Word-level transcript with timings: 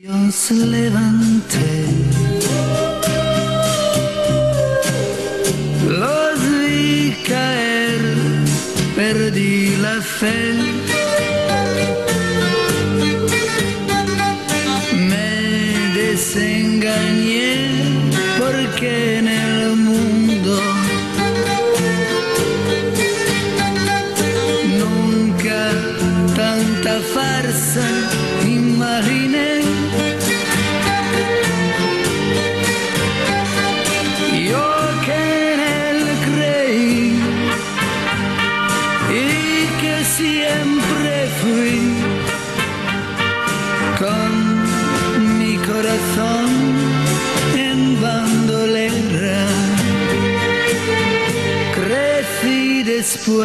Dios 0.00 0.50
levanté. 0.50 1.84
Los 5.86 6.40
vi 6.62 7.14
caer, 7.28 8.00
perdí 8.96 9.76
la 9.76 10.00
fe. 10.00 10.69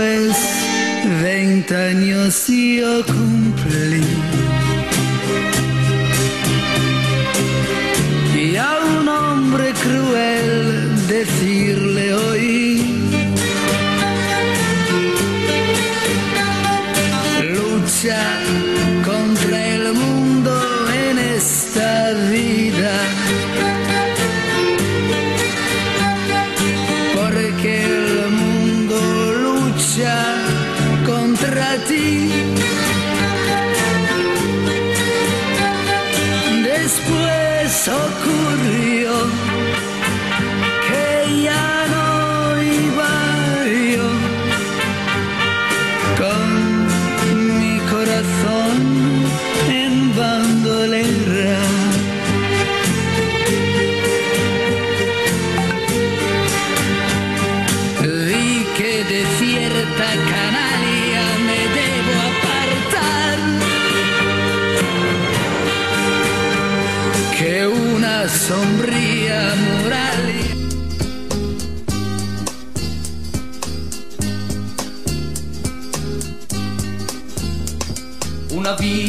Después, 0.05 0.37
veinte 1.21 1.75
años 1.75 2.47
yo 2.47 3.05
cumplí. 3.05 4.04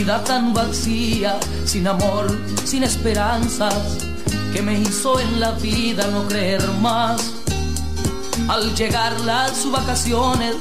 Tan 0.07 0.55
vacía, 0.55 1.37
sin 1.65 1.89
amor, 1.89 2.27
sin 2.65 2.85
esperanzas, 2.85 3.99
que 4.53 4.63
me 4.63 4.79
hizo 4.79 5.19
en 5.19 5.41
la 5.41 5.51
vida 5.53 6.07
no 6.13 6.29
creer 6.29 6.63
más. 6.81 7.33
Al 8.49 8.73
llegar 8.77 9.21
las 9.23 9.69
vacaciones, 9.71 10.55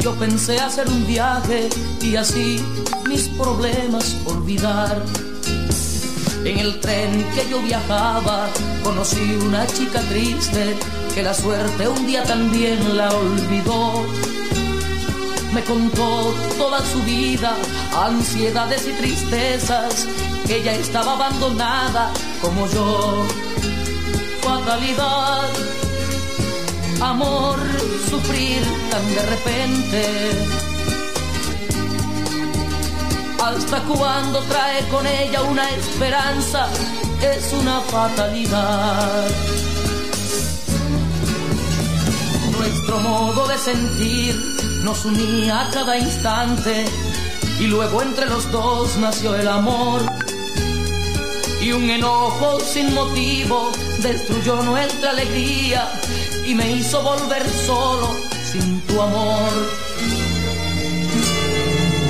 yo 0.00 0.14
pensé 0.14 0.58
hacer 0.58 0.88
un 0.88 1.06
viaje 1.06 1.68
y 2.00 2.16
así 2.16 2.64
mis 3.06 3.28
problemas 3.28 4.16
olvidar. 4.24 5.02
En 6.44 6.58
el 6.58 6.80
tren 6.80 7.26
que 7.34 7.50
yo 7.50 7.60
viajaba, 7.60 8.48
conocí 8.82 9.36
una 9.42 9.66
chica 9.66 10.00
triste 10.08 10.74
que 11.14 11.22
la 11.22 11.34
suerte 11.34 11.88
un 11.88 12.06
día 12.06 12.22
también 12.22 12.96
la 12.96 13.10
olvidó 13.10 14.06
me 15.58 15.64
contó 15.64 16.34
toda 16.56 16.78
su 16.84 17.02
vida, 17.02 17.56
ansiedades 17.92 18.86
y 18.86 18.92
tristezas, 18.92 20.06
ella 20.48 20.72
estaba 20.74 21.14
abandonada 21.14 22.12
como 22.40 22.68
yo. 22.68 23.24
Fatalidad, 24.40 25.48
amor, 27.00 27.58
sufrir 28.08 28.62
tan 28.90 29.14
de 29.16 29.22
repente. 29.34 30.04
Hasta 33.42 33.80
cuando 33.82 34.40
trae 34.42 34.86
con 34.88 35.04
ella 35.06 35.42
una 35.42 35.68
esperanza, 35.70 36.68
es 37.20 37.52
una 37.52 37.80
fatalidad. 37.80 39.28
Nuestro 42.58 42.98
modo 43.00 43.48
de 43.48 43.58
sentir 43.58 44.47
nos 44.82 45.04
unía 45.04 45.62
a 45.66 45.70
cada 45.70 45.98
instante 45.98 46.84
y 47.58 47.66
luego 47.66 48.02
entre 48.02 48.26
los 48.26 48.50
dos 48.50 48.96
nació 48.96 49.34
el 49.34 49.48
amor. 49.48 50.02
Y 51.60 51.72
un 51.72 51.90
enojo 51.90 52.60
sin 52.60 52.94
motivo 52.94 53.72
destruyó 54.02 54.62
nuestra 54.62 55.10
alegría 55.10 55.90
y 56.46 56.54
me 56.54 56.70
hizo 56.72 57.02
volver 57.02 57.44
solo 57.66 58.08
sin 58.52 58.80
tu 58.82 59.00
amor. 59.00 59.52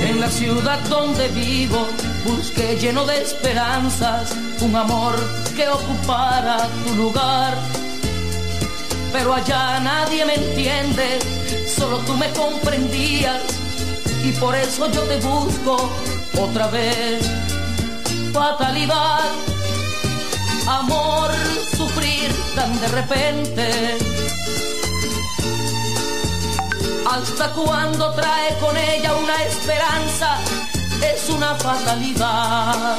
En 0.07 0.19
la 0.19 0.29
ciudad 0.29 0.79
donde 0.89 1.27
vivo 1.29 1.87
busqué 2.25 2.77
lleno 2.79 3.05
de 3.05 3.21
esperanzas 3.21 4.35
un 4.61 4.75
amor 4.75 5.15
que 5.55 5.67
ocupara 5.67 6.67
tu 6.85 6.95
lugar. 6.95 7.57
Pero 9.11 9.33
allá 9.33 9.79
nadie 9.79 10.25
me 10.25 10.35
entiende, 10.35 11.19
solo 11.75 11.97
tú 11.99 12.15
me 12.15 12.29
comprendías 12.31 13.41
y 14.23 14.31
por 14.33 14.55
eso 14.55 14.89
yo 14.91 15.01
te 15.03 15.17
busco 15.17 15.89
otra 16.39 16.67
vez. 16.67 17.25
Fatalidad, 18.33 19.25
amor, 20.67 21.31
sufrir 21.75 22.33
tan 22.55 22.79
de 22.79 22.87
repente. 22.87 23.97
Hasta 27.09 27.51
cuando 27.53 28.11
trae 28.13 28.57
con 28.59 28.75
ella 28.77 29.15
una 29.15 29.43
esperanza, 29.43 30.37
es 31.01 31.29
una 31.29 31.55
fatalidad. 31.55 32.97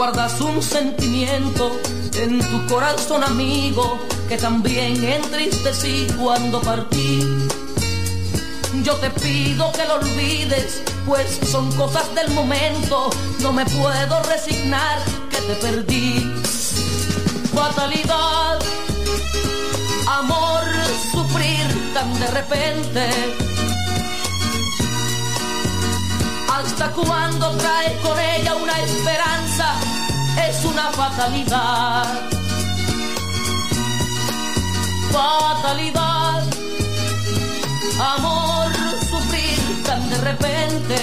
Guardas 0.00 0.40
un 0.40 0.62
sentimiento 0.62 1.78
en 2.14 2.38
tu 2.38 2.74
corazón 2.74 3.22
amigo 3.22 3.98
que 4.30 4.38
también 4.38 5.04
entristecí 5.04 6.06
cuando 6.18 6.58
partí. 6.62 7.22
Yo 8.82 8.94
te 8.94 9.10
pido 9.10 9.70
que 9.72 9.84
lo 9.84 9.96
olvides, 9.96 10.80
pues 11.04 11.38
son 11.52 11.70
cosas 11.72 12.14
del 12.14 12.30
momento, 12.30 13.10
no 13.42 13.52
me 13.52 13.66
puedo 13.66 14.22
resignar 14.22 15.00
que 15.28 15.36
te 15.36 15.54
perdí. 15.56 16.32
Fatalidad, 17.54 18.58
amor, 20.06 20.62
sufrir 21.12 21.92
tan 21.92 22.18
de 22.20 22.26
repente 22.28 23.59
hasta 26.64 26.90
cuando 26.90 27.50
trae 27.52 27.96
con 28.02 28.18
ella 28.18 28.54
una 28.54 28.78
esperanza, 28.80 29.66
es 30.48 30.64
una 30.64 30.90
fatalidad. 30.92 32.06
Fatalidad, 35.10 36.42
amor, 38.14 38.72
sufrir 39.10 39.82
tan 39.84 40.10
de 40.10 40.18
repente. 40.18 40.98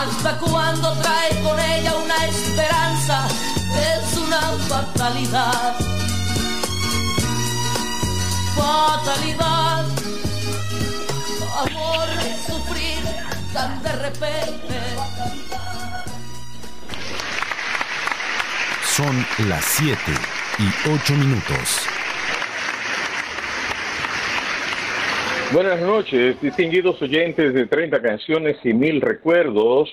Hasta 0.00 0.38
cuando 0.38 0.92
trae 0.94 1.42
con 1.42 1.58
ella 1.60 1.94
una 2.04 2.24
esperanza, 2.26 3.28
es 3.92 4.18
una 4.18 4.40
fatalidad. 4.68 5.74
Fatalidad 8.56 9.97
sufrir 12.48 13.04
tan 13.52 13.82
de 13.82 13.92
repente. 13.92 14.74
Son 18.82 19.14
las 19.48 19.64
7 19.64 19.96
y 20.58 20.88
8 20.90 21.14
minutos. 21.14 21.86
Buenas 25.52 25.80
noches, 25.80 26.40
distinguidos 26.40 27.00
oyentes 27.00 27.54
de 27.54 27.66
30 27.66 28.02
canciones 28.02 28.56
y 28.64 28.72
mil 28.72 29.00
recuerdos. 29.00 29.88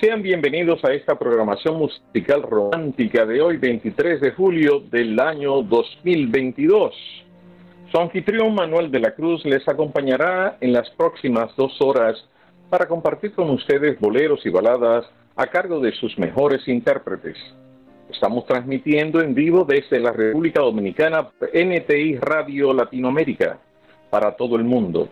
Sean 0.00 0.22
bienvenidos 0.22 0.84
a 0.84 0.92
esta 0.92 1.18
programación 1.18 1.78
musical 1.78 2.42
romántica 2.42 3.26
de 3.26 3.40
hoy, 3.40 3.56
23 3.56 4.20
de 4.20 4.30
julio 4.32 4.80
del 4.90 5.18
año 5.20 5.62
2022. 5.62 6.94
Su 7.90 7.98
anfitrión 7.98 8.54
Manuel 8.54 8.90
de 8.90 9.00
la 9.00 9.12
Cruz 9.12 9.42
les 9.46 9.66
acompañará 9.66 10.58
en 10.60 10.74
las 10.74 10.90
próximas 10.90 11.56
dos 11.56 11.80
horas 11.80 12.22
para 12.68 12.86
compartir 12.86 13.32
con 13.32 13.48
ustedes 13.48 13.98
boleros 13.98 14.44
y 14.44 14.50
baladas 14.50 15.06
a 15.36 15.46
cargo 15.46 15.80
de 15.80 15.92
sus 15.92 16.18
mejores 16.18 16.68
intérpretes. 16.68 17.38
Estamos 18.10 18.44
transmitiendo 18.44 19.22
en 19.22 19.34
vivo 19.34 19.64
desde 19.64 20.00
la 20.00 20.12
República 20.12 20.60
Dominicana 20.60 21.30
NTI 21.40 22.18
Radio 22.18 22.74
Latinoamérica 22.74 23.58
para 24.10 24.36
todo 24.36 24.56
el 24.56 24.64
mundo. 24.64 25.08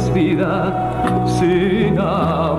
Es 0.00 0.12
vida 0.14 0.72
sin 1.26 1.98
amor. 1.98 2.49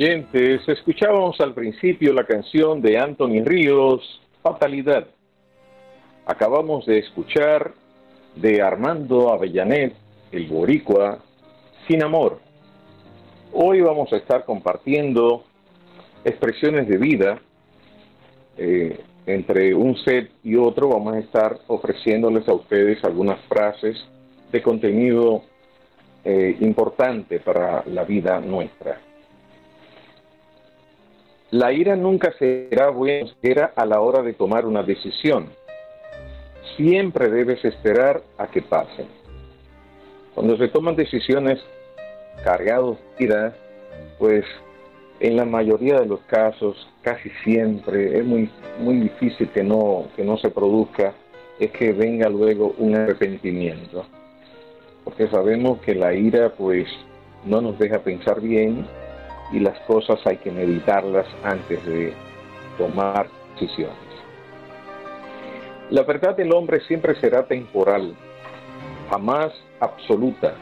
Oyentes, 0.00 0.66
escuchábamos 0.66 1.38
al 1.42 1.52
principio 1.52 2.14
la 2.14 2.24
canción 2.24 2.80
de 2.80 2.96
Anthony 2.96 3.44
Ríos, 3.44 4.22
Fatalidad. 4.42 5.06
Acabamos 6.24 6.86
de 6.86 7.00
escuchar 7.00 7.74
de 8.34 8.62
Armando 8.62 9.30
Avellanet, 9.30 9.92
el 10.32 10.46
boricua, 10.46 11.18
Sin 11.86 12.02
Amor. 12.02 12.40
Hoy 13.52 13.82
vamos 13.82 14.10
a 14.14 14.16
estar 14.16 14.46
compartiendo 14.46 15.44
expresiones 16.24 16.88
de 16.88 16.96
vida, 16.96 17.38
eh, 18.56 19.00
entre 19.26 19.74
un 19.74 19.98
set 19.98 20.30
y 20.42 20.56
otro 20.56 20.88
vamos 20.88 21.16
a 21.16 21.18
estar 21.18 21.58
ofreciéndoles 21.66 22.48
a 22.48 22.54
ustedes 22.54 23.04
algunas 23.04 23.38
frases 23.48 24.02
de 24.50 24.62
contenido 24.62 25.42
eh, 26.24 26.56
importante 26.60 27.38
para 27.38 27.84
la 27.84 28.04
vida 28.04 28.40
nuestra. 28.40 29.09
La 31.50 31.72
ira 31.72 31.96
nunca 31.96 32.32
será 32.38 32.90
buena 32.90 33.72
a 33.74 33.84
la 33.84 34.00
hora 34.00 34.22
de 34.22 34.34
tomar 34.34 34.66
una 34.66 34.84
decisión. 34.84 35.48
Siempre 36.76 37.28
debes 37.28 37.64
esperar 37.64 38.22
a 38.38 38.46
que 38.46 38.62
pasen. 38.62 39.06
Cuando 40.32 40.56
se 40.56 40.68
toman 40.68 40.94
decisiones 40.94 41.58
cargados 42.44 42.98
de 43.18 43.24
ira, 43.24 43.56
pues 44.20 44.44
en 45.18 45.36
la 45.36 45.44
mayoría 45.44 45.98
de 45.98 46.06
los 46.06 46.20
casos, 46.20 46.88
casi 47.02 47.30
siempre, 47.42 48.16
es 48.18 48.24
muy, 48.24 48.48
muy 48.78 49.00
difícil 49.00 49.48
que 49.50 49.64
no, 49.64 50.04
que 50.14 50.22
no 50.22 50.38
se 50.38 50.50
produzca, 50.50 51.14
es 51.58 51.72
que 51.72 51.92
venga 51.92 52.28
luego 52.28 52.76
un 52.78 52.94
arrepentimiento. 52.94 54.06
Porque 55.02 55.26
sabemos 55.26 55.80
que 55.80 55.96
la 55.96 56.14
ira 56.14 56.54
pues 56.56 56.86
no 57.44 57.60
nos 57.60 57.76
deja 57.76 57.98
pensar 57.98 58.40
bien 58.40 58.86
y 59.52 59.60
las 59.60 59.78
cosas 59.80 60.18
hay 60.26 60.36
que 60.38 60.50
meditarlas 60.50 61.26
antes 61.42 61.84
de 61.84 62.12
tomar 62.78 63.28
decisiones. 63.54 63.96
La 65.90 66.02
verdad 66.02 66.36
del 66.36 66.52
hombre 66.52 66.80
siempre 66.86 67.18
será 67.20 67.46
temporal, 67.46 68.14
jamás 69.10 69.52
absoluta. 69.80 70.54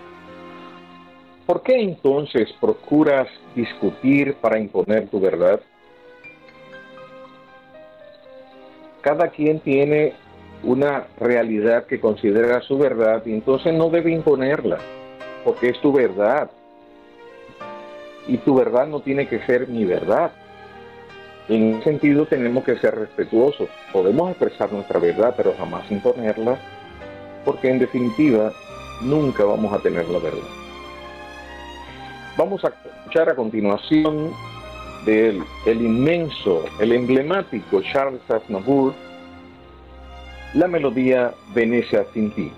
¿Por 1.44 1.62
qué 1.62 1.80
entonces 1.80 2.52
procuras 2.60 3.28
discutir 3.54 4.34
para 4.36 4.58
imponer 4.58 5.08
tu 5.08 5.20
verdad? 5.20 5.60
Cada 9.02 9.28
quien 9.28 9.60
tiene 9.60 10.14
una 10.62 11.06
realidad 11.18 11.86
que 11.86 12.00
considera 12.00 12.60
su 12.62 12.78
verdad 12.78 13.22
y 13.24 13.32
entonces 13.32 13.72
no 13.74 13.90
debe 13.90 14.10
imponerla, 14.10 14.78
porque 15.44 15.68
es 15.68 15.80
tu 15.80 15.92
verdad 15.92 16.50
y 18.28 18.36
tu 18.36 18.54
verdad 18.54 18.86
no 18.86 19.00
tiene 19.00 19.26
que 19.26 19.40
ser 19.46 19.66
mi 19.66 19.84
verdad. 19.84 20.30
En 21.48 21.76
ese 21.76 21.84
sentido 21.84 22.26
tenemos 22.26 22.62
que 22.62 22.76
ser 22.78 22.94
respetuosos. 22.94 23.68
Podemos 23.90 24.30
expresar 24.30 24.70
nuestra 24.70 25.00
verdad, 25.00 25.34
pero 25.36 25.54
jamás 25.56 25.90
imponerla, 25.90 26.58
porque 27.44 27.70
en 27.70 27.78
definitiva 27.78 28.52
nunca 29.00 29.44
vamos 29.44 29.72
a 29.72 29.78
tener 29.78 30.06
la 30.08 30.18
verdad. 30.18 30.46
Vamos 32.36 32.62
a 32.64 32.68
escuchar 32.68 33.30
a 33.30 33.34
continuación 33.34 34.30
del 35.06 35.42
el 35.64 35.80
inmenso, 35.80 36.64
el 36.80 36.92
emblemático 36.92 37.80
Charles 37.80 38.20
Aznavour, 38.28 38.92
la 40.52 40.68
melodía 40.68 41.32
Venecia 41.54 42.04
sin 42.12 42.30
ti. 42.32 42.52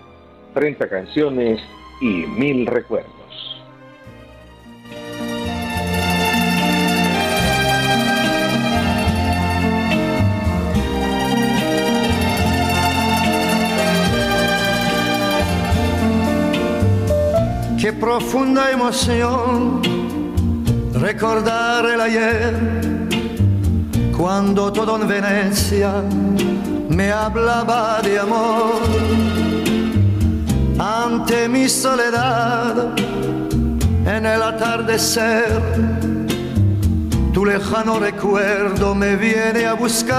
30 0.54 0.88
canciones 0.88 1.60
y 2.00 2.26
mil 2.26 2.66
recuerdos. 2.66 3.19
Qué 17.90 17.96
profunda 17.96 18.70
emoción 18.70 19.82
recordar 20.94 21.84
el 21.86 22.00
ayer, 22.00 22.54
cuando 24.16 24.72
todo 24.72 24.94
en 24.94 25.08
Venecia 25.08 25.94
me 26.88 27.10
hablaba 27.10 28.00
de 28.00 28.20
amor. 28.20 28.82
Ante 30.78 31.48
mi 31.48 31.68
soledad, 31.68 32.90
en 34.06 34.24
el 34.24 34.40
atardecer, 34.40 35.60
tu 37.32 37.44
lejano 37.44 37.98
recuerdo 37.98 38.94
me 38.94 39.16
viene 39.16 39.66
a 39.66 39.72
buscar. 39.72 40.14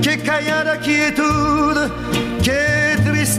Qué 0.00 0.18
callada 0.22 0.78
quietud, 0.80 1.76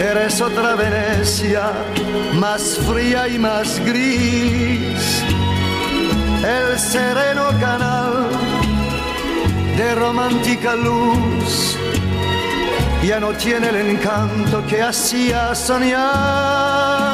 Eres 0.00 0.40
otra 0.40 0.74
Venecia, 0.74 1.72
más 2.34 2.78
fría 2.88 3.28
y 3.28 3.38
más 3.38 3.78
gris. 3.84 5.22
El 6.44 6.78
sereno 6.78 7.48
canal 7.60 8.28
de 9.76 9.94
romántica 9.94 10.74
luz 10.74 11.76
ya 13.04 13.20
no 13.20 13.32
tiene 13.32 13.68
el 13.68 13.76
encanto 13.76 14.64
que 14.66 14.82
hacía 14.82 15.54
soñar. 15.54 17.11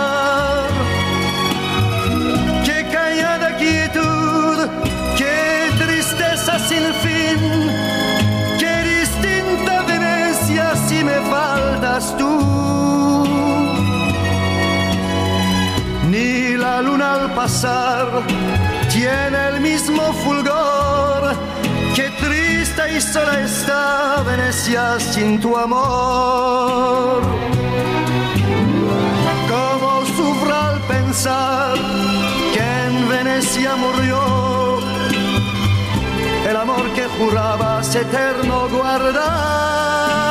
Tú. 12.16 12.48
la 16.56 16.80
luna 16.82 17.14
al 17.14 17.34
pasar 17.34 18.06
tiene 18.92 19.38
el 19.48 19.60
mismo 19.60 20.02
fulgor. 20.24 21.34
Qué 21.96 22.10
triste 22.24 22.82
y 22.96 23.00
sola 23.00 23.40
está 23.40 24.22
Venecia 24.22 25.00
sin 25.00 25.40
tu 25.40 25.56
amor. 25.56 27.22
Como 29.52 30.06
sufro 30.16 30.54
al 30.54 30.80
pensar 30.82 31.74
que 32.54 32.64
en 32.86 33.08
Venecia 33.08 33.74
murió 33.76 34.78
el 36.48 36.56
amor 36.56 36.84
que 36.94 37.04
jurabas 37.18 37.94
eterno 37.94 38.68
guardar. 38.68 40.27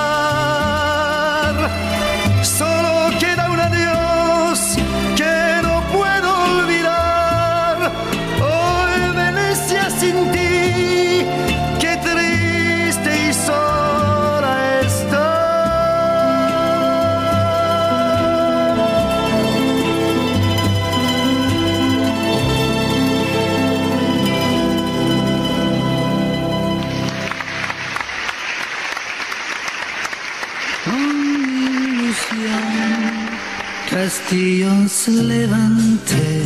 Castillo 34.27 34.87
se 34.89 35.11
levante. 35.11 36.41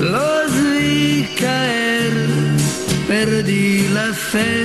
Los 0.00 0.52
vi 0.72 1.26
caer, 1.38 2.12
perdí 3.08 3.88
la 3.88 4.12
fe. 4.12 4.61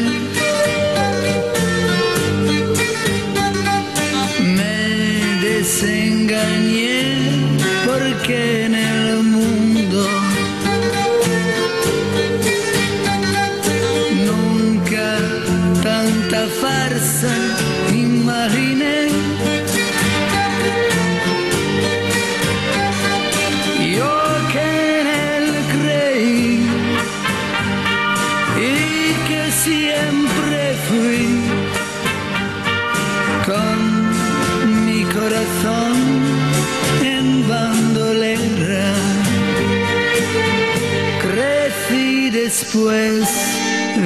Después, 42.68 43.30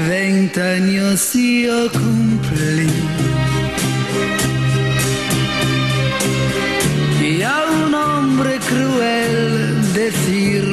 veinte 0.07 0.61
años 0.61 1.33
yo 1.33 1.91
cumplí. 1.91 2.87
Y 7.23 7.41
a 7.41 7.63
un 7.85 7.93
hombre 7.93 8.59
cruel 8.67 9.93
decirle 9.93 10.70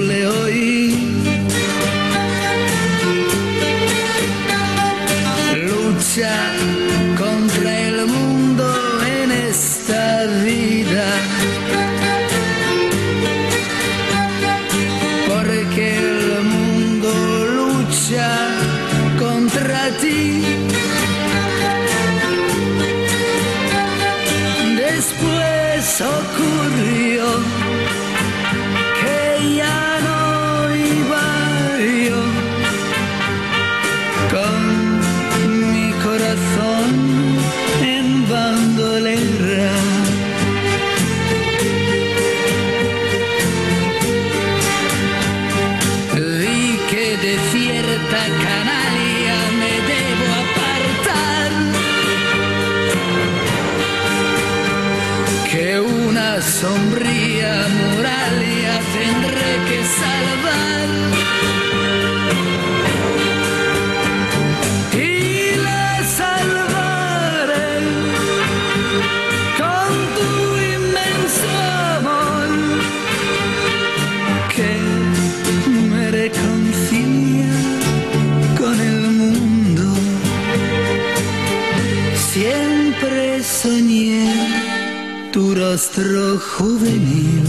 juvenil. 86.36 87.44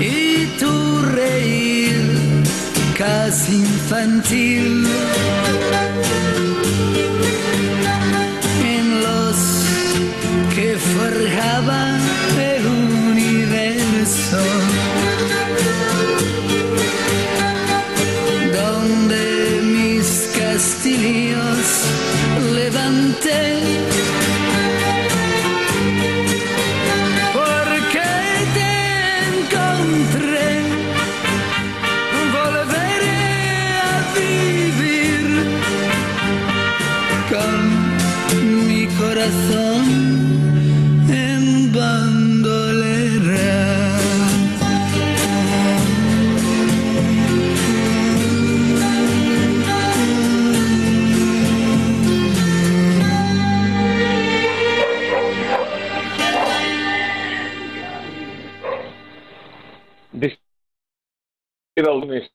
Y 0.00 0.46
tu 0.58 1.02
reír 1.14 2.02
casi 2.98 3.56
infantil. 3.56 4.86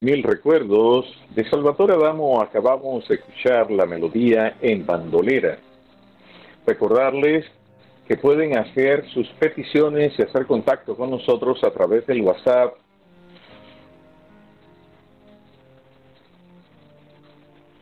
Mil 0.09 0.23
recuerdos. 0.23 1.05
De 1.35 1.47
Salvatore 1.49 1.93
Adamo 1.93 2.41
acabamos 2.41 3.05
de 3.07 3.15
escuchar 3.15 3.69
la 3.69 3.85
melodía 3.85 4.55
en 4.61 4.85
bandolera. 4.85 5.59
Recordarles 6.65 7.45
que 8.07 8.15
pueden 8.17 8.57
hacer 8.57 9.07
sus 9.09 9.27
peticiones 9.39 10.13
y 10.17 10.23
hacer 10.23 10.47
contacto 10.47 10.97
con 10.97 11.11
nosotros 11.11 11.63
a 11.63 11.69
través 11.69 12.07
del 12.07 12.21
WhatsApp 12.21 12.73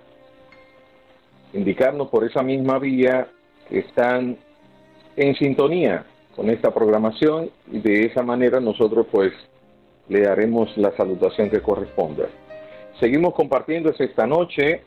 Indicarnos 1.53 2.09
por 2.09 2.23
esa 2.23 2.43
misma 2.43 2.77
vía 2.77 3.27
que 3.67 3.79
están 3.79 4.37
en 5.15 5.35
sintonía 5.35 6.05
con 6.35 6.49
esta 6.49 6.73
programación 6.73 7.49
y 7.71 7.79
de 7.79 8.05
esa 8.05 8.23
manera 8.23 8.59
nosotros 8.59 9.07
pues 9.11 9.31
le 10.09 10.27
haremos 10.27 10.75
la 10.77 10.95
salutación 10.95 11.49
que 11.49 11.61
corresponda. 11.61 12.25
Seguimos 12.99 13.33
compartiendo 13.33 13.93
esta 13.97 14.27
noche 14.27 14.83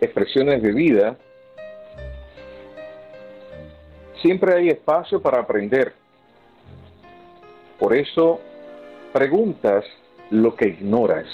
expresiones 0.00 0.62
de 0.62 0.72
vida. 0.72 1.16
Siempre 4.22 4.54
hay 4.54 4.68
espacio 4.68 5.20
para 5.20 5.40
aprender. 5.40 5.92
Por 7.78 7.94
eso 7.94 8.40
preguntas 9.12 9.84
lo 10.30 10.54
que 10.54 10.68
ignoras. 10.68 11.26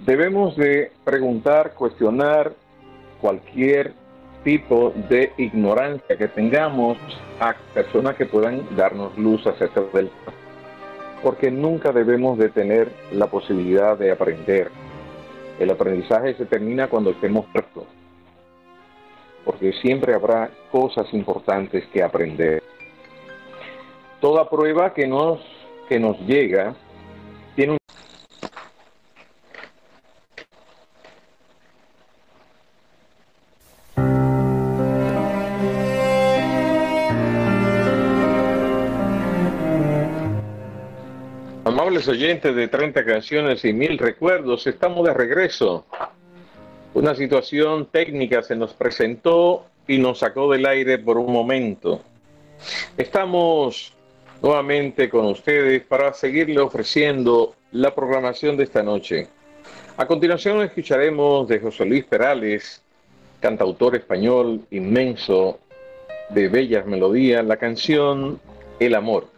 Debemos 0.00 0.56
de 0.56 0.92
preguntar, 1.04 1.74
cuestionar 1.74 2.52
cualquier 3.20 3.94
tipo 4.44 4.92
de 5.08 5.32
ignorancia 5.36 6.16
que 6.16 6.28
tengamos 6.28 6.98
a 7.40 7.54
personas 7.74 8.16
que 8.16 8.26
puedan 8.26 8.64
darnos 8.76 9.16
luz 9.18 9.46
acerca 9.46 9.82
del 9.92 10.10
porque 11.22 11.50
nunca 11.50 11.92
debemos 11.92 12.38
de 12.38 12.48
tener 12.48 12.92
la 13.12 13.26
posibilidad 13.26 13.98
de 13.98 14.12
aprender. 14.12 14.70
El 15.58 15.70
aprendizaje 15.70 16.34
se 16.34 16.46
termina 16.46 16.88
cuando 16.88 17.10
estemos 17.10 17.46
prestos, 17.46 17.84
porque 19.44 19.72
siempre 19.72 20.14
habrá 20.14 20.50
cosas 20.70 21.12
importantes 21.12 21.84
que 21.88 22.02
aprender. 22.02 22.62
Toda 24.20 24.48
prueba 24.48 24.94
que 24.94 25.06
nos, 25.06 25.40
que 25.88 25.98
nos 25.98 26.18
llega 26.20 26.74
Amables 41.98 42.16
oyentes 42.16 42.54
de 42.54 42.68
30 42.68 43.04
canciones 43.04 43.64
y 43.64 43.72
mil 43.72 43.98
recuerdos, 43.98 44.68
estamos 44.68 45.04
de 45.04 45.12
regreso. 45.12 45.84
Una 46.94 47.12
situación 47.16 47.86
técnica 47.86 48.40
se 48.40 48.54
nos 48.54 48.72
presentó 48.72 49.66
y 49.88 49.98
nos 49.98 50.20
sacó 50.20 50.48
del 50.52 50.64
aire 50.66 50.98
por 50.98 51.18
un 51.18 51.32
momento. 51.32 52.00
Estamos 52.96 53.92
nuevamente 54.40 55.08
con 55.08 55.26
ustedes 55.26 55.82
para 55.82 56.12
seguirle 56.12 56.60
ofreciendo 56.60 57.56
la 57.72 57.92
programación 57.92 58.56
de 58.56 58.62
esta 58.62 58.84
noche. 58.84 59.26
A 59.96 60.06
continuación 60.06 60.62
escucharemos 60.62 61.48
de 61.48 61.58
José 61.58 61.84
Luis 61.84 62.04
Perales, 62.04 62.80
cantautor 63.40 63.96
español 63.96 64.60
inmenso 64.70 65.58
de 66.28 66.48
bellas 66.48 66.86
melodías, 66.86 67.44
la 67.44 67.56
canción 67.56 68.38
el 68.78 68.94
amor. 68.94 69.37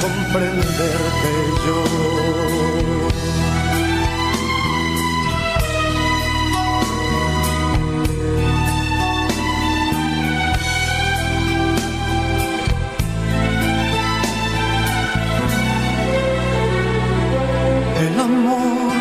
comprenderte 0.00 1.30
yo. 1.66 1.80
El 18.06 18.20
amor 18.20 18.92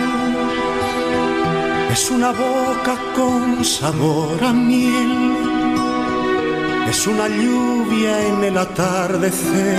es 1.91 2.11
una 2.11 2.31
boca 2.31 2.97
con 3.15 3.63
sabor 3.63 4.43
a 4.43 4.53
miel 4.53 5.29
es 6.89 7.05
una 7.05 7.27
lluvia 7.27 8.27
en 8.27 8.43
el 8.43 8.57
atardecer, 8.57 9.77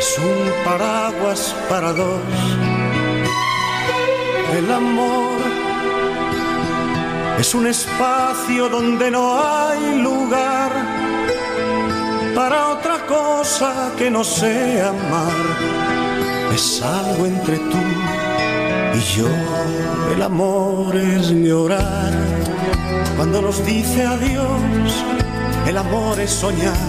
es 0.00 0.18
un 0.18 0.64
paraguas 0.64 1.54
para 1.68 1.92
dos. 1.92 2.22
El 4.58 4.72
amor 4.72 5.38
es 7.38 7.54
un 7.54 7.66
espacio 7.66 8.70
donde 8.70 9.10
no 9.10 9.24
hay 9.38 10.00
lugar 10.00 10.70
para 12.34 12.68
otra 12.68 12.96
cosa 13.06 13.92
que 13.98 14.10
no 14.10 14.24
sea 14.24 14.88
amar. 14.88 15.40
Es 16.54 16.82
algo 16.82 17.26
entre 17.26 17.58
tú 17.58 17.82
y 18.94 19.00
yo, 19.16 19.28
el 20.14 20.22
amor 20.22 20.96
es 20.96 21.30
llorar 21.30 22.12
cuando 23.16 23.42
nos 23.42 23.64
dice 23.66 24.06
adiós, 24.06 24.92
el 25.66 25.76
amor 25.76 26.18
es 26.20 26.30
soñar, 26.30 26.88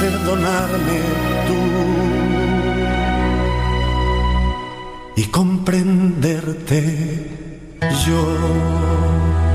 perdonarme 0.00 1.00
tú 1.46 1.60
y 5.16 5.24
comprenderte 5.24 6.80
yo. 8.06 9.45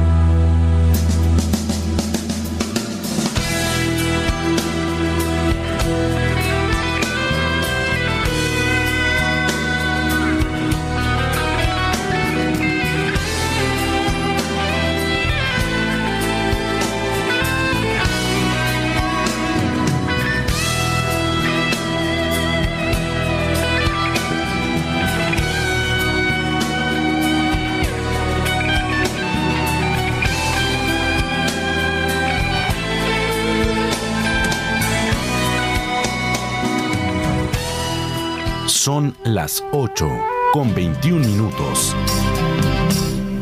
Las 39.34 39.64
8 39.72 40.10
con 40.52 40.76
21 40.76 41.26
minutos. 41.26 41.96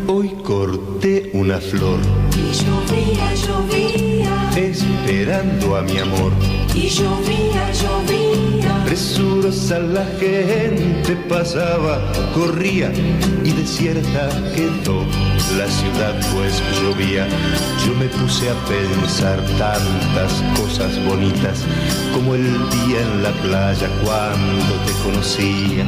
Hoy 0.08 0.30
corté 0.44 1.32
una 1.34 1.60
flor. 1.60 2.00
Y 2.36 2.54
llovía, 2.54 3.34
llovía. 3.34 4.52
Esperando 4.56 5.78
a 5.78 5.82
mi 5.82 5.98
amor. 5.98 6.32
Y 6.76 6.90
llovía, 6.90 7.72
llovía. 7.72 8.69
Presurosa 8.86 9.80
la 9.80 10.06
gente 10.20 11.16
pasaba, 11.28 12.02
corría 12.34 12.92
y 13.44 13.52
desierta 13.52 14.30
quedó 14.56 15.06
la 15.58 15.68
ciudad 15.68 16.16
pues 16.34 16.62
llovía. 16.82 17.28
Yo 17.86 17.94
me 17.96 18.06
puse 18.08 18.50
a 18.50 18.56
pensar 18.66 19.40
tantas 19.58 20.44
cosas 20.60 21.04
bonitas, 21.06 21.66
como 22.14 22.36
el 22.36 22.46
día 22.70 23.02
en 23.02 23.24
la 23.24 23.32
playa 23.42 23.88
cuando 24.04 24.76
te 24.86 24.94
conocía, 25.04 25.86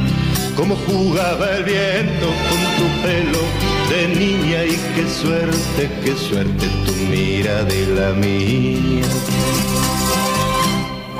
como 0.56 0.74
jugaba 0.76 1.56
el 1.56 1.64
viento 1.64 2.26
con 2.48 2.60
tu 2.78 3.02
pelo 3.02 3.42
de 3.90 4.08
niña 4.08 4.64
y 4.64 4.78
qué 4.94 5.08
suerte, 5.08 5.90
qué 6.04 6.16
suerte 6.16 6.66
tu 6.86 6.92
mira 7.10 7.64
de 7.64 7.86
la 7.86 8.12
mía. 8.12 9.06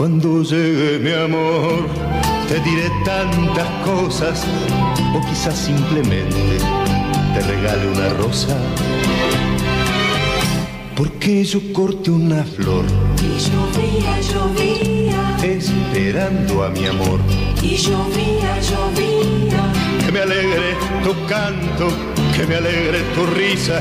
Cuando 0.02 0.42
llegue 0.42 0.98
mi 0.98 1.12
amor, 1.12 1.86
te 2.48 2.58
diré 2.68 2.90
tantas 3.04 3.68
cosas, 3.84 4.44
o 5.14 5.20
quizás 5.28 5.56
simplemente 5.56 6.58
te 7.32 7.40
regale 7.40 7.86
una 7.86 8.08
rosa. 8.14 8.56
Porque 10.96 11.44
yo 11.44 11.60
corte 11.72 12.10
una 12.10 12.42
flor. 12.42 12.84
Y 13.22 13.38
llovía, 13.38 14.20
llovía 14.32 15.36
esperando 15.40 16.64
a 16.64 16.70
mi 16.70 16.84
amor. 16.84 17.20
Y 17.62 17.76
llovía, 17.76 18.58
llovía. 18.60 19.72
Que 20.04 20.10
me 20.10 20.18
alegre 20.18 20.74
tu 21.04 21.14
canto, 21.28 21.90
que 22.36 22.44
me 22.48 22.56
alegre 22.56 23.02
tu 23.14 23.24
risa, 23.26 23.80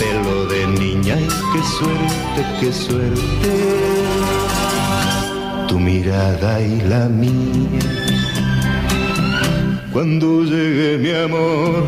pelo 0.00 0.46
de 0.46 0.66
niña. 0.66 1.16
Y 1.20 1.28
qué 1.52 1.62
suerte, 1.76 2.40
qué 2.58 2.72
suerte, 2.72 3.50
tu 5.68 5.78
mirada 5.78 6.60
y 6.60 6.80
la 6.92 7.06
mía. 7.08 7.80
Cuando 9.92 10.44
llegue 10.44 10.98
mi 10.98 11.12
amor, 11.26 11.84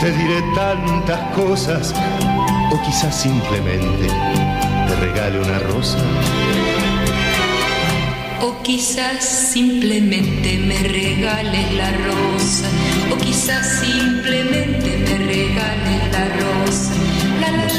te 0.00 0.10
diré 0.12 0.40
tantas 0.54 1.20
cosas, 1.34 1.94
o 2.72 2.80
quizás 2.86 3.14
simplemente 3.26 4.06
te 4.86 4.94
regale 5.04 5.40
una 5.40 5.58
rosa. 5.70 5.98
O 8.42 8.62
quizás 8.62 9.22
simplemente 9.24 10.58
me 10.68 10.78
regale 11.00 11.60
la 11.80 11.90
rosa, 12.08 12.68
o 13.12 13.18
quizás 13.18 13.80
simplemente 13.84 14.88
me 15.06 15.14
regale 15.34 15.94
la 16.12 16.24
rosa. 16.38 16.49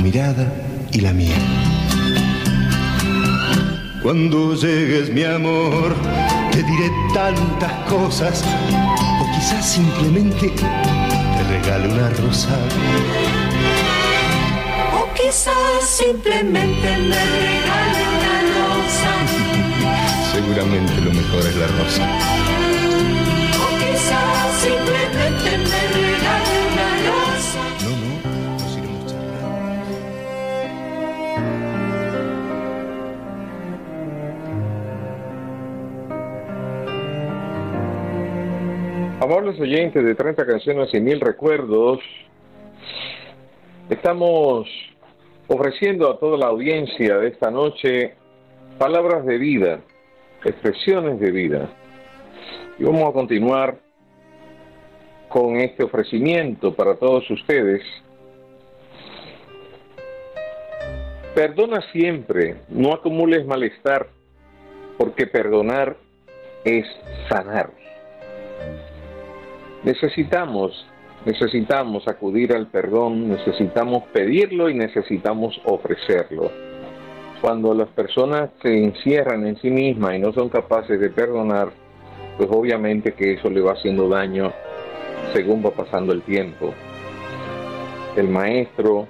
mirada 0.00 0.52
y 0.92 1.00
la 1.00 1.12
mía. 1.12 1.36
Cuando 4.02 4.54
llegues 4.54 5.10
mi 5.10 5.24
amor, 5.24 5.94
te 6.50 6.62
diré 6.62 6.90
tantas 7.12 7.72
cosas, 7.88 8.42
o 9.20 9.24
quizás 9.34 9.64
simplemente 9.64 10.48
te 10.50 11.42
regale 11.48 11.88
una 11.88 12.08
rosa. 12.10 12.56
O 14.98 15.14
quizás 15.14 15.54
simplemente 15.84 16.96
me 16.96 17.20
regale 17.38 18.00
una 18.16 18.36
rosa. 18.56 19.12
Seguramente 20.32 21.00
lo 21.02 21.12
mejor 21.12 21.40
es 21.40 21.56
la 21.56 21.66
rosa. 21.66 22.59
Amables 39.30 39.60
oyentes 39.60 40.04
de 40.04 40.16
30 40.16 40.44
canciones 40.44 40.92
y 40.92 40.98
mil 40.98 41.20
recuerdos, 41.20 42.00
estamos 43.88 44.68
ofreciendo 45.46 46.10
a 46.10 46.18
toda 46.18 46.36
la 46.36 46.46
audiencia 46.46 47.16
de 47.18 47.28
esta 47.28 47.48
noche 47.48 48.16
palabras 48.76 49.24
de 49.24 49.38
vida, 49.38 49.82
expresiones 50.44 51.20
de 51.20 51.30
vida. 51.30 51.70
Y 52.76 52.82
vamos 52.82 53.08
a 53.08 53.12
continuar 53.12 53.78
con 55.28 55.58
este 55.58 55.84
ofrecimiento 55.84 56.74
para 56.74 56.96
todos 56.96 57.30
ustedes. 57.30 57.82
Perdona 61.36 61.82
siempre, 61.92 62.56
no 62.68 62.92
acumules 62.92 63.46
malestar, 63.46 64.08
porque 64.98 65.28
perdonar 65.28 65.96
es 66.64 66.84
sanar. 67.28 67.79
Necesitamos, 69.84 70.86
necesitamos 71.24 72.06
acudir 72.06 72.54
al 72.54 72.66
perdón, 72.66 73.30
necesitamos 73.30 74.04
pedirlo 74.12 74.68
y 74.68 74.74
necesitamos 74.74 75.58
ofrecerlo. 75.64 76.50
Cuando 77.40 77.72
las 77.72 77.88
personas 77.88 78.50
se 78.62 78.84
encierran 78.84 79.46
en 79.46 79.56
sí 79.56 79.70
mismas 79.70 80.16
y 80.16 80.18
no 80.18 80.32
son 80.32 80.50
capaces 80.50 81.00
de 81.00 81.08
perdonar, 81.08 81.70
pues 82.36 82.50
obviamente 82.52 83.12
que 83.14 83.34
eso 83.34 83.48
le 83.48 83.62
va 83.62 83.72
haciendo 83.72 84.08
daño 84.08 84.52
según 85.32 85.64
va 85.64 85.70
pasando 85.70 86.12
el 86.12 86.22
tiempo. 86.22 86.74
El 88.16 88.28
Maestro 88.28 89.06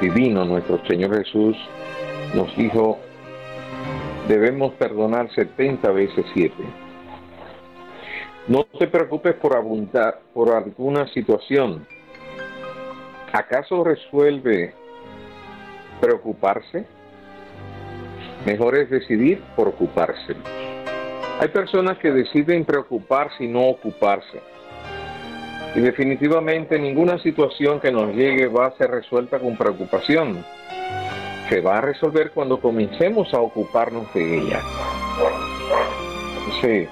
Divino, 0.00 0.44
nuestro 0.44 0.80
Señor 0.86 1.16
Jesús, 1.18 1.56
nos 2.34 2.56
dijo, 2.56 2.98
debemos 4.28 4.72
perdonar 4.74 5.30
70 5.34 5.90
veces 5.90 6.24
7. 6.32 6.54
No 8.48 8.62
te 8.64 8.86
preocupes 8.86 9.34
por 9.34 9.56
abundar 9.56 10.20
por 10.32 10.54
alguna 10.54 11.08
situación. 11.08 11.84
¿Acaso 13.32 13.82
resuelve 13.82 14.72
preocuparse? 16.00 16.86
Mejor 18.44 18.78
es 18.78 18.88
decidir 18.88 19.42
por 19.56 19.66
ocuparse. 19.66 20.36
Hay 21.40 21.48
personas 21.48 21.98
que 21.98 22.12
deciden 22.12 22.64
preocuparse 22.64 23.42
y 23.42 23.48
no 23.48 23.62
ocuparse. 23.66 24.40
Y 25.74 25.80
definitivamente 25.80 26.78
ninguna 26.78 27.18
situación 27.18 27.80
que 27.80 27.90
nos 27.90 28.14
llegue 28.14 28.46
va 28.46 28.66
a 28.66 28.76
ser 28.76 28.92
resuelta 28.92 29.40
con 29.40 29.56
preocupación. 29.56 30.44
Se 31.48 31.60
va 31.60 31.78
a 31.78 31.80
resolver 31.80 32.30
cuando 32.30 32.60
comencemos 32.60 33.34
a 33.34 33.40
ocuparnos 33.40 34.12
de 34.14 34.38
ella. 34.38 34.60
Sí 36.62 36.86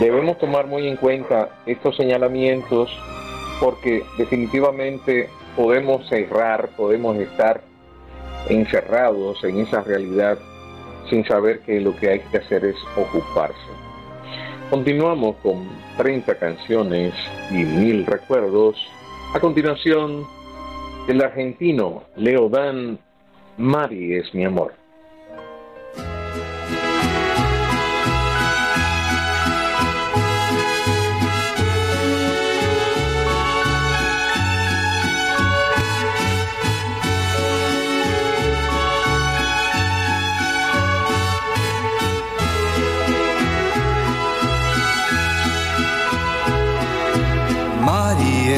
debemos 0.00 0.38
tomar 0.38 0.66
muy 0.66 0.88
en 0.88 0.96
cuenta 0.96 1.50
estos 1.66 1.96
señalamientos 1.96 2.90
porque 3.60 4.02
definitivamente 4.18 5.28
podemos 5.56 6.08
cerrar, 6.08 6.70
podemos 6.76 7.16
estar 7.16 7.60
encerrados 8.48 9.42
en 9.44 9.60
esa 9.60 9.82
realidad 9.82 10.38
sin 11.08 11.24
saber 11.26 11.60
que 11.60 11.80
lo 11.80 11.94
que 11.96 12.10
hay 12.10 12.20
que 12.20 12.38
hacer 12.38 12.64
es 12.64 12.76
ocuparse. 12.96 13.56
Continuamos 14.70 15.36
con 15.42 15.68
30 15.98 16.34
canciones 16.36 17.14
y 17.50 17.64
mil 17.64 18.06
recuerdos. 18.06 18.76
A 19.34 19.40
continuación, 19.40 20.26
el 21.08 21.22
argentino 21.22 22.04
Leodan, 22.16 22.98
Mari 23.58 24.14
es 24.14 24.34
mi 24.34 24.44
amor. 24.44 24.81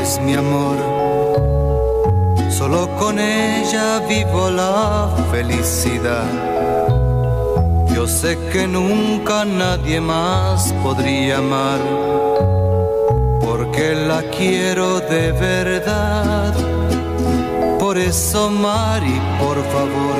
Es 0.05 0.21
mi 0.21 0.35
amor, 0.35 0.77
solo 2.51 2.81
con 2.99 3.19
ella 3.19 4.01
vivo 4.07 4.51
la 4.51 5.09
felicidad. 5.31 6.31
Yo 7.95 8.07
sé 8.07 8.39
que 8.53 8.67
nunca 8.67 9.47
nadie 9.47 10.01
más 10.03 10.75
podría 10.83 11.39
amar, 11.39 11.81
porque 13.47 13.95
la 14.11 14.21
quiero 14.37 15.01
de 15.01 15.33
verdad. 15.33 16.53
Por 17.79 17.97
eso, 17.97 18.51
Mari, 18.51 19.19
por 19.43 19.59
favor, 19.73 20.19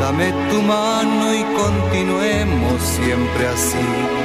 dame 0.00 0.28
tu 0.50 0.58
mano 0.74 1.24
y 1.40 1.42
continuemos 1.62 2.76
siempre 2.96 3.42
así 3.56 4.23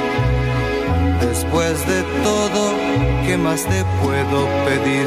Después 1.20 1.86
de 1.86 2.02
todo, 2.24 2.72
¿qué 3.26 3.36
más 3.36 3.62
te 3.64 3.84
puedo 4.02 4.48
pedir? 4.66 5.06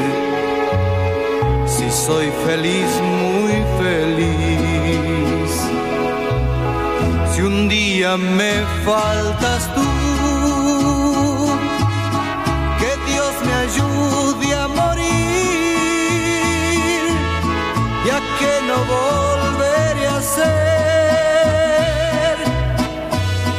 Si 1.66 1.90
soy 1.90 2.30
feliz, 2.46 2.88
muy 3.02 3.64
feliz. 3.82 5.50
Si 7.32 7.42
un 7.42 7.68
día 7.68 8.16
me 8.16 8.52
faltas 8.84 9.74
tú, 9.74 9.82
que 12.78 12.92
Dios 13.10 13.32
me 13.46 13.54
ayude 13.66 14.54
a 14.54 14.68
morir, 14.68 15.14
ya 18.06 18.18
que 18.38 18.52
no 18.68 18.76
volveré 18.94 20.06
a 20.06 20.20
ser 20.22 20.44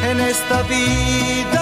en 0.09 0.17
esta 0.21 0.57
vida 0.63 1.54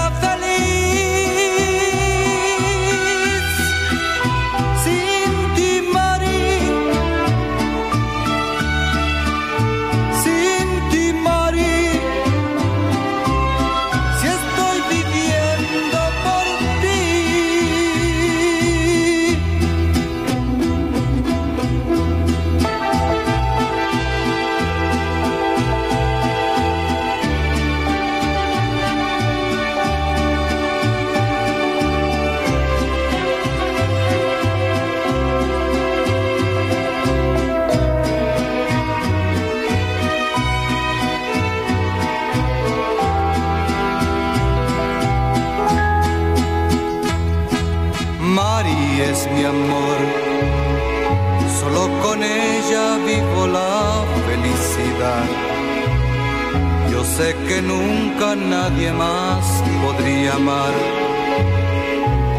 sé 57.18 57.36
que 57.48 57.62
nunca 57.62 58.36
nadie 58.36 58.92
más 58.92 59.46
podría 59.84 60.34
amar, 60.34 60.74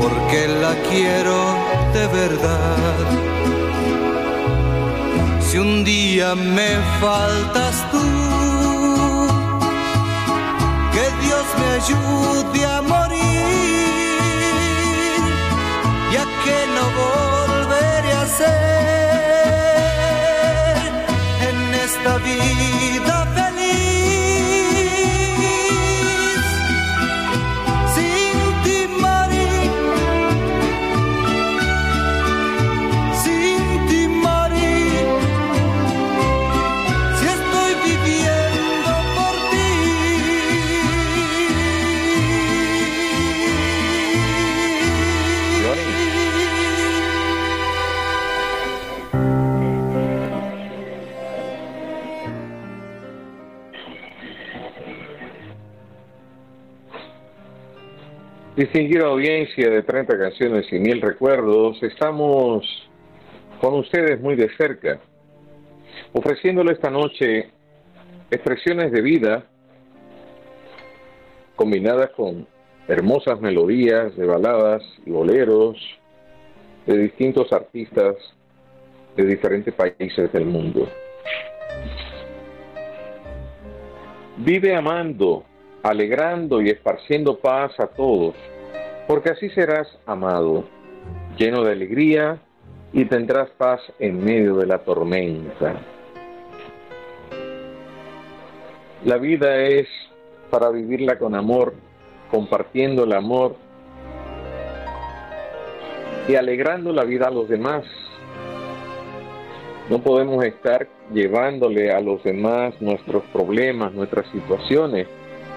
porque 0.00 0.40
la 0.62 0.74
quiero 0.88 1.38
de 1.96 2.04
verdad. 2.20 3.06
Si 5.46 5.54
un 5.58 5.84
día 5.84 6.34
me 6.34 6.70
faltas 7.00 7.74
tú, 7.92 8.06
que 10.94 11.06
Dios 11.24 11.46
me 11.60 11.68
ayude 11.80 12.60
a 12.76 12.78
morir, 12.94 13.22
ya 16.14 16.24
que 16.42 16.58
no 16.76 16.84
volveré 17.02 18.12
a 18.22 18.26
ser 18.40 19.54
en 21.48 21.58
esta 21.86 22.12
vida 22.18 22.73
Distinguida 58.64 59.08
audiencia 59.08 59.68
de 59.68 59.82
30 59.82 60.18
canciones 60.18 60.72
y 60.72 60.78
mil 60.78 61.02
recuerdos, 61.02 61.82
estamos 61.82 62.64
con 63.60 63.74
ustedes 63.74 64.18
muy 64.22 64.36
de 64.36 64.48
cerca, 64.56 64.98
ofreciéndole 66.14 66.72
esta 66.72 66.88
noche 66.88 67.50
expresiones 68.30 68.90
de 68.90 69.02
vida 69.02 69.44
combinadas 71.56 72.08
con 72.16 72.46
hermosas 72.88 73.38
melodías 73.38 74.16
de 74.16 74.24
baladas 74.24 74.82
y 75.04 75.10
boleros 75.10 75.76
de 76.86 76.96
distintos 76.96 77.52
artistas 77.52 78.16
de 79.14 79.26
diferentes 79.26 79.74
países 79.74 80.32
del 80.32 80.46
mundo. 80.46 80.88
Vive 84.38 84.74
amando, 84.74 85.44
alegrando 85.82 86.62
y 86.62 86.70
esparciendo 86.70 87.38
paz 87.38 87.78
a 87.78 87.88
todos 87.88 88.34
porque 89.06 89.30
así 89.30 89.50
serás 89.50 89.86
amado, 90.06 90.64
lleno 91.36 91.62
de 91.64 91.72
alegría 91.72 92.38
y 92.92 93.04
tendrás 93.04 93.50
paz 93.50 93.80
en 93.98 94.24
medio 94.24 94.56
de 94.56 94.66
la 94.66 94.78
tormenta. 94.78 95.74
La 99.04 99.18
vida 99.18 99.56
es 99.56 99.86
para 100.50 100.70
vivirla 100.70 101.18
con 101.18 101.34
amor, 101.34 101.74
compartiendo 102.30 103.04
el 103.04 103.12
amor 103.12 103.56
y 106.26 106.36
alegrando 106.36 106.92
la 106.92 107.04
vida 107.04 107.26
a 107.26 107.30
los 107.30 107.48
demás. 107.48 107.84
No 109.90 109.98
podemos 109.98 110.42
estar 110.44 110.88
llevándole 111.12 111.92
a 111.92 112.00
los 112.00 112.22
demás 112.24 112.80
nuestros 112.80 113.22
problemas, 113.24 113.92
nuestras 113.92 114.26
situaciones, 114.30 115.06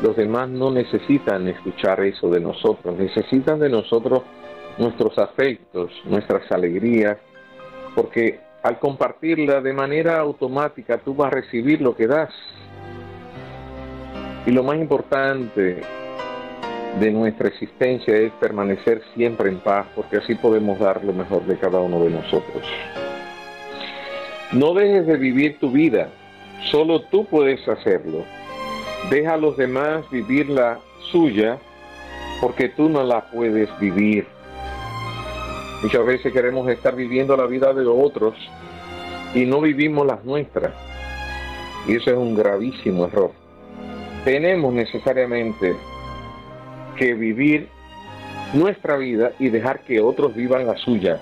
los 0.01 0.15
demás 0.15 0.49
no 0.49 0.71
necesitan 0.71 1.47
escuchar 1.47 2.01
eso 2.01 2.29
de 2.29 2.39
nosotros, 2.39 2.97
necesitan 2.97 3.60
de 3.60 3.69
nosotros 3.69 4.21
nuestros 4.77 5.17
afectos, 5.17 5.91
nuestras 6.05 6.51
alegrías, 6.51 7.17
porque 7.95 8.39
al 8.63 8.79
compartirla 8.79 9.62
de 9.62 9.73
manera 9.73 10.19
automática 10.19 10.99
tú 10.99 11.15
vas 11.15 11.31
a 11.31 11.36
recibir 11.36 11.81
lo 11.81 11.95
que 11.95 12.07
das. 12.07 12.29
Y 14.45 14.51
lo 14.51 14.63
más 14.63 14.77
importante 14.77 15.81
de 16.99 17.12
nuestra 17.12 17.47
existencia 17.47 18.15
es 18.15 18.31
permanecer 18.33 19.01
siempre 19.15 19.49
en 19.49 19.60
paz, 19.60 19.88
porque 19.95 20.17
así 20.17 20.36
podemos 20.36 20.79
dar 20.79 21.03
lo 21.03 21.13
mejor 21.13 21.43
de 21.45 21.57
cada 21.57 21.79
uno 21.79 22.03
de 22.03 22.12
nosotros. 22.12 22.63
No 24.54 24.73
dejes 24.73 25.06
de 25.06 25.17
vivir 25.17 25.60
tu 25.60 25.71
vida, 25.71 26.10
solo 26.71 27.02
tú 27.02 27.25
puedes 27.25 27.67
hacerlo. 27.67 28.23
Deja 29.10 29.33
a 29.33 29.37
los 29.37 29.56
demás 29.56 30.10
vivir 30.12 30.50
la 30.50 30.79
suya 31.12 31.60
porque 32.41 32.69
tú 32.69 32.89
no 32.89 33.04
la 33.04 33.29
puedes 33.31 33.69
vivir. 33.79 34.27
Muchas 35.81 36.06
veces 36.06 36.33
queremos 36.33 36.67
estar 36.69 36.95
viviendo 36.95 37.37
la 37.37 37.45
vida 37.45 37.73
de 37.73 37.85
otros 37.85 38.35
y 39.33 39.45
no 39.45 39.62
vivimos 39.62 40.06
las 40.06 40.23
nuestras. 40.25 40.73
Y 41.87 41.95
eso 41.95 42.12
es 42.12 42.17
un 42.17 42.35
gravísimo 42.35 43.06
error. 43.06 43.31
Tenemos 44.25 44.73
necesariamente 44.73 45.75
que 46.98 47.13
vivir 47.13 47.69
nuestra 48.54 48.98
vida 48.98 49.31
y 49.39 49.50
dejar 49.50 49.81
que 49.81 50.02
otros 50.02 50.35
vivan 50.35 50.67
la 50.67 50.75
suya. 50.77 51.21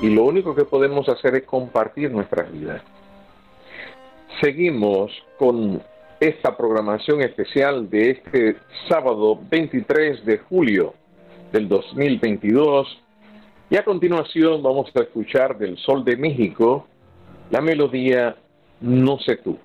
Y 0.00 0.10
lo 0.10 0.24
único 0.24 0.54
que 0.54 0.64
podemos 0.64 1.08
hacer 1.08 1.34
es 1.36 1.42
compartir 1.44 2.10
nuestras 2.10 2.50
vidas. 2.52 2.82
Seguimos 4.40 5.12
con 5.38 5.82
esta 6.20 6.56
programación 6.56 7.22
especial 7.22 7.88
de 7.88 8.10
este 8.10 8.56
sábado 8.88 9.38
23 9.50 10.24
de 10.24 10.38
julio 10.38 10.94
del 11.52 11.68
2022. 11.68 13.02
Y 13.70 13.76
a 13.76 13.84
continuación 13.84 14.62
vamos 14.62 14.90
a 14.94 15.00
escuchar 15.00 15.56
del 15.58 15.76
Sol 15.78 16.04
de 16.04 16.16
México 16.16 16.86
la 17.50 17.60
melodía 17.60 18.36
No 18.80 19.18
sé 19.18 19.36
tú. 19.36 19.58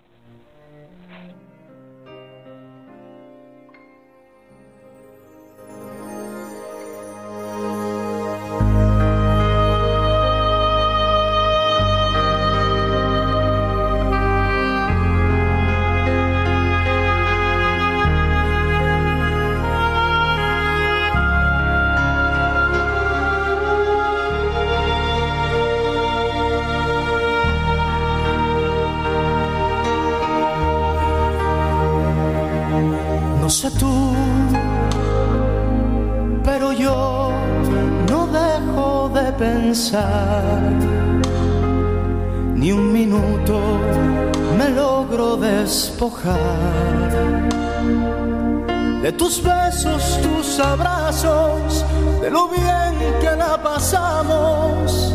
Abrazos, 50.63 51.85
de 52.21 52.29
lo 52.29 52.47
bien 52.47 52.95
que 53.21 53.35
la 53.35 53.61
pasamos 53.61 55.13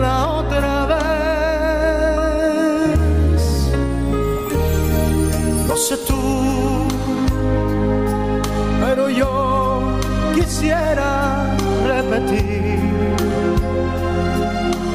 la 0.00 0.28
otra 0.28 0.86
vez. 0.86 1.00
No 5.68 5.76
sé 5.76 5.96
tú, 6.08 6.88
pero 8.80 9.08
yo 9.08 9.98
quisiera 10.34 11.46
repetir 11.86 12.80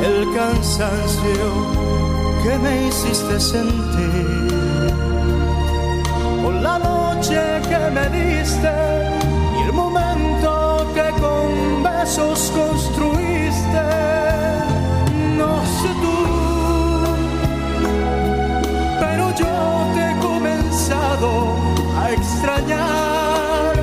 el 0.03 0.33
cansancio 0.35 1.47
que 2.43 2.57
me 2.59 2.87
hiciste 2.87 3.39
sentir 3.39 4.93
por 6.43 6.53
la 6.53 6.77
noche 6.79 7.39
que 7.69 7.79
me 7.95 8.09
diste 8.09 9.14
besos 12.05 12.51
construiste. 12.51 13.85
No 15.37 15.53
sé 15.77 15.89
tú, 16.03 16.17
pero 18.99 19.25
yo 19.41 19.53
te 19.95 20.01
he 20.11 20.15
comenzado 20.19 21.29
a 21.99 22.11
extrañar. 22.11 23.73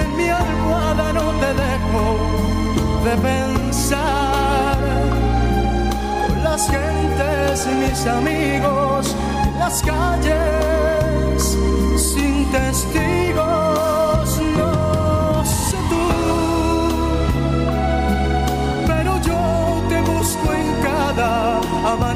En 0.00 0.16
mi 0.18 0.28
almohada 0.28 1.12
no 1.14 1.26
te 1.42 1.50
dejo 1.64 2.04
de 3.06 3.14
pensar. 3.30 4.78
Con 6.26 6.44
las 6.44 6.62
gentes 6.68 7.66
mis 7.80 8.06
amigos, 8.06 9.16
en 9.46 9.58
las 9.58 9.82
calles, 9.82 11.58
sin 11.96 12.50
testigos, 12.52 13.25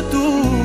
No 0.00 0.59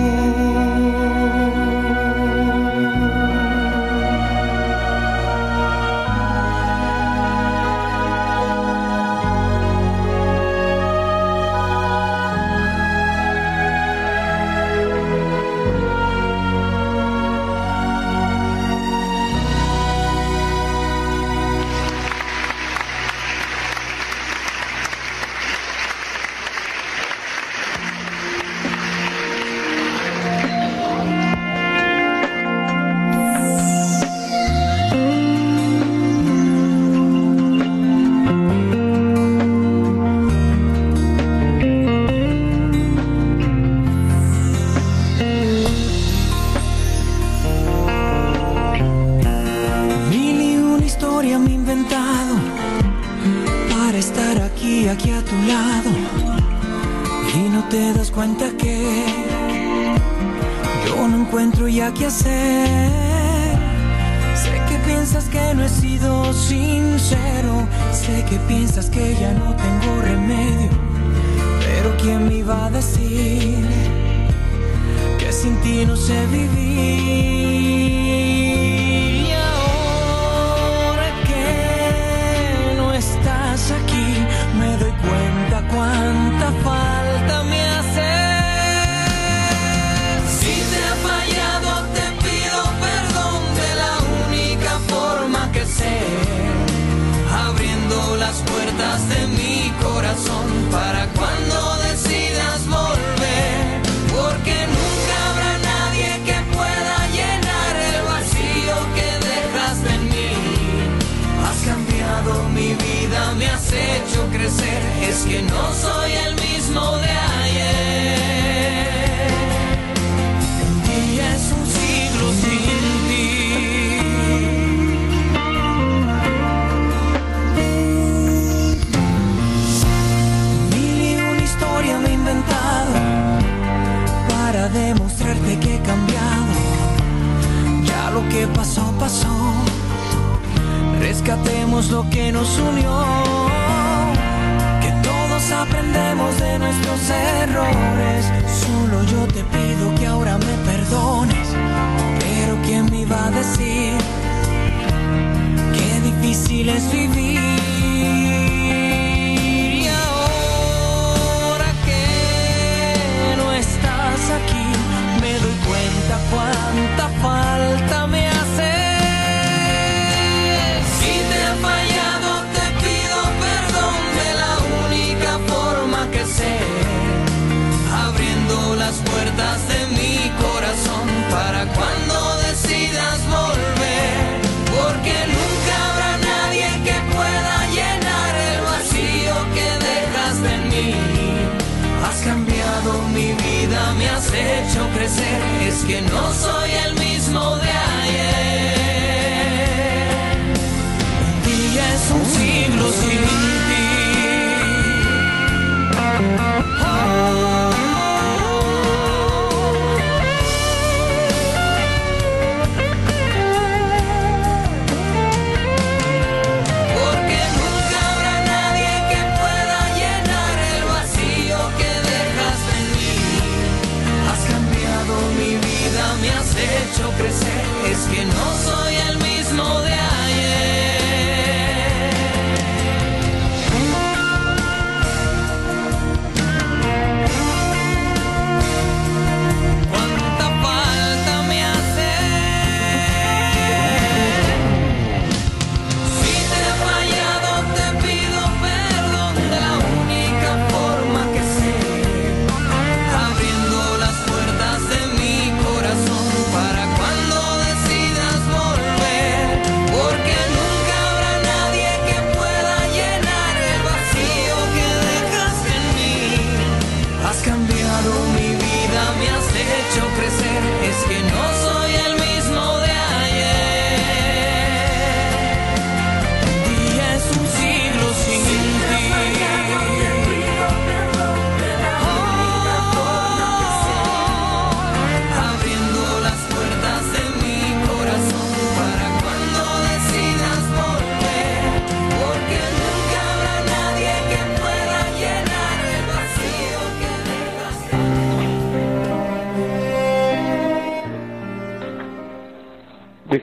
que 195.88 196.01
no 196.01 196.33
soy 196.33 196.74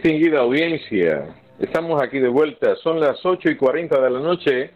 Distinguida 0.03 0.41
audiencia, 0.41 1.29
estamos 1.61 2.03
aquí 2.03 2.19
de 2.19 2.29
vuelta, 2.29 2.75
son 2.83 2.99
las 2.99 3.25
8 3.25 3.51
y 3.51 3.57
40 3.57 4.01
de 4.01 4.11
la 4.11 4.19
noche 4.19 4.71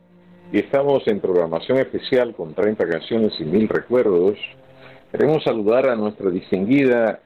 y 0.52 0.60
estamos 0.60 1.02
en 1.08 1.18
programación 1.18 1.78
especial 1.78 2.32
con 2.32 2.54
30 2.54 2.86
canciones 2.86 3.32
y 3.40 3.44
mil 3.44 3.68
recuerdos. 3.68 4.38
Queremos 5.10 5.42
saludar 5.42 5.88
a 5.88 5.96
nuestra 5.96 6.30
distinguida 6.30 7.18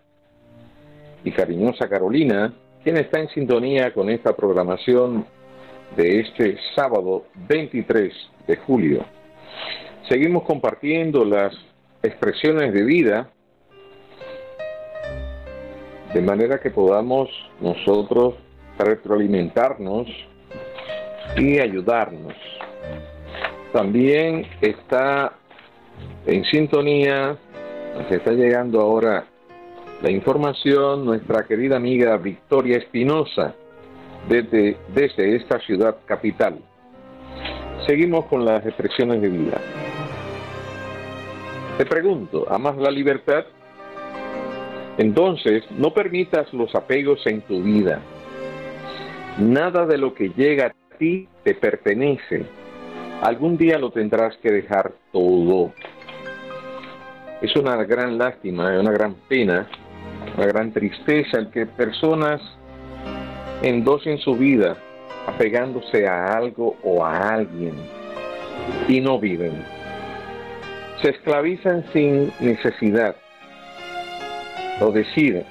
y 1.25 1.31
cariñosa 1.31 1.91
Carolina, 1.91 2.55
quien 2.83 2.97
está 2.97 3.21
en 3.21 3.29
sintonía 3.29 3.93
con 3.93 4.09
esta 4.09 4.35
programación 4.35 5.27
de 5.95 6.21
este 6.21 6.57
sábado 6.75 7.27
23 7.51 8.15
de 8.47 8.57
julio. 8.57 9.05
Seguimos 10.09 10.45
compartiendo 10.45 11.23
las 11.23 11.55
expresiones 12.03 12.73
de 12.73 12.83
vida 12.83 13.31
de 16.15 16.23
manera 16.23 16.59
que 16.59 16.71
podamos 16.71 17.29
nosotros 17.61 18.35
retroalimentarnos 18.79 20.09
y 21.37 21.59
ayudarnos. 21.59 22.35
También 23.73 24.47
está 24.61 25.33
en 26.27 26.45
sintonía, 26.45 27.37
nos 27.95 28.11
está 28.11 28.33
llegando 28.33 28.81
ahora 28.81 29.27
la 30.03 30.11
información, 30.11 31.05
nuestra 31.05 31.45
querida 31.45 31.77
amiga 31.77 32.17
Victoria 32.17 32.79
Espinosa, 32.79 33.55
desde, 34.29 34.77
desde 34.95 35.37
esta 35.37 35.61
ciudad 35.61 35.97
capital. 36.07 36.59
Seguimos 37.87 38.25
con 38.27 38.45
las 38.45 38.65
expresiones 38.67 39.23
de 39.23 39.29
vida. 39.29 39.61
Te 41.79 41.87
pregunto, 41.87 42.47
¿amas 42.51 42.77
la 42.77 42.91
libertad? 42.91 43.45
Entonces, 45.01 45.65
no 45.71 45.95
permitas 45.95 46.53
los 46.53 46.75
apegos 46.75 47.27
en 47.27 47.41
tu 47.41 47.63
vida. 47.63 48.01
Nada 49.39 49.87
de 49.87 49.97
lo 49.97 50.13
que 50.13 50.29
llega 50.29 50.67
a 50.67 50.99
ti 50.99 51.27
te 51.43 51.55
pertenece. 51.55 52.45
Algún 53.23 53.57
día 53.57 53.79
lo 53.79 53.93
tendrás 53.93 54.37
que 54.43 54.51
dejar 54.53 54.93
todo. 55.11 55.73
Es 57.41 57.57
una 57.57 57.83
gran 57.85 58.19
lástima, 58.19 58.79
una 58.79 58.93
gran 58.93 59.15
pena, 59.27 59.67
una 60.37 60.47
gran 60.47 60.71
tristeza 60.71 61.39
el 61.39 61.51
que 61.51 61.65
personas 61.65 62.43
endosen 63.63 64.19
su 64.19 64.37
vida 64.37 64.77
apegándose 65.27 66.07
a 66.07 66.37
algo 66.37 66.77
o 66.85 67.03
a 67.03 67.37
alguien 67.37 67.73
y 68.87 69.01
no 69.01 69.19
viven. 69.19 69.65
Se 71.01 71.09
esclavizan 71.09 71.87
sin 71.91 72.31
necesidad 72.39 73.17
lo 74.81 74.91
decide. 74.91 75.45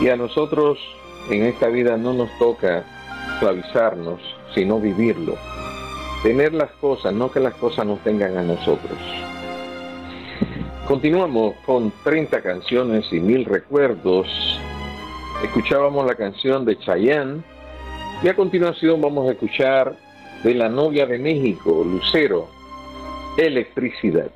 Y 0.00 0.08
a 0.08 0.16
nosotros 0.16 0.78
en 1.30 1.44
esta 1.44 1.68
vida 1.68 1.96
no 1.96 2.12
nos 2.12 2.30
toca 2.38 2.84
esclavizarnos, 3.32 4.20
sino 4.54 4.80
vivirlo. 4.80 5.36
Tener 6.22 6.54
las 6.54 6.70
cosas, 6.80 7.12
no 7.12 7.30
que 7.30 7.40
las 7.40 7.54
cosas 7.54 7.86
nos 7.86 7.98
tengan 8.00 8.36
a 8.36 8.42
nosotros. 8.42 8.98
Continuamos 10.86 11.54
con 11.66 11.92
30 12.02 12.40
canciones 12.42 13.12
y 13.12 13.20
mil 13.20 13.44
recuerdos. 13.44 14.26
Escuchábamos 15.44 16.06
la 16.06 16.14
canción 16.14 16.64
de 16.64 16.78
Chayanne 16.78 17.42
y 18.22 18.28
a 18.28 18.34
continuación 18.34 19.00
vamos 19.00 19.28
a 19.28 19.32
escuchar 19.32 19.94
de 20.42 20.54
la 20.54 20.68
novia 20.68 21.06
de 21.06 21.18
México, 21.18 21.84
Lucero, 21.84 22.48
Electricidad. 23.36 24.30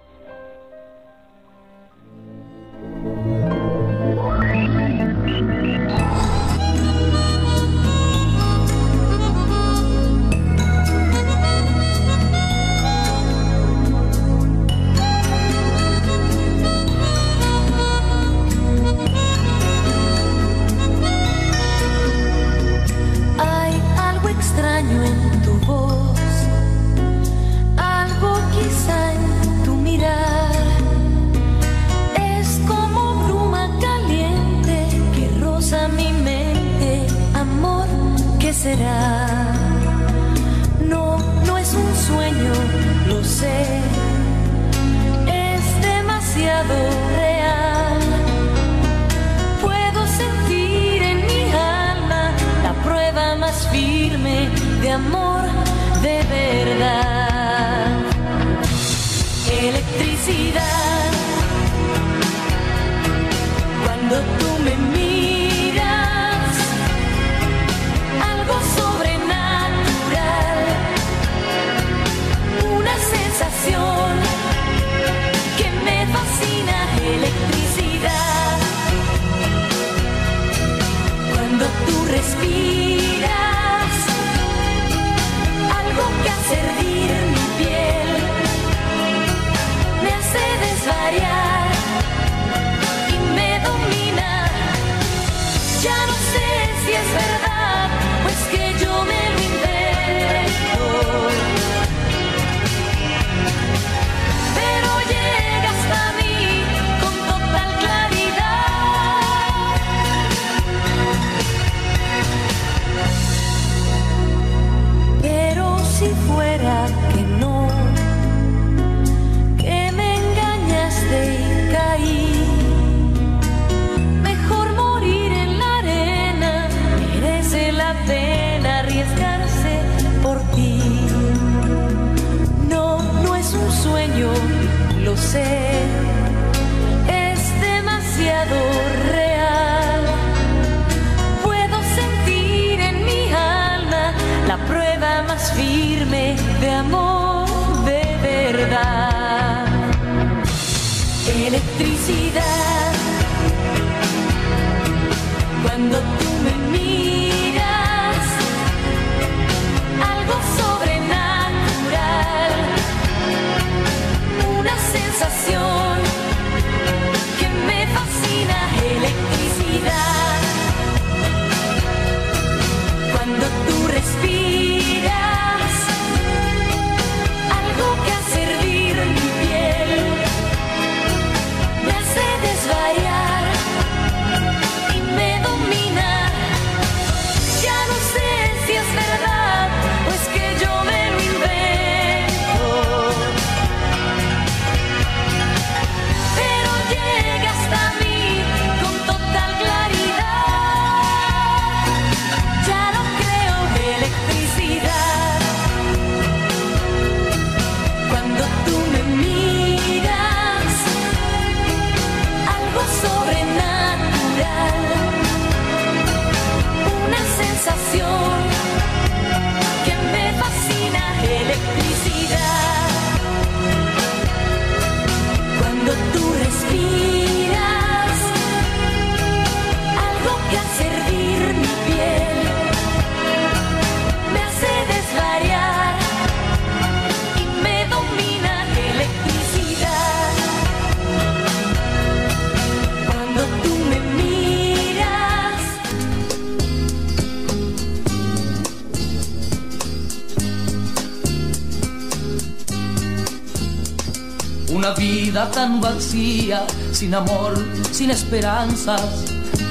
Tan 255.50 255.80
vacía, 255.80 256.64
sin 256.92 257.14
amor, 257.14 257.54
sin 257.90 258.10
esperanzas, 258.10 259.02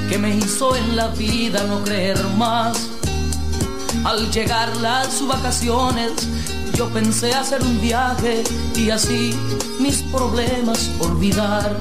que 0.10 0.18
me 0.18 0.36
hizo 0.36 0.76
en 0.76 0.96
la 0.96 1.08
vida 1.08 1.64
no 1.68 1.84
creer 1.84 2.22
más. 2.38 2.90
Al 4.04 4.32
llegar 4.32 4.76
las 4.78 5.26
vacaciones, 5.28 6.12
yo 6.74 6.90
pensé 6.90 7.34
hacer 7.34 7.62
un 7.62 7.80
viaje 7.80 8.44
y 8.76 8.90
así 8.90 9.34
mis 9.80 10.02
problemas 10.04 10.90
olvidar. 11.00 11.78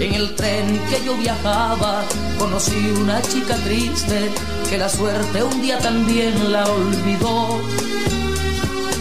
En 0.00 0.14
el 0.14 0.34
tren 0.34 0.80
que 0.90 1.04
yo 1.04 1.16
viajaba, 1.16 2.02
conocí 2.38 2.92
una 3.00 3.22
chica 3.22 3.54
triste 3.64 4.30
que 4.68 4.78
la 4.78 4.88
suerte 4.88 5.42
un 5.42 5.62
día 5.62 5.78
también 5.78 6.52
la 6.52 6.64
olvidó 6.64 7.60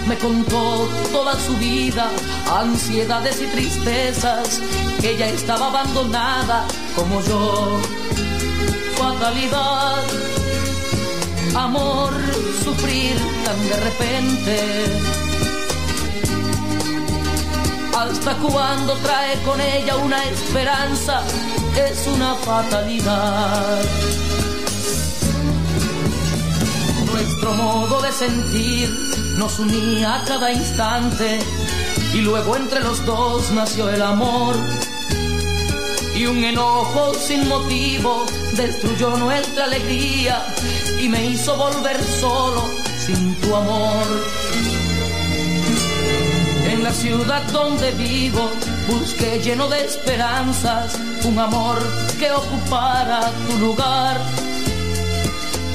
me 0.08 0.18
contó 0.18 0.88
toda 1.12 1.39
su 1.39 1.56
vida, 1.58 2.10
ansiedades 2.52 3.41
y 3.41 3.45
tristezas, 3.47 4.60
que 4.99 5.12
ella 5.12 5.28
estaba 5.28 5.68
abandonada 5.68 6.66
como 6.95 7.22
yo. 7.24 7.80
Fatalidad, 8.97 10.04
amor, 11.56 12.14
sufrir 12.64 13.16
tan 13.45 13.70
de 13.70 13.78
repente. 13.78 14.86
Hasta 17.97 18.34
cuando 18.38 18.93
trae 18.97 19.36
con 19.43 19.62
ella 19.62 19.95
una 19.97 20.24
esperanza, 20.26 21.22
es 21.78 22.08
una 22.08 22.36
fatalidad. 22.36 23.82
Nuestro 27.12 27.54
modo 27.54 28.02
de 28.02 28.12
sentir 28.12 29.20
nos 29.41 29.57
unía 29.57 30.17
a 30.17 30.23
cada 30.23 30.51
instante 30.51 31.39
y 32.13 32.21
luego 32.21 32.55
entre 32.55 32.79
los 32.79 33.03
dos 33.07 33.49
nació 33.51 33.89
el 33.89 33.99
amor. 34.03 34.55
Y 36.15 36.27
un 36.27 36.43
enojo 36.43 37.15
sin 37.15 37.47
motivo 37.47 38.23
destruyó 38.55 39.17
nuestra 39.17 39.65
alegría 39.65 40.45
y 40.99 41.09
me 41.09 41.25
hizo 41.25 41.57
volver 41.57 41.97
solo 42.03 42.69
sin 43.03 43.33
tu 43.41 43.55
amor. 43.55 44.05
En 46.71 46.83
la 46.83 46.93
ciudad 46.93 47.41
donde 47.51 47.89
vivo 47.93 48.47
busqué 48.87 49.39
lleno 49.39 49.67
de 49.69 49.85
esperanzas 49.85 50.99
un 51.25 51.39
amor 51.39 51.79
que 52.19 52.31
ocupara 52.31 53.31
tu 53.47 53.57
lugar 53.57 54.21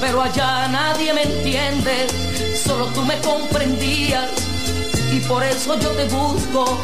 pero 0.00 0.22
allá 0.22 0.68
nadie 0.68 1.12
me 1.12 1.22
entiende, 1.22 2.06
solo 2.64 2.86
tú 2.86 3.02
me 3.02 3.18
comprendías 3.20 4.30
y 5.12 5.20
por 5.20 5.42
eso 5.42 5.78
yo 5.78 5.90
te 5.90 6.04
busco 6.08 6.78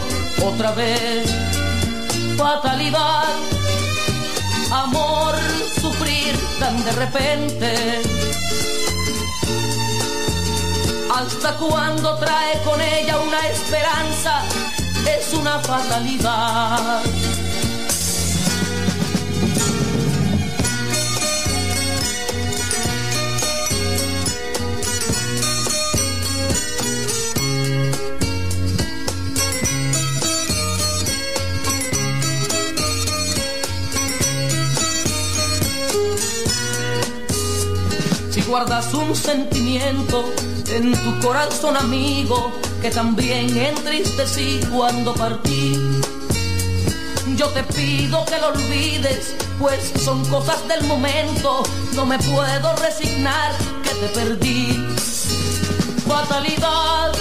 otra 0.44 0.72
vez. 0.72 1.30
fatalidad. 2.36 3.28
Amor, 4.70 5.34
sufrir 5.80 6.34
tan 6.58 6.82
de 6.84 6.92
repente. 6.92 8.02
Hasta 11.14 11.54
cuando 11.56 12.16
trae 12.18 12.60
con 12.62 12.80
ella 12.80 13.18
una 13.20 13.46
esperanza, 13.48 14.42
es 15.06 15.34
una 15.34 15.58
fatalidad. 15.58 17.02
Guardas 38.52 38.92
un 38.92 39.16
sentimiento 39.16 40.30
en 40.68 40.92
tu 40.92 41.26
corazón 41.26 41.74
amigo 41.74 42.52
que 42.82 42.90
también 42.90 43.56
entristecí 43.56 44.60
cuando 44.70 45.14
partí. 45.14 45.78
Yo 47.34 47.48
te 47.48 47.62
pido 47.62 48.22
que 48.26 48.38
lo 48.38 48.48
olvides, 48.48 49.34
pues 49.58 49.94
son 50.04 50.22
cosas 50.26 50.68
del 50.68 50.84
momento, 50.84 51.62
no 51.94 52.04
me 52.04 52.18
puedo 52.18 52.76
resignar 52.76 53.52
que 53.84 54.06
te 54.06 54.08
perdí. 54.08 54.86
Fatalidad 56.06 57.12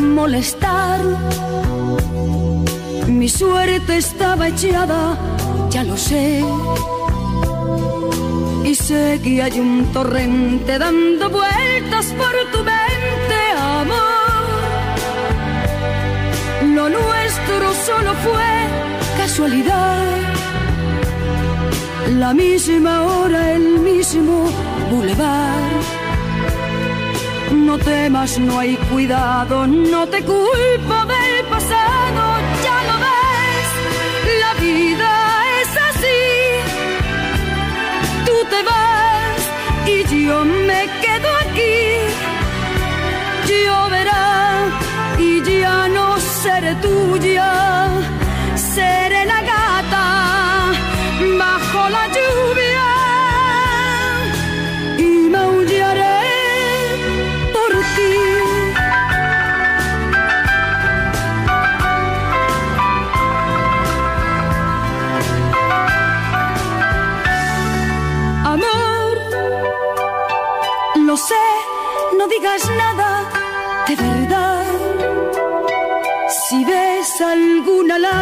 molestar. 0.00 1.00
Mi 3.06 3.28
suerte 3.28 3.96
estaba 3.96 4.48
echada, 4.48 5.16
ya 5.70 5.84
lo 5.84 5.96
sé. 5.96 6.44
Y 8.64 8.74
sé 8.74 9.20
que 9.22 9.60
un 9.60 9.92
torrente 9.92 10.78
dando 10.78 11.30
vueltas 11.30 12.06
por 12.20 12.34
tu 12.52 12.58
mente, 12.58 13.38
amor. 13.56 13.96
Lo 16.74 16.88
nuestro 16.88 17.64
solo 17.86 18.12
fue 18.24 18.52
casualidad. 19.16 20.04
La 22.18 22.34
misma 22.34 23.02
hora, 23.02 23.52
el 23.52 23.80
mismo 23.80 24.48
boulevard 24.90 25.95
no 27.52 27.78
temas, 27.78 28.38
no 28.38 28.58
hay 28.58 28.76
cuidado, 28.90 29.66
no 29.66 30.06
te 30.08 30.22
culpo 30.22 30.96
del 31.12 31.44
pasado, 31.50 32.22
ya 32.64 32.78
lo 32.88 32.96
ves, 33.06 33.68
la 34.42 34.52
vida 34.60 35.10
es 35.60 35.70
así. 35.90 36.22
Tú 38.26 38.36
te 38.50 38.62
vas 38.70 39.40
y 39.86 40.24
yo 40.26 40.44
me 40.44 40.82
quedo 41.02 41.28
aquí. 41.44 41.78
Lloverá 43.48 44.68
y 45.18 45.60
ya 45.60 45.88
no 45.88 46.18
seré 46.18 46.74
tuya, 46.76 47.52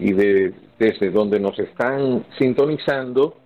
y 0.00 0.12
de, 0.14 0.52
desde 0.80 1.10
donde 1.10 1.38
nos 1.38 1.56
están 1.56 2.26
sintonizando, 2.36 3.36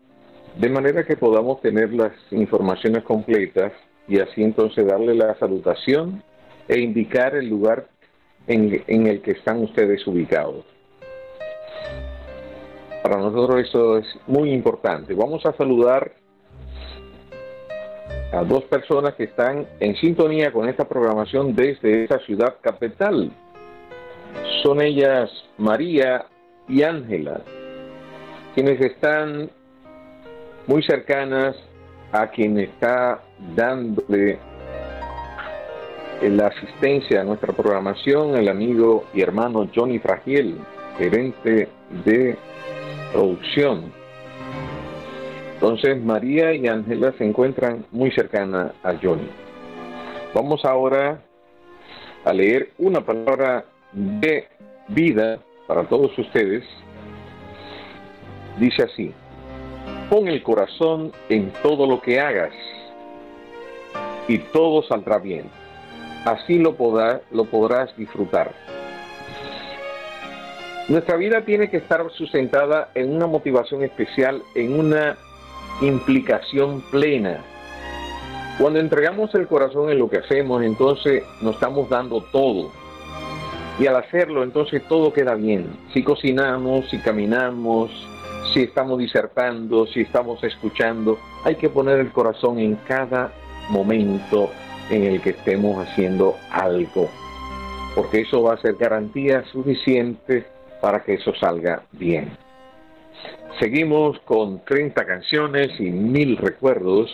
de 0.58 0.70
manera 0.70 1.04
que 1.04 1.18
podamos 1.18 1.60
tener 1.60 1.92
las 1.92 2.14
informaciones 2.30 3.04
completas 3.04 3.74
y 4.08 4.18
así 4.18 4.42
entonces 4.42 4.86
darle 4.86 5.14
la 5.14 5.38
salutación 5.38 6.22
e 6.68 6.80
indicar 6.80 7.34
el 7.34 7.48
lugar 7.48 7.86
en, 8.46 9.06
el 9.06 9.22
que 9.22 9.32
están 9.32 9.62
ustedes 9.62 10.06
ubicados. 10.06 10.64
Para 13.02 13.18
nosotros 13.18 13.68
eso 13.68 13.98
es 13.98 14.06
muy 14.26 14.52
importante. 14.52 15.14
Vamos 15.14 15.44
a 15.46 15.52
saludar 15.52 16.12
a 18.32 18.42
dos 18.42 18.64
personas 18.64 19.14
que 19.14 19.24
están 19.24 19.66
en 19.78 19.94
sintonía 19.96 20.52
con 20.52 20.68
esta 20.68 20.88
programación 20.88 21.54
desde 21.54 22.04
esta 22.04 22.18
ciudad 22.20 22.56
capital. 22.60 23.30
Son 24.62 24.80
ellas 24.82 25.30
María 25.56 26.26
y 26.68 26.82
Ángela, 26.82 27.42
quienes 28.54 28.80
están 28.80 29.50
muy 30.66 30.82
cercanas 30.82 31.56
a 32.12 32.28
quien 32.28 32.58
está 32.58 33.22
dándole 33.54 34.38
la 36.22 36.46
asistencia 36.48 37.20
a 37.20 37.24
nuestra 37.24 37.52
programación, 37.52 38.36
el 38.36 38.48
amigo 38.48 39.04
y 39.12 39.20
hermano 39.20 39.68
Johnny 39.74 39.98
Fragiel, 39.98 40.56
gerente 40.98 41.68
de 42.04 42.36
producción. 43.12 43.92
Entonces 45.54 46.02
María 46.02 46.54
y 46.54 46.66
Ángela 46.66 47.12
se 47.16 47.24
encuentran 47.24 47.86
muy 47.90 48.10
cercanas 48.10 48.72
a 48.82 48.94
Johnny. 49.00 49.28
Vamos 50.34 50.64
ahora 50.64 51.22
a 52.24 52.32
leer 52.32 52.70
una 52.78 53.00
palabra 53.00 53.64
de 53.92 54.48
vida 54.88 55.38
para 55.66 55.84
todos 55.84 56.16
ustedes. 56.18 56.64
Dice 58.58 58.82
así, 58.82 59.12
pon 60.10 60.28
el 60.28 60.42
corazón 60.42 61.12
en 61.28 61.52
todo 61.62 61.86
lo 61.86 62.00
que 62.00 62.20
hagas 62.20 62.52
y 64.28 64.38
todo 64.38 64.82
saldrá 64.82 65.18
bien. 65.18 65.50
Así 66.26 66.58
lo, 66.58 66.76
lo 67.30 67.44
podrás 67.44 67.96
disfrutar. 67.96 68.52
Nuestra 70.88 71.16
vida 71.16 71.42
tiene 71.42 71.70
que 71.70 71.76
estar 71.76 72.04
sustentada 72.10 72.88
en 72.96 73.14
una 73.14 73.28
motivación 73.28 73.84
especial, 73.84 74.42
en 74.56 74.78
una 74.78 75.16
implicación 75.80 76.82
plena. 76.90 77.44
Cuando 78.58 78.80
entregamos 78.80 79.32
el 79.36 79.46
corazón 79.46 79.88
en 79.90 80.00
lo 80.00 80.10
que 80.10 80.18
hacemos, 80.18 80.64
entonces 80.64 81.22
nos 81.42 81.54
estamos 81.54 81.88
dando 81.88 82.20
todo. 82.32 82.72
Y 83.78 83.86
al 83.86 83.94
hacerlo, 83.94 84.42
entonces 84.42 84.82
todo 84.88 85.12
queda 85.12 85.36
bien. 85.36 85.78
Si 85.92 86.02
cocinamos, 86.02 86.90
si 86.90 86.98
caminamos, 86.98 87.90
si 88.52 88.62
estamos 88.64 88.98
disertando, 88.98 89.86
si 89.86 90.00
estamos 90.00 90.42
escuchando, 90.42 91.20
hay 91.44 91.54
que 91.54 91.68
poner 91.68 92.00
el 92.00 92.10
corazón 92.10 92.58
en 92.58 92.74
cada 92.88 93.30
momento 93.68 94.50
en 94.90 95.04
el 95.04 95.20
que 95.20 95.30
estemos 95.30 95.86
haciendo 95.86 96.36
algo. 96.50 97.08
Porque 97.94 98.20
eso 98.20 98.42
va 98.42 98.54
a 98.54 98.60
ser 98.60 98.74
garantía 98.74 99.44
suficiente 99.52 100.44
para 100.80 101.02
que 101.02 101.14
eso 101.14 101.34
salga 101.34 101.82
bien. 101.92 102.36
Seguimos 103.58 104.18
con 104.20 104.62
30 104.64 105.06
canciones 105.06 105.68
y 105.80 105.90
mil 105.90 106.36
recuerdos. 106.36 107.10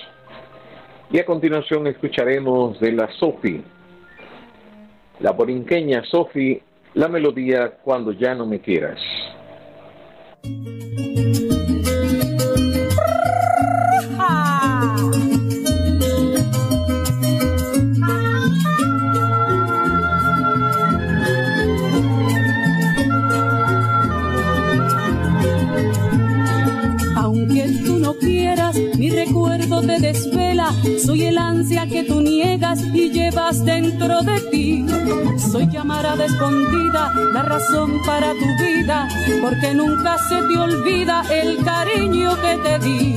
Y 1.10 1.18
a 1.18 1.26
continuación 1.26 1.86
escucharemos 1.86 2.80
de 2.80 2.92
la 2.92 3.08
Sofi, 3.12 3.62
la 5.20 5.32
borinqueña 5.32 6.02
Sofi, 6.04 6.60
la 6.94 7.08
melodía 7.08 7.78
Cuando 7.82 8.12
ya 8.12 8.34
no 8.34 8.46
me 8.46 8.60
quieras. 8.60 8.98
Soy 31.04 31.24
el 31.24 31.38
ansia 31.38 31.86
que 31.86 32.04
tú 32.04 32.20
niegas 32.20 32.80
y 32.92 33.10
llevas 33.10 33.64
dentro 33.64 34.22
de 34.22 34.40
ti. 34.50 34.86
Soy 35.38 35.66
llamarada 35.68 36.24
escondida, 36.24 37.12
la 37.32 37.42
razón 37.42 38.00
para 38.06 38.32
tu 38.32 38.46
vida, 38.62 39.08
porque 39.42 39.74
nunca 39.74 40.16
se 40.28 40.36
te 40.36 40.56
olvida 40.56 41.22
el 41.30 41.64
cariño 41.64 42.36
que 42.40 42.56
te 42.58 42.78
di. 42.78 43.16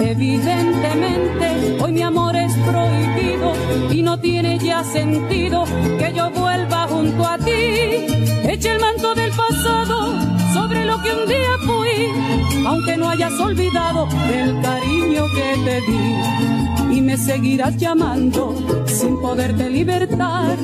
Evidentemente, 0.00 1.78
hoy 1.82 1.92
mi 1.92 2.02
amor 2.02 2.34
es 2.36 2.52
prohibido 2.54 3.52
y 3.90 4.02
no 4.02 4.18
tiene 4.18 4.58
ya 4.58 4.82
sentido 4.84 5.64
que 5.98 6.12
yo 6.14 6.30
vuelva 6.30 6.86
junto 6.88 7.26
a 7.26 7.36
ti. 7.38 8.06
Echa 8.48 8.72
el 8.72 8.80
manto 8.80 9.14
del 9.14 9.32
pasado 9.32 10.25
sobre 10.66 10.84
lo 10.84 11.00
que 11.00 11.12
un 11.12 11.28
día 11.28 11.52
fui, 11.64 12.66
aunque 12.66 12.96
no 12.96 13.08
hayas 13.08 13.38
olvidado 13.38 14.08
el 14.32 14.60
cariño 14.60 15.24
que 15.32 15.54
te 15.64 15.80
di. 15.82 16.96
Y 16.96 17.00
me 17.02 17.16
seguirás 17.16 17.76
llamando 17.76 18.52
sin 18.86 19.20
poderte 19.20 19.70
libertar 19.70 20.56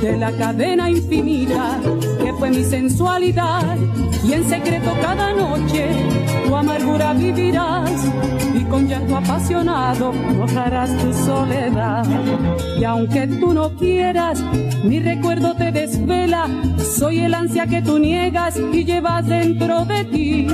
de 0.00 0.16
la 0.16 0.30
cadena 0.30 0.88
infinita 0.90 1.80
que 2.22 2.32
fue 2.34 2.50
mi 2.50 2.62
sensualidad. 2.62 3.76
Y 4.22 4.32
en 4.34 4.48
secreto 4.48 4.92
cada 5.00 5.32
noche 5.32 5.88
tu 6.48 6.56
amargura 6.56 7.12
vivirás 7.12 7.90
y 8.54 8.64
con 8.64 8.88
llanto 8.88 9.16
apasionado 9.16 10.12
mojarás 10.12 10.96
tu 10.96 11.12
soledad. 11.12 12.06
Y 12.78 12.84
aunque 12.84 13.26
tú 13.26 13.52
no 13.52 13.76
quieras, 13.76 14.42
mi 14.82 14.98
recuerdo 14.98 15.54
te 15.54 15.70
desvela. 15.70 16.48
Soy 16.96 17.20
el 17.20 17.34
ansia 17.34 17.66
que 17.66 17.82
tú 17.82 17.98
niegas 17.98 18.56
y 18.72 18.84
llevas 18.84 19.26
dentro 19.26 19.84
de 19.84 20.04
ti. 20.04 20.48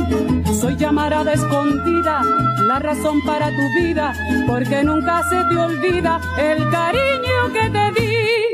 Soy 0.61 0.77
llamarada 0.77 1.33
escondida, 1.33 2.23
la 2.67 2.81
razón 2.81 3.21
para 3.25 3.47
tu 3.51 3.81
vida, 3.81 4.13
porque 4.49 4.83
nunca 4.83 5.23
se 5.31 5.37
te 5.49 5.57
olvida 5.57 6.21
el 6.39 6.71
cariño 6.71 7.53
que 7.53 7.71
te 7.71 8.01
di. 8.01 8.54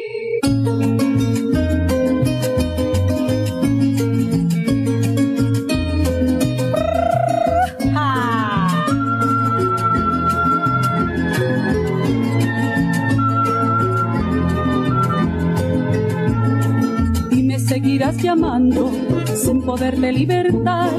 Llamando 18.31 18.93
sin 19.35 19.61
poderte 19.61 20.13
libertar 20.13 20.97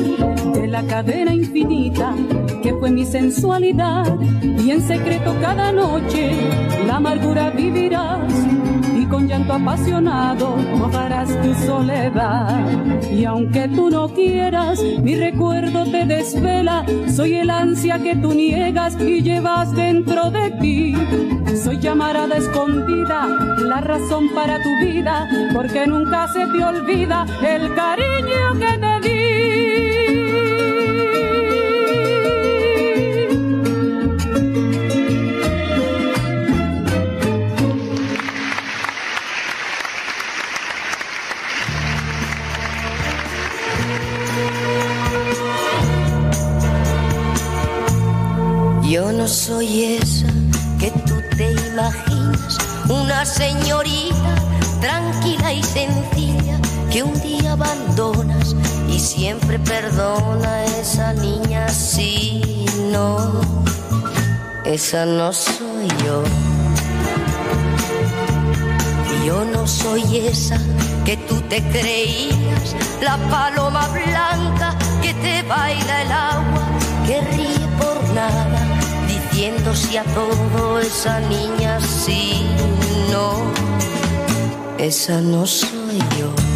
de 0.54 0.68
la 0.68 0.84
cadena 0.84 1.34
infinita 1.34 2.14
que 2.62 2.74
fue 2.74 2.92
mi 2.92 3.06
sensualidad. 3.06 4.20
Y 4.42 4.72
en 4.72 4.82
secreto 4.82 5.34
cada 5.40 5.72
noche 5.72 6.34
la 6.86 6.98
amargura 6.98 7.52
vivirás 7.52 8.34
con 9.12 9.28
llanto 9.28 9.54
apasionado 9.54 10.56
mojarás 10.78 11.30
tu 11.42 11.54
soledad. 11.66 12.66
Y 13.12 13.26
aunque 13.26 13.68
tú 13.68 13.90
no 13.90 14.08
quieras 14.10 14.82
mi 15.04 15.16
recuerdo 15.16 15.84
te 15.92 16.06
desvela. 16.06 16.86
Soy 17.14 17.36
el 17.36 17.50
ansia 17.50 18.00
que 18.00 18.16
tú 18.16 18.34
niegas 18.34 19.00
y 19.00 19.22
llevas 19.22 19.76
dentro 19.76 20.32
de 20.32 20.52
ti. 20.62 20.96
Soy 21.64 21.78
llamarada 21.80 22.38
escondida 22.38 23.28
la 23.60 23.82
razón 23.82 24.30
para 24.34 24.58
tu 24.64 24.70
vida 24.86 25.30
porque 25.54 25.86
nunca 25.86 26.28
se 26.30 26.48
te 26.48 26.64
olvida 26.64 27.26
el 27.46 27.76
cariño 27.76 28.60
que 28.60 28.78
te 28.78 29.10
di 29.10 29.21
esa 64.84 65.06
no 65.06 65.32
soy 65.32 65.88
yo. 66.04 66.24
Yo 69.24 69.46
no 69.46 69.68
soy 69.68 70.18
esa 70.18 70.58
que 71.06 71.18
tú 71.18 71.40
te 71.42 71.62
creías, 71.70 72.76
la 73.00 73.16
paloma 73.30 73.88
blanca 73.90 74.76
que 75.04 75.14
te 75.14 75.44
baila 75.44 76.02
el 76.02 76.12
agua, 76.12 76.66
que 77.06 77.22
ríe 77.22 77.68
por 77.80 77.98
nada 78.16 78.62
diciéndose 79.08 80.00
a 80.00 80.04
todo 80.16 80.80
esa 80.80 81.20
niña 81.20 81.80
sí, 81.80 82.42
no, 83.12 83.34
esa 84.80 85.22
no 85.22 85.46
soy 85.46 86.00
yo. 86.18 86.51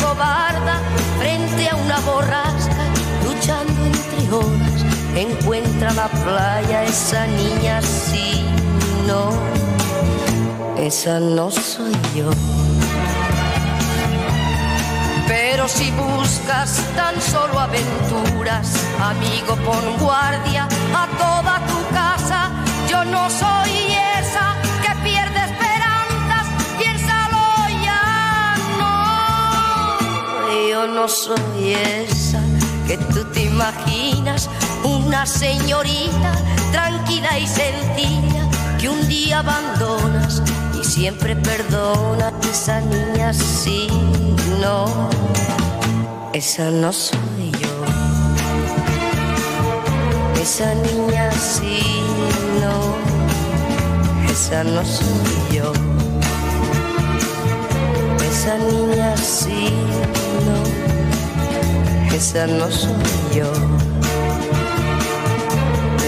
Sea 0.00 0.08
cobarda 0.08 0.80
frente 1.18 1.68
a 1.68 1.76
una 1.76 1.98
borrasca, 2.00 2.84
luchando 3.24 3.86
entre 3.86 4.32
horas. 4.32 4.84
Encuentra 5.14 5.92
la 5.92 6.08
playa 6.08 6.84
esa 6.84 7.26
niña, 7.26 7.80
sí, 7.82 8.44
no, 9.06 9.30
esa 10.76 11.20
no 11.20 11.50
soy 11.50 11.92
yo. 12.14 12.30
Pero 15.26 15.68
si 15.68 15.90
buscas 15.92 16.82
tan 16.96 17.20
solo 17.20 17.58
aventuras, 17.58 18.68
amigo, 19.00 19.56
pon 19.64 19.98
guardia 19.98 20.68
a 20.94 21.06
toda 21.18 21.60
tu 21.66 21.94
casa. 21.94 22.50
Yo 22.88 23.04
no 23.04 23.30
soy 23.30 23.59
Yo 30.80 30.86
no 30.86 31.08
soy 31.08 31.74
esa 31.74 32.40
que 32.86 32.96
tú 33.12 33.22
te 33.34 33.42
imaginas, 33.42 34.48
una 34.82 35.26
señorita 35.26 36.32
tranquila 36.72 37.38
y 37.38 37.46
sencilla 37.46 38.48
que 38.78 38.88
un 38.88 39.06
día 39.06 39.40
abandonas 39.40 40.42
y 40.80 40.82
siempre 40.82 41.36
perdona 41.36 42.32
esa 42.50 42.80
niña 42.80 43.34
sí, 43.34 43.88
no, 44.62 44.86
esa 46.32 46.70
no 46.70 46.94
soy 46.94 47.50
yo. 47.60 47.74
Esa 50.40 50.74
niña 50.76 51.30
sí, 51.32 51.82
no, 52.62 52.96
esa 54.32 54.64
no 54.64 54.82
soy 54.82 55.58
yo. 55.58 55.72
Esa 58.30 58.56
niña 58.56 59.14
sí, 59.18 59.68
esa 62.14 62.46
no 62.46 62.66
soy 62.70 62.92
yo. 63.36 63.50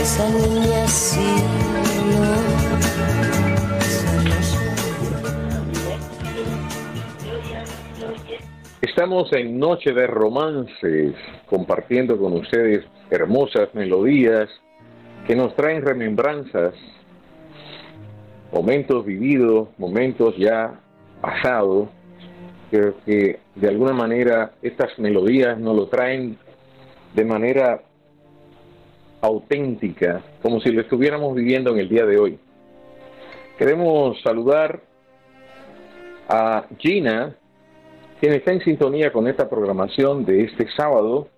Esa 0.00 0.28
niña 0.30 0.86
sí, 0.88 1.36
no. 2.11 2.72
Estamos 8.80 9.32
en 9.32 9.59
Noche 9.59 9.92
de 9.92 10.07
Romances, 10.07 11.14
compartiendo 11.46 12.18
con 12.18 12.34
ustedes 12.34 12.84
hermosas 13.11 13.68
melodías 13.74 14.48
que 15.26 15.36
nos 15.36 15.55
traen 15.55 15.82
remembranzas, 15.82 16.74
momentos 18.53 19.07
vividos, 19.07 19.68
momentos 19.78 20.34
ya 20.36 20.80
pasados. 21.20 21.88
Creo 22.73 22.95
que 23.05 23.39
de 23.55 23.68
alguna 23.68 23.93
manera 23.93 24.53
estas 24.62 24.99
melodías 24.99 25.59
nos 25.59 25.77
lo 25.77 25.89
traen 25.89 26.39
de 27.12 27.23
manera 27.23 27.83
auténtica, 29.20 30.23
como 30.41 30.59
si 30.59 30.70
lo 30.70 30.81
estuviéramos 30.81 31.35
viviendo 31.35 31.70
en 31.73 31.81
el 31.81 31.91
día 31.91 32.07
de 32.07 32.18
hoy. 32.18 32.39
Queremos 33.59 34.18
saludar 34.23 34.81
a 36.31 36.64
Gina, 36.79 37.37
quien 38.18 38.33
está 38.33 38.53
en 38.53 38.64
sintonía 38.64 39.12
con 39.12 39.29
esta 39.29 39.51
programación 39.51 40.25
de 40.25 40.45
este 40.45 40.66
sábado, 40.75 41.29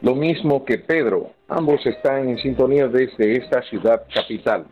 lo 0.00 0.16
mismo 0.16 0.64
que 0.64 0.78
Pedro. 0.78 1.30
Ambos 1.46 1.86
están 1.86 2.28
en 2.28 2.38
sintonía 2.38 2.88
desde 2.88 3.36
esta 3.36 3.62
ciudad 3.62 4.02
capital. 4.12 4.66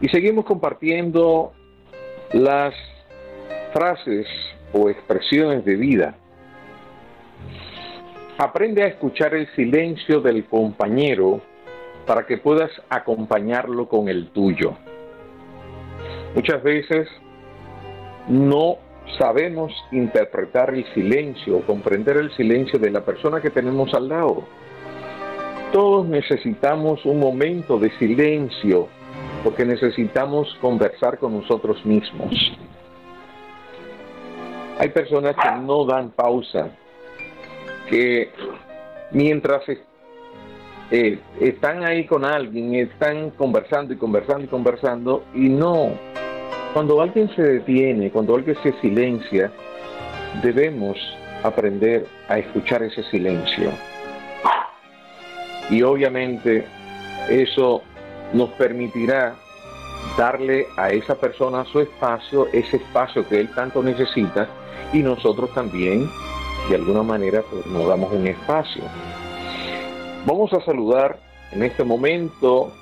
Y 0.00 0.08
seguimos 0.10 0.44
compartiendo 0.44 1.52
las 2.32 2.72
frases 3.72 4.28
o 4.74 4.90
expresiones 4.90 5.64
de 5.64 5.76
vida. 5.76 6.14
Aprende 8.36 8.82
a 8.82 8.88
escuchar 8.88 9.34
el 9.34 9.46
silencio 9.54 10.20
del 10.20 10.44
compañero 10.46 11.40
para 12.06 12.26
que 12.26 12.36
puedas 12.36 12.70
acompañarlo 12.90 13.88
con 13.88 14.08
el 14.08 14.28
tuyo. 14.30 14.76
Muchas 16.34 16.62
veces 16.62 17.08
no 18.28 18.78
sabemos 19.18 19.72
interpretar 19.92 20.74
el 20.74 20.84
silencio, 20.94 21.60
comprender 21.64 22.16
el 22.16 22.34
silencio 22.34 22.78
de 22.78 22.90
la 22.90 23.04
persona 23.04 23.40
que 23.40 23.50
tenemos 23.50 23.94
al 23.94 24.08
lado. 24.08 24.44
Todos 25.72 26.06
necesitamos 26.06 27.04
un 27.04 27.20
momento 27.20 27.78
de 27.78 27.90
silencio 27.98 28.88
porque 29.44 29.64
necesitamos 29.64 30.56
conversar 30.60 31.18
con 31.18 31.34
nosotros 31.34 31.84
mismos. 31.84 32.58
Hay 34.78 34.88
personas 34.88 35.36
que 35.36 35.50
no 35.60 35.84
dan 35.84 36.10
pausa, 36.10 36.68
que 37.88 38.30
mientras 39.12 39.62
eh, 40.90 41.18
están 41.40 41.84
ahí 41.84 42.06
con 42.06 42.24
alguien, 42.24 42.74
están 42.74 43.30
conversando 43.30 43.94
y 43.94 43.96
conversando 43.96 44.44
y 44.44 44.48
conversando 44.48 45.24
y 45.34 45.48
no 45.48 45.92
cuando 46.74 47.00
alguien 47.00 47.32
se 47.36 47.42
detiene, 47.42 48.10
cuando 48.10 48.34
alguien 48.34 48.56
se 48.64 48.72
silencia, 48.80 49.52
debemos 50.42 50.98
aprender 51.44 52.04
a 52.28 52.38
escuchar 52.38 52.82
ese 52.82 53.04
silencio. 53.04 53.70
Y 55.70 55.82
obviamente 55.82 56.66
eso 57.28 57.80
nos 58.32 58.48
permitirá 58.50 59.36
darle 60.16 60.66
a 60.76 60.90
esa 60.90 61.14
persona 61.14 61.64
su 61.64 61.80
espacio, 61.80 62.46
ese 62.52 62.76
espacio 62.76 63.26
que 63.28 63.40
él 63.40 63.50
tanto 63.54 63.82
necesita, 63.82 64.48
y 64.92 64.98
nosotros 64.98 65.52
también, 65.54 66.08
de 66.68 66.76
alguna 66.76 67.02
manera, 67.02 67.42
pues, 67.50 67.66
nos 67.66 67.88
damos 67.88 68.12
un 68.12 68.26
espacio. 68.26 68.84
Vamos 70.26 70.52
a 70.52 70.60
saludar 70.60 71.18
en 71.52 71.62
este 71.62 71.84
momento 71.84 72.72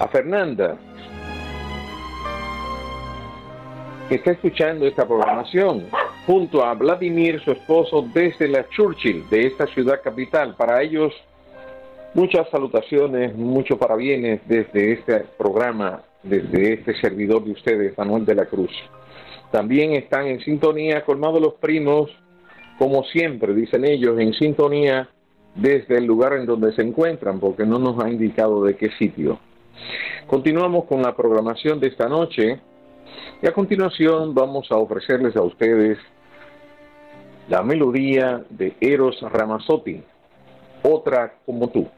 a 0.00 0.08
Fernanda 0.08 0.76
que 4.08 4.16
está 4.16 4.32
escuchando 4.32 4.86
esta 4.86 5.06
programación, 5.06 5.86
junto 6.26 6.64
a 6.64 6.74
Vladimir, 6.74 7.40
su 7.44 7.52
esposo, 7.52 8.04
desde 8.12 8.48
la 8.48 8.68
Churchill, 8.68 9.28
de 9.30 9.46
esta 9.46 9.66
ciudad 9.68 10.00
capital. 10.02 10.56
Para 10.56 10.82
ellos, 10.82 11.14
muchas 12.14 12.48
salutaciones, 12.50 13.36
muchos 13.36 13.78
parabienes 13.78 14.40
desde 14.46 14.92
este 14.94 15.20
programa, 15.38 16.02
desde 16.22 16.74
este 16.74 16.94
servidor 17.00 17.44
de 17.44 17.52
ustedes, 17.52 17.96
Manuel 17.96 18.24
de 18.24 18.34
la 18.34 18.46
Cruz. 18.46 18.70
También 19.50 19.92
están 19.92 20.26
en 20.26 20.40
sintonía 20.40 21.04
colmados 21.04 21.40
los 21.40 21.54
primos, 21.54 22.10
como 22.78 23.02
siempre, 23.04 23.54
dicen 23.54 23.84
ellos, 23.84 24.18
en 24.18 24.32
sintonía 24.34 25.08
desde 25.54 25.98
el 25.98 26.04
lugar 26.04 26.34
en 26.34 26.46
donde 26.46 26.72
se 26.72 26.82
encuentran, 26.82 27.40
porque 27.40 27.66
no 27.66 27.78
nos 27.78 28.02
ha 28.02 28.08
indicado 28.08 28.64
de 28.64 28.76
qué 28.76 28.90
sitio. 28.92 29.38
Continuamos 30.26 30.84
con 30.84 31.02
la 31.02 31.16
programación 31.16 31.80
de 31.80 31.88
esta 31.88 32.08
noche 32.08 32.60
y 33.42 33.46
a 33.46 33.52
continuación 33.52 34.34
vamos 34.34 34.70
a 34.70 34.76
ofrecerles 34.76 35.34
a 35.36 35.42
ustedes 35.42 35.98
la 37.48 37.62
melodía 37.62 38.44
de 38.48 38.74
Eros 38.80 39.20
Ramazzotti, 39.20 40.02
otra 40.84 41.34
como 41.44 41.68
tú. 41.68 41.88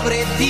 sobre 0.00 0.24
ti. 0.38 0.49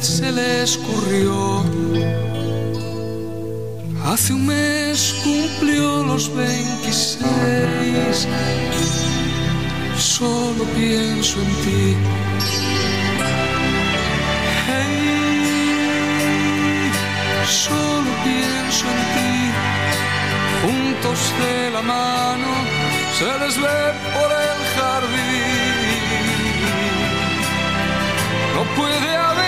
se 0.00 0.32
le 0.32 0.62
escurrió. 0.62 1.64
Hace 4.04 4.32
un 4.32 4.46
mes 4.46 5.14
cumplió 5.22 6.04
los 6.04 6.34
26. 6.34 8.28
Solo 9.96 10.64
pienso 10.76 11.40
en 11.40 11.48
ti. 11.64 11.96
Hey, 14.66 16.12
solo 17.46 18.10
pienso 18.24 18.86
en 18.86 19.00
ti. 19.14 19.34
Juntos 20.62 21.20
de 21.40 21.70
la 21.70 21.82
mano 21.82 22.50
se 23.18 23.30
les 23.44 23.56
ve 23.60 23.80
por 24.14 24.30
el 24.48 24.58
jardín. 24.74 25.62
No 28.54 28.62
puede 28.76 29.10
haber 29.16 29.41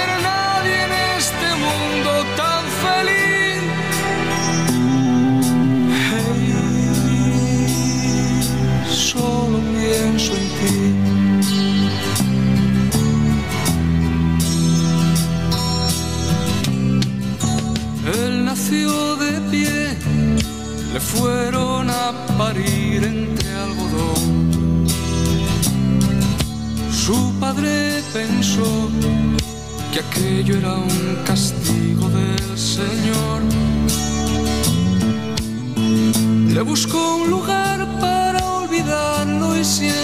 fueron 21.04 21.90
a 21.90 22.12
parir 22.38 23.04
entre 23.04 23.48
algodón. 23.66 24.86
Su 26.90 27.32
padre 27.38 28.02
pensó 28.12 28.90
que 29.92 30.00
aquello 30.00 30.56
era 30.56 30.74
un 30.74 31.16
castigo 31.24 32.08
del 32.08 32.58
Señor. 32.58 33.40
Le 36.54 36.62
buscó 36.62 37.16
un 37.16 37.30
lugar 37.30 37.78
para 38.00 38.40
olvidarlo 38.60 39.56
y 39.56 39.64
siempre 39.64 40.03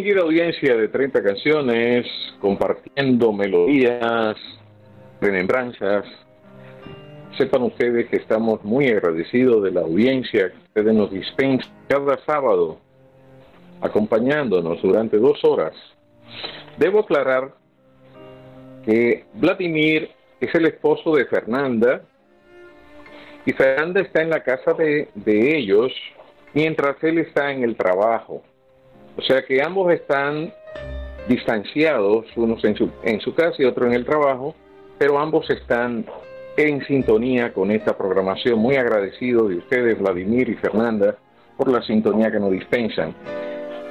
Distinguida 0.00 0.24
audiencia 0.24 0.76
de 0.76 0.88
30 0.88 1.22
canciones, 1.22 2.06
compartiendo 2.40 3.34
melodías, 3.34 4.34
remembranzas. 5.20 6.06
Sepan 7.36 7.64
ustedes 7.64 8.08
que 8.08 8.16
estamos 8.16 8.64
muy 8.64 8.88
agradecidos 8.88 9.62
de 9.62 9.72
la 9.72 9.82
audiencia 9.82 10.52
que 10.52 10.56
ustedes 10.56 10.94
nos 10.94 11.10
dispensan 11.10 11.70
cada 11.86 12.16
sábado, 12.24 12.78
acompañándonos 13.82 14.80
durante 14.80 15.18
dos 15.18 15.38
horas. 15.44 15.74
Debo 16.78 17.00
aclarar 17.00 17.52
que 18.86 19.26
Vladimir 19.34 20.08
es 20.40 20.54
el 20.54 20.64
esposo 20.64 21.14
de 21.14 21.26
Fernanda 21.26 22.00
y 23.44 23.52
Fernanda 23.52 24.00
está 24.00 24.22
en 24.22 24.30
la 24.30 24.42
casa 24.42 24.72
de, 24.72 25.10
de 25.14 25.58
ellos 25.58 25.92
mientras 26.54 26.96
él 27.04 27.18
está 27.18 27.52
en 27.52 27.64
el 27.64 27.76
trabajo. 27.76 28.42
O 29.16 29.22
sea 29.22 29.42
que 29.42 29.62
ambos 29.62 29.92
están 29.92 30.52
distanciados, 31.28 32.26
unos 32.36 32.64
en 32.64 32.76
su, 32.76 32.90
en 33.02 33.20
su 33.20 33.34
casa 33.34 33.56
y 33.58 33.64
otro 33.64 33.86
en 33.86 33.92
el 33.92 34.04
trabajo, 34.04 34.54
pero 34.98 35.18
ambos 35.18 35.48
están 35.50 36.04
en 36.56 36.84
sintonía 36.86 37.52
con 37.52 37.70
esta 37.70 37.96
programación. 37.96 38.58
Muy 38.58 38.76
agradecido 38.76 39.48
de 39.48 39.56
ustedes, 39.56 39.98
Vladimir 39.98 40.48
y 40.48 40.54
Fernanda, 40.54 41.16
por 41.56 41.70
la 41.70 41.82
sintonía 41.82 42.30
que 42.30 42.40
nos 42.40 42.52
dispensan. 42.52 43.14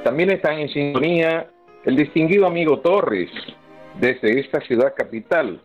También 0.04 0.32
están 0.32 0.60
en 0.60 0.70
sintonía 0.70 1.48
el 1.86 1.96
distinguido 1.96 2.46
amigo 2.46 2.80
Torres, 2.80 3.30
desde 4.00 4.40
esta 4.40 4.62
ciudad 4.62 4.94
capital. 4.96 5.62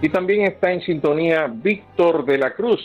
Y 0.00 0.08
también 0.08 0.42
está 0.42 0.72
en 0.72 0.80
sintonía 0.82 1.46
Víctor 1.46 2.24
de 2.24 2.38
la 2.38 2.52
Cruz, 2.54 2.82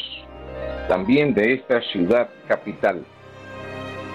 también 0.88 1.34
de 1.34 1.54
esta 1.54 1.82
ciudad 1.82 2.30
capital. 2.48 3.04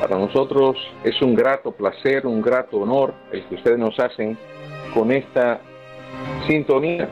Para 0.02 0.18
nosotros 0.18 0.76
es 1.04 1.22
un 1.22 1.36
grato 1.36 1.70
placer, 1.70 2.26
un 2.26 2.42
grato 2.42 2.78
honor 2.78 3.14
el 3.30 3.44
que 3.44 3.54
ustedes 3.54 3.78
nos 3.78 3.96
hacen 4.00 4.36
con 4.92 5.12
esta 5.12 5.60
sintonía 6.48 7.08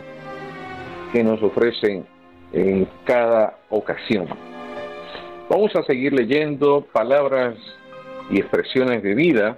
que 1.12 1.22
nos 1.22 1.40
ofrecen 1.40 2.04
en 2.52 2.88
cada 3.04 3.60
ocasión. 3.68 4.26
Vamos 5.48 5.70
a 5.76 5.84
seguir 5.84 6.12
leyendo 6.12 6.84
palabras 6.92 7.54
y 8.28 8.40
expresiones 8.40 9.04
de 9.04 9.14
vida. 9.14 9.56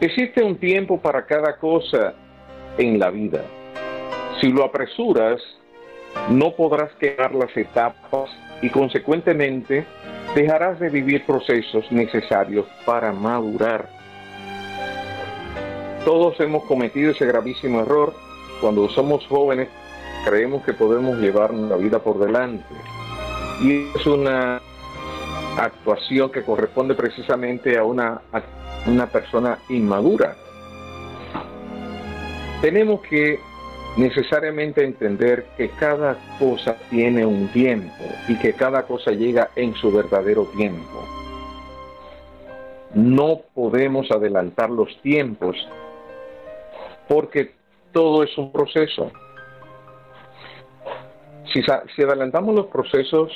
Existe 0.00 0.42
un 0.42 0.56
tiempo 0.56 1.00
para 1.00 1.26
cada 1.26 1.58
cosa 1.58 2.12
en 2.76 2.98
la 2.98 3.10
vida. 3.10 3.44
Si 4.40 4.50
lo 4.50 4.64
apresuras, 4.64 5.40
no 6.28 6.56
podrás 6.56 6.90
quedar 6.94 7.36
las 7.36 7.56
etapas 7.56 8.28
y 8.62 8.68
consecuentemente 8.68 9.86
dejarás 10.34 10.78
de 10.78 10.88
vivir 10.88 11.24
procesos 11.26 11.90
necesarios 11.90 12.66
para 12.84 13.12
madurar. 13.12 13.88
Todos 16.04 16.38
hemos 16.40 16.64
cometido 16.64 17.10
ese 17.10 17.26
gravísimo 17.26 17.80
error. 17.80 18.14
Cuando 18.60 18.88
somos 18.88 19.26
jóvenes 19.26 19.68
creemos 20.24 20.64
que 20.64 20.72
podemos 20.72 21.18
llevar 21.18 21.52
la 21.54 21.76
vida 21.76 21.98
por 21.98 22.18
delante. 22.18 22.74
Y 23.62 23.90
es 23.94 24.06
una 24.06 24.60
actuación 25.58 26.30
que 26.30 26.42
corresponde 26.42 26.94
precisamente 26.94 27.76
a 27.76 27.84
una, 27.84 28.22
a 28.32 28.42
una 28.86 29.06
persona 29.06 29.58
inmadura. 29.68 30.36
Tenemos 32.62 33.00
que 33.02 33.40
necesariamente 33.96 34.84
entender 34.84 35.46
que 35.56 35.68
cada 35.70 36.16
cosa 36.38 36.76
tiene 36.90 37.26
un 37.26 37.48
tiempo 37.48 38.04
y 38.28 38.36
que 38.36 38.52
cada 38.52 38.82
cosa 38.84 39.10
llega 39.10 39.50
en 39.56 39.74
su 39.74 39.90
verdadero 39.90 40.44
tiempo. 40.56 41.04
No 42.94 43.40
podemos 43.54 44.10
adelantar 44.10 44.70
los 44.70 45.00
tiempos 45.02 45.56
porque 47.08 47.52
todo 47.92 48.22
es 48.22 48.36
un 48.38 48.52
proceso. 48.52 49.10
Si, 51.52 51.62
si 51.62 52.02
adelantamos 52.02 52.54
los 52.54 52.66
procesos 52.66 53.32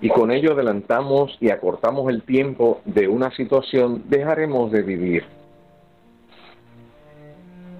y 0.00 0.08
con 0.08 0.30
ello 0.30 0.52
adelantamos 0.52 1.36
y 1.40 1.50
acortamos 1.50 2.08
el 2.08 2.22
tiempo 2.22 2.80
de 2.84 3.08
una 3.08 3.30
situación, 3.32 4.04
dejaremos 4.08 4.70
de 4.70 4.82
vivir. 4.82 5.39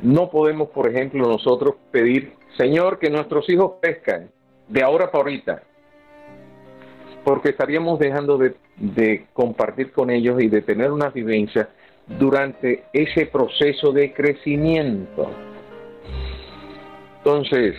No 0.03 0.31
podemos, 0.31 0.71
por 0.71 0.89
ejemplo, 0.89 1.29
nosotros 1.29 1.75
pedir, 1.91 2.33
Señor, 2.57 2.99
que 2.99 3.11
nuestros 3.11 3.49
hijos 3.51 3.73
pescan 3.81 4.31
de 4.69 4.83
ahora 4.83 5.11
para 5.11 5.25
ahorita, 5.25 5.63
porque 7.25 7.51
estaríamos 7.51 7.99
dejando 7.99 8.39
de, 8.39 8.55
de 8.77 9.27
compartir 9.33 9.93
con 9.93 10.11
ellos 10.11 10.41
y 10.43 10.49
de 10.49 10.63
tener 10.63 10.91
una 10.91 11.11
vivencia 11.11 11.69
durante 12.19 12.85
ese 12.93 13.27
proceso 13.27 13.93
de 13.93 14.13
crecimiento. 14.13 15.31
Entonces, 17.19 17.77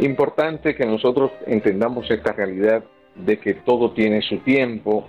importante 0.00 0.74
que 0.74 0.86
nosotros 0.86 1.30
entendamos 1.46 2.10
esta 2.10 2.32
realidad 2.32 2.82
de 3.14 3.38
que 3.38 3.54
todo 3.54 3.92
tiene 3.92 4.22
su 4.22 4.38
tiempo 4.38 5.08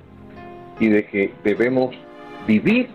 y 0.80 0.90
de 0.90 1.06
que 1.06 1.34
debemos 1.44 1.96
vivir 2.48 2.90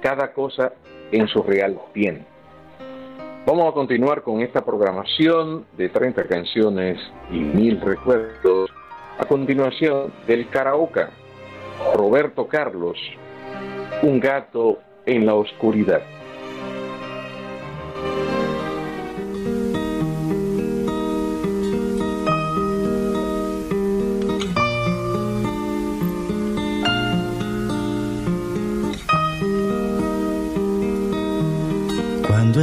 cada 0.00 0.32
cosa 0.32 0.72
en 1.12 1.26
su 1.28 1.42
real 1.42 1.78
tiempo. 1.92 2.33
Vamos 3.46 3.68
a 3.68 3.74
continuar 3.74 4.22
con 4.22 4.40
esta 4.40 4.64
programación 4.64 5.66
de 5.76 5.90
30 5.90 6.26
canciones 6.26 6.98
y 7.30 7.40
mil 7.40 7.78
recuerdos. 7.78 8.70
A 9.18 9.26
continuación, 9.26 10.10
del 10.26 10.48
karaoke, 10.48 11.04
Roberto 11.94 12.48
Carlos, 12.48 12.96
Un 14.02 14.18
gato 14.18 14.78
en 15.04 15.26
la 15.26 15.34
oscuridad. 15.34 16.02
Cuando 32.26 32.62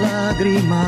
lágrima. 0.00 0.84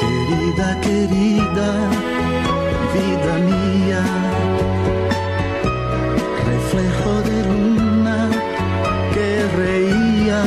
Querida, 0.00 0.80
querida, 0.80 1.68
vida 2.94 3.32
mía, 3.50 4.02
reflejo 6.50 7.12
de 7.28 7.38
luna 7.50 8.18
que 9.14 9.28
reía. 9.62 10.42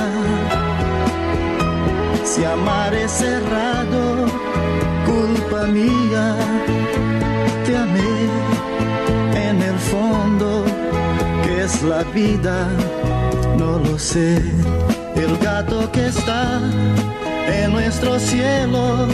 Si 2.24 2.44
amar 2.46 2.94
es 2.94 3.22
la 11.84 12.04
vida, 12.04 12.68
no 13.58 13.80
lo 13.80 13.98
sé. 13.98 14.42
El 15.16 15.38
gato 15.38 15.92
que 15.92 16.08
está 16.08 16.60
en 17.48 17.72
nuestro 17.72 18.20
cielo 18.20 19.08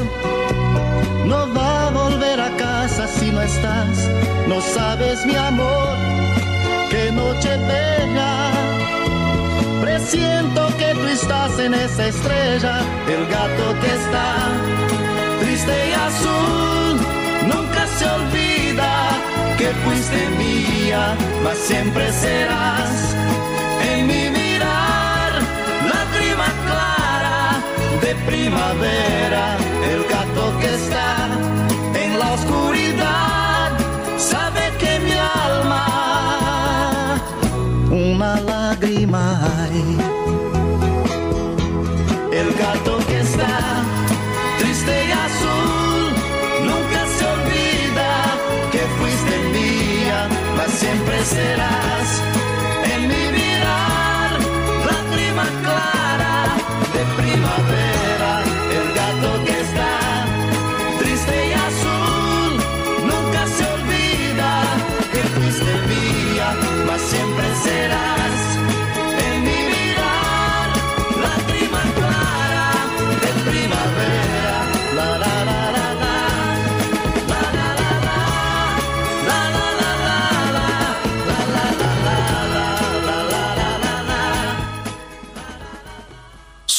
no 1.25 1.53
va 1.53 1.87
a 1.87 1.91
volver 1.91 2.39
a 2.39 2.49
casa 2.57 3.07
si 3.07 3.31
no 3.31 3.41
estás. 3.41 4.09
No 4.47 4.61
sabes, 4.61 5.25
mi 5.25 5.35
amor, 5.35 5.95
qué 6.89 7.11
noche 7.11 7.57
bella. 7.57 8.51
Presiento 9.81 10.67
que 10.77 10.93
tú 10.93 11.05
estás 11.07 11.59
en 11.59 11.73
esa 11.73 12.07
estrella, 12.07 12.79
el 13.07 13.25
gato 13.27 13.79
que 13.81 13.87
está 13.87 14.35
triste 15.39 15.89
y 15.89 15.93
azul. 15.93 16.84
Que 19.57 19.72
fuiste 19.86 20.27
mía, 20.38 21.15
mas 21.41 21.57
siempre 21.57 22.11
serás 22.11 23.15
en 23.90 24.06
mi 24.06 24.30
mirar, 24.30 25.32
lágrima 25.94 26.48
clara 26.65 27.61
de 28.02 28.15
primavera, 28.30 29.56
el 29.91 30.03
gato 30.14 30.60
que 30.60 30.76
está 30.76 31.30
en 32.03 32.19
la 32.19 32.34
oscuridad, 32.34 33.72
sabe 34.18 34.61
que 34.77 34.99
mi 34.99 35.18
alma 35.48 35.86
una 37.91 38.41
lágrima 38.41 39.40
hay. 39.41 40.24
Serás. 51.26 52.10
En 52.93 53.02
mi 53.07 53.23
mirar, 53.38 54.31
lágrima 54.89 55.45
clara 55.64 56.35
de 56.93 57.02
primavera, 57.19 58.05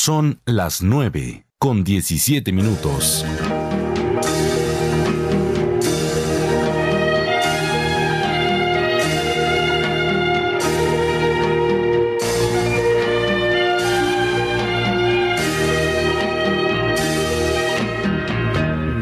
Son 0.06 0.40
las 0.44 0.82
9 0.82 1.46
con 1.58 1.82
17 1.82 2.52
minutos. 2.52 3.26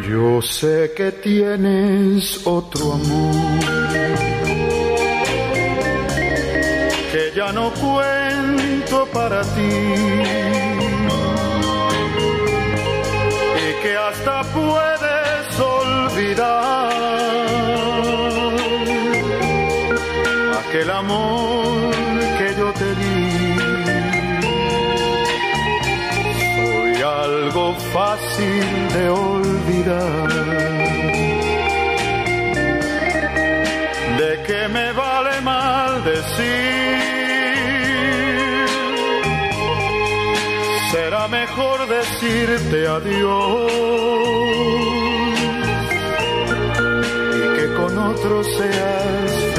Yo 0.09 0.41
sé 0.41 0.95
que 0.97 1.13
tienes 1.13 2.47
otro 2.47 2.95
amor 2.95 3.59
que 7.13 7.37
ya 7.37 7.53
no 7.53 7.71
cuento 7.75 9.07
para 9.13 9.43
ti 9.43 10.94
puedes 14.25 15.61
olvidar 15.61 16.93
aquel 20.61 20.91
amor 20.91 21.91
que 22.39 22.55
yo 22.59 22.73
te 22.73 22.95
di. 22.95 23.57
Soy 26.57 27.03
algo 27.03 27.75
fácil 27.93 28.89
de 28.95 29.09
olvidar. 29.09 30.29
¿De 34.19 34.43
qué 34.47 34.69
me 34.69 34.93
vale 34.93 35.41
mal 35.41 36.05
decir? 36.05 36.74
Mejor 41.57 41.87
decirte 41.89 42.87
adiós. 42.87 43.73
Y 47.37 47.57
que 47.57 47.75
con 47.75 47.99
otro 47.99 48.43
seas 48.43 49.54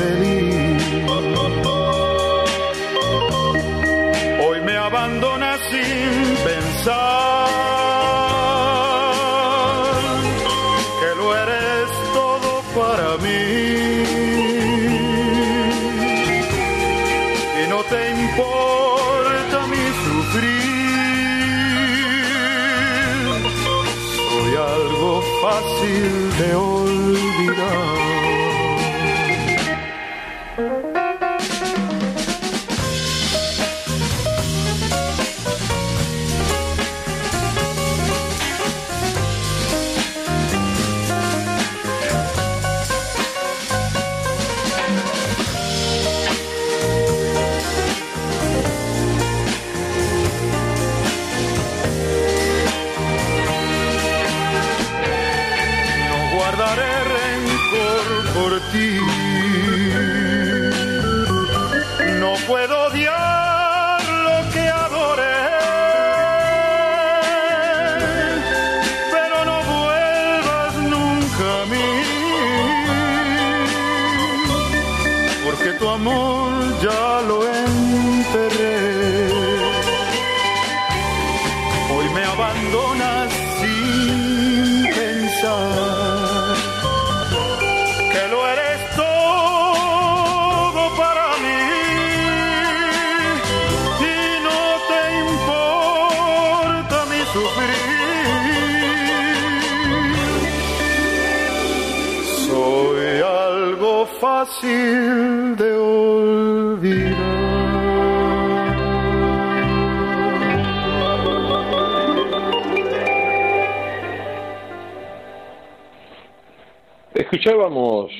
Escuchábamos 117.45 118.11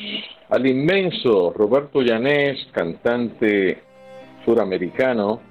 al 0.50 0.68
inmenso 0.68 1.52
Roberto 1.52 2.04
Llanés, 2.04 2.68
cantante 2.72 3.80
suramericano, 4.46 5.42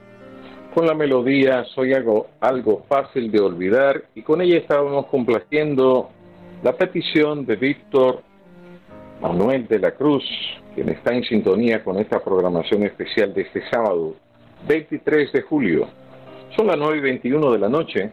con 0.72 0.86
la 0.86 0.94
melodía 0.94 1.64
Soy 1.74 1.92
algo, 1.92 2.28
algo 2.38 2.84
fácil 2.88 3.32
de 3.32 3.40
olvidar 3.40 4.04
y 4.14 4.22
con 4.22 4.40
ella 4.42 4.58
estábamos 4.58 5.06
complaciendo 5.06 6.08
la 6.62 6.76
petición 6.76 7.46
de 7.46 7.56
Víctor 7.56 8.22
Manuel 9.20 9.66
de 9.66 9.80
la 9.80 9.90
Cruz, 9.90 10.22
quien 10.76 10.90
está 10.90 11.12
en 11.12 11.24
sintonía 11.24 11.82
con 11.82 11.98
esta 11.98 12.22
programación 12.22 12.84
especial 12.84 13.34
de 13.34 13.42
este 13.42 13.68
sábado, 13.70 14.14
23 14.68 15.32
de 15.32 15.42
julio. 15.42 15.88
Son 16.56 16.68
las 16.68 16.76
9 16.76 16.98
y 16.98 17.00
21 17.00 17.50
de 17.50 17.58
la 17.58 17.68
noche. 17.68 18.12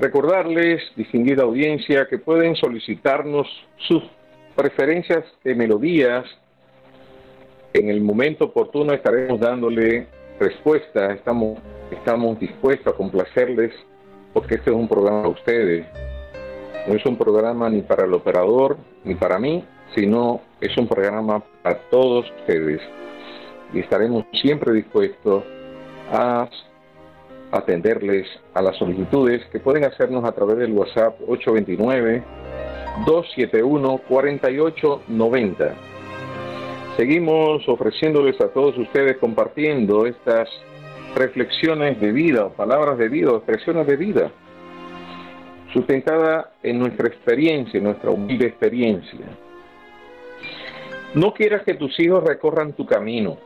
Recordarles, 0.00 0.80
distinguida 0.96 1.42
audiencia, 1.42 2.06
que 2.08 2.16
pueden 2.16 2.56
solicitarnos 2.56 3.46
sus 3.86 4.02
preferencias 4.56 5.24
de 5.44 5.54
melodías. 5.54 6.24
En 7.74 7.90
el 7.90 8.00
momento 8.00 8.46
oportuno 8.46 8.94
estaremos 8.94 9.38
dándole 9.38 10.06
respuesta. 10.40 11.12
Estamos, 11.12 11.58
estamos 11.90 12.40
dispuestos 12.40 12.92
a 12.92 12.96
complacerles 12.96 13.72
porque 14.32 14.56
este 14.56 14.70
es 14.70 14.76
un 14.76 14.88
programa 14.88 15.22
para 15.22 15.34
ustedes. 15.34 15.86
No 16.88 16.94
es 16.94 17.04
un 17.04 17.16
programa 17.16 17.68
ni 17.68 17.82
para 17.82 18.06
el 18.06 18.14
operador 18.14 18.78
ni 19.04 19.14
para 19.14 19.38
mí, 19.38 19.64
sino 19.94 20.40
es 20.60 20.76
un 20.78 20.88
programa 20.88 21.42
para 21.62 21.78
todos 21.90 22.30
ustedes. 22.40 22.80
Y 23.74 23.80
estaremos 23.80 24.24
siempre 24.32 24.72
dispuestos 24.72 25.44
a 26.10 26.48
atenderles 27.52 28.26
a 28.54 28.62
las 28.62 28.76
solicitudes 28.76 29.44
que 29.52 29.60
pueden 29.60 29.84
hacernos 29.84 30.24
a 30.24 30.32
través 30.32 30.58
del 30.58 30.72
WhatsApp 30.72 31.20
829-271-4890. 33.04 35.74
Seguimos 36.96 37.68
ofreciéndoles 37.68 38.40
a 38.40 38.48
todos 38.48 38.76
ustedes 38.78 39.18
compartiendo 39.18 40.06
estas 40.06 40.48
reflexiones 41.14 42.00
de 42.00 42.10
vida, 42.12 42.48
palabras 42.48 42.96
de 42.98 43.08
vida, 43.08 43.30
expresiones 43.32 43.86
de 43.86 43.96
vida, 43.96 44.32
sustentada 45.72 46.52
en 46.62 46.78
nuestra 46.78 47.08
experiencia, 47.08 47.78
en 47.78 47.84
nuestra 47.84 48.10
humilde 48.10 48.46
experiencia. 48.46 49.26
No 51.14 51.32
quieras 51.34 51.62
que 51.64 51.74
tus 51.74 51.98
hijos 52.00 52.24
recorran 52.24 52.72
tu 52.72 52.86
camino, 52.86 53.36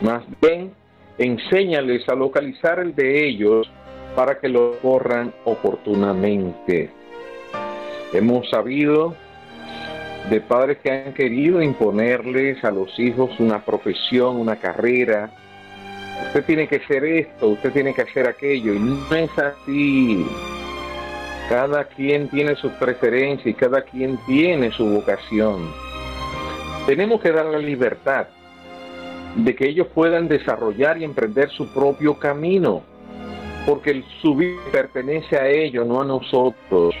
más 0.00 0.22
bien 0.40 0.72
enséñales 1.18 2.08
a 2.08 2.14
localizar 2.14 2.78
el 2.78 2.94
de 2.94 3.26
ellos 3.26 3.68
para 4.14 4.38
que 4.38 4.48
lo 4.48 4.78
corran 4.80 5.34
oportunamente. 5.44 6.99
Hemos 8.12 8.50
sabido 8.50 9.14
de 10.28 10.40
padres 10.40 10.78
que 10.78 10.90
han 10.90 11.14
querido 11.14 11.62
imponerles 11.62 12.62
a 12.64 12.70
los 12.72 12.98
hijos 12.98 13.30
una 13.38 13.64
profesión, 13.64 14.36
una 14.36 14.56
carrera. 14.56 15.30
Usted 16.26 16.44
tiene 16.44 16.66
que 16.66 16.76
hacer 16.76 17.04
esto, 17.04 17.48
usted 17.48 17.72
tiene 17.72 17.94
que 17.94 18.02
hacer 18.02 18.28
aquello, 18.28 18.74
y 18.74 18.78
no 18.80 19.14
es 19.14 19.30
así. 19.38 20.26
Cada 21.48 21.84
quien 21.84 22.28
tiene 22.28 22.56
sus 22.56 22.72
preferencias 22.72 23.46
y 23.46 23.54
cada 23.54 23.82
quien 23.82 24.18
tiene 24.26 24.70
su 24.72 24.86
vocación. 24.86 25.70
Tenemos 26.86 27.20
que 27.20 27.30
dar 27.30 27.46
la 27.46 27.58
libertad 27.58 28.26
de 29.36 29.54
que 29.54 29.68
ellos 29.68 29.86
puedan 29.94 30.26
desarrollar 30.26 30.98
y 30.98 31.04
emprender 31.04 31.48
su 31.50 31.72
propio 31.72 32.18
camino, 32.18 32.82
porque 33.66 34.02
su 34.20 34.34
vida 34.34 34.60
pertenece 34.72 35.36
a 35.36 35.48
ellos, 35.48 35.86
no 35.86 36.00
a 36.00 36.04
nosotros. 36.04 36.94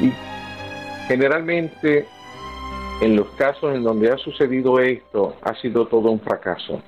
Y 0.00 0.12
generalmente, 1.08 2.06
en 3.00 3.16
los 3.16 3.28
casos 3.30 3.74
en 3.74 3.82
donde 3.82 4.10
ha 4.10 4.18
sucedido 4.18 4.78
esto, 4.80 5.36
ha 5.42 5.54
sido 5.56 5.86
todo 5.86 6.10
un 6.10 6.20
fracaso. 6.20 6.82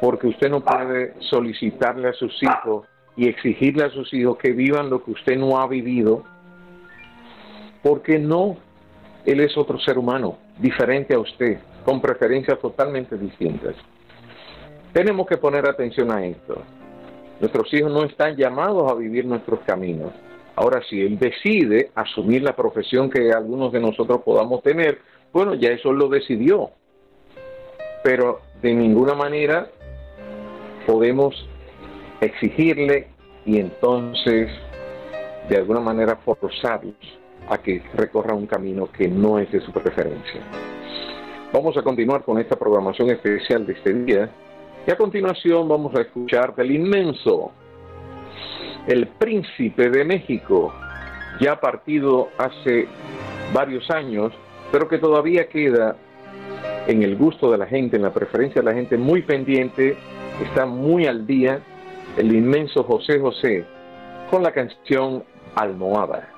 Porque 0.00 0.28
usted 0.28 0.48
no 0.48 0.60
puede 0.60 1.14
solicitarle 1.20 2.08
a 2.08 2.12
sus 2.12 2.40
hijos 2.42 2.86
y 3.16 3.28
exigirle 3.28 3.84
a 3.84 3.90
sus 3.90 4.14
hijos 4.14 4.38
que 4.38 4.52
vivan 4.52 4.90
lo 4.90 5.02
que 5.02 5.10
usted 5.10 5.36
no 5.36 5.58
ha 5.58 5.66
vivido, 5.66 6.22
porque 7.82 8.18
no, 8.18 8.56
él 9.26 9.40
es 9.40 9.56
otro 9.58 9.78
ser 9.80 9.98
humano, 9.98 10.38
diferente 10.58 11.14
a 11.14 11.18
usted. 11.18 11.58
con 11.84 12.02
preferencias 12.02 12.58
totalmente 12.58 13.16
distintas. 13.16 13.74
Tenemos 14.92 15.26
que 15.26 15.38
poner 15.38 15.66
atención 15.66 16.12
a 16.12 16.22
esto. 16.26 16.62
Nuestros 17.40 17.72
hijos 17.72 17.90
no 17.90 18.04
están 18.04 18.36
llamados 18.36 18.90
a 18.90 18.94
vivir 18.94 19.24
nuestros 19.24 19.60
caminos. 19.60 20.12
Ahora, 20.60 20.82
si 20.90 21.00
él 21.00 21.20
decide 21.20 21.92
asumir 21.94 22.42
la 22.42 22.56
profesión 22.56 23.08
que 23.08 23.30
algunos 23.30 23.70
de 23.70 23.78
nosotros 23.78 24.22
podamos 24.24 24.60
tener, 24.60 24.98
bueno, 25.32 25.54
ya 25.54 25.68
eso 25.68 25.92
lo 25.92 26.08
decidió. 26.08 26.70
Pero 28.02 28.40
de 28.60 28.74
ninguna 28.74 29.14
manera 29.14 29.68
podemos 30.84 31.48
exigirle 32.20 33.06
y 33.46 33.60
entonces 33.60 34.50
de 35.48 35.56
alguna 35.58 35.78
manera 35.78 36.16
forzarlos 36.16 36.96
a 37.48 37.58
que 37.58 37.80
recorra 37.94 38.34
un 38.34 38.48
camino 38.48 38.90
que 38.90 39.06
no 39.06 39.38
es 39.38 39.52
de 39.52 39.60
su 39.60 39.70
preferencia. 39.70 40.40
Vamos 41.52 41.76
a 41.76 41.82
continuar 41.82 42.24
con 42.24 42.36
esta 42.40 42.56
programación 42.56 43.10
especial 43.10 43.64
de 43.64 43.74
este 43.74 43.92
día 43.92 44.28
y 44.88 44.90
a 44.90 44.96
continuación 44.96 45.68
vamos 45.68 45.94
a 45.94 46.00
escuchar 46.00 46.52
del 46.56 46.72
inmenso, 46.72 47.52
el 48.88 49.06
príncipe 49.06 49.90
de 49.90 50.02
México, 50.02 50.72
ya 51.40 51.60
partido 51.60 52.30
hace 52.38 52.88
varios 53.52 53.90
años, 53.90 54.32
pero 54.72 54.88
que 54.88 54.96
todavía 54.96 55.46
queda 55.48 55.94
en 56.86 57.02
el 57.02 57.16
gusto 57.16 57.50
de 57.52 57.58
la 57.58 57.66
gente, 57.66 57.96
en 57.96 58.02
la 58.02 58.14
preferencia 58.14 58.62
de 58.62 58.64
la 58.64 58.72
gente, 58.72 58.96
muy 58.96 59.20
pendiente, 59.20 59.94
está 60.42 60.64
muy 60.64 61.06
al 61.06 61.26
día, 61.26 61.60
el 62.16 62.34
inmenso 62.34 62.82
José 62.82 63.20
José, 63.20 63.66
con 64.30 64.42
la 64.42 64.52
canción 64.52 65.22
Almohada. 65.54 66.37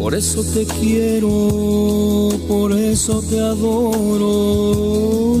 Por 0.00 0.14
eso 0.14 0.42
te 0.54 0.64
quiero, 0.64 1.28
por 2.48 2.72
eso 2.72 3.22
te 3.28 3.38
adoro. 3.38 5.36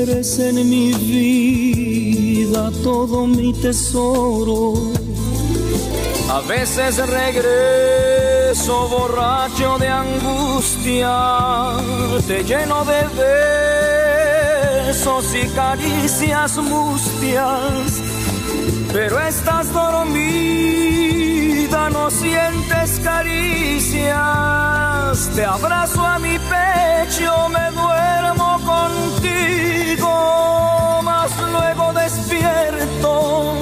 Eres 0.00 0.38
en 0.38 0.68
mi 0.68 0.94
vida 0.94 2.72
todo 2.82 3.26
mi 3.26 3.52
tesoro. 3.52 4.72
A 6.30 6.40
veces 6.40 6.96
regreso 7.06 8.88
borracho 8.88 9.78
de 9.78 9.88
angustia, 9.88 11.72
te 12.26 12.42
lleno 12.44 12.84
de 12.84 13.02
besos 14.86 15.34
y 15.34 15.46
caricias 15.48 16.56
mustias, 16.56 18.00
pero 18.92 19.20
estás 19.20 19.72
dormida, 19.72 21.05
no 21.90 22.10
sientes 22.10 23.00
caricias. 23.00 24.16
Te 25.34 25.44
abrazo 25.44 26.04
a 26.04 26.18
mi 26.18 26.38
pecho, 26.38 27.48
me 27.48 27.70
duermo 27.70 28.58
contigo, 28.64 30.10
mas 31.02 31.30
luego 31.52 31.92
despierto 31.92 33.54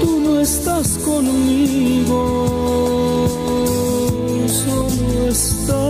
tú 0.00 0.20
no 0.20 0.40
estás 0.40 0.98
conmigo, 0.98 2.20
solo 4.48 5.28
está 5.28 5.82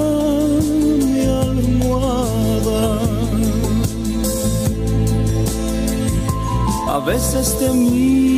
mi 1.06 1.24
almohada. 1.26 2.82
A 6.88 6.98
veces 7.00 7.58
te 7.58 7.68
miro 7.70 8.37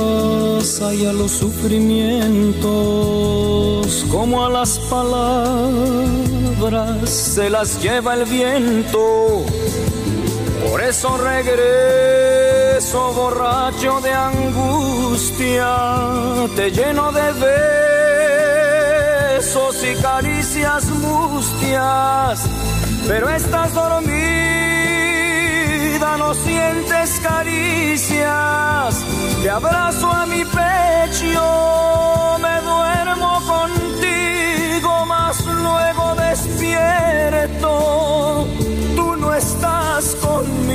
y 0.61 1.05
a 1.07 1.11
los 1.11 1.31
sufrimientos, 1.31 4.05
como 4.11 4.45
a 4.45 4.49
las 4.49 4.77
palabras, 4.91 5.49
se 7.09 7.49
las 7.49 7.81
lleva 7.81 8.13
el 8.13 8.25
viento. 8.25 9.43
Por 10.69 10.83
eso 10.83 11.17
regreso 11.17 13.11
borracho 13.13 14.01
de 14.01 14.11
angustia, 14.11 15.77
te 16.55 16.69
lleno 16.69 17.11
de 17.11 17.33
besos 19.39 19.83
y 19.83 19.95
caricias 19.99 20.85
mustias, 20.91 22.39
pero 23.07 23.31
estás 23.31 23.73
no 26.17 26.33
sientes 26.33 27.19
caricias, 27.21 29.05
te 29.41 29.49
abrazo 29.49 30.11
a 30.11 30.25
mi 30.25 30.43
pecho, 30.43 32.37
me 32.41 32.61
duermo 32.61 33.39
contigo, 33.45 35.05
mas 35.05 35.45
luego 35.45 36.15
despierto, 36.15 37.69
tú 38.95 39.15
no 39.17 39.33
estás 39.33 40.15
conmigo. 40.15 40.71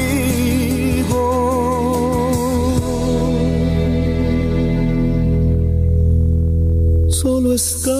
Solo 7.10 7.52
está 7.54 7.90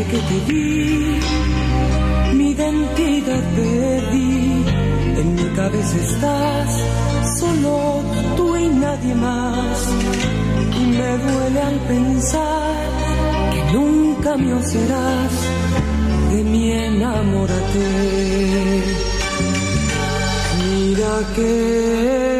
Que 0.00 0.16
te 0.16 0.38
vi, 0.48 1.20
mi 2.34 2.50
identidad 2.50 3.42
perdí. 3.54 4.64
vez 5.68 5.94
estás 5.94 6.68
solo 7.38 8.02
tú 8.36 8.56
y 8.56 8.68
nadie 8.68 9.14
más. 9.14 9.88
Y 10.80 10.86
me 10.86 11.18
duele 11.18 11.60
al 11.60 11.78
pensar 11.80 12.74
que 13.52 13.72
nunca 13.74 14.36
me 14.38 14.62
serás 14.62 15.32
de 16.32 16.44
mi 16.44 16.72
enamórate. 16.72 17.88
Mira 20.64 21.14
que 21.36 22.39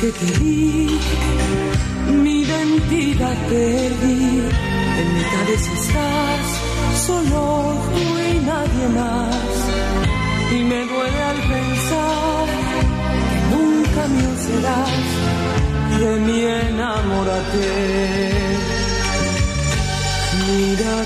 que 0.00 0.12
te 0.12 0.26
vi, 0.38 1.00
mi 2.22 2.42
identidad 2.42 3.36
perdí. 3.48 4.42
En 5.00 5.08
mi 5.14 5.24
cabeza 5.34 5.72
estás, 5.82 6.46
solo 7.06 7.40
tú 7.94 8.06
y 8.30 8.34
nadie 8.50 8.86
más. 9.00 9.54
Y 10.56 10.58
me 10.70 10.80
duele 10.86 11.22
al 11.32 11.40
pensar 11.54 12.46
que 13.30 13.38
nunca 13.54 14.00
mío 14.14 14.32
serás. 14.46 15.08
De 16.00 16.12
mi 16.26 16.38
enamórate. 16.44 17.68
Mira 20.46 20.96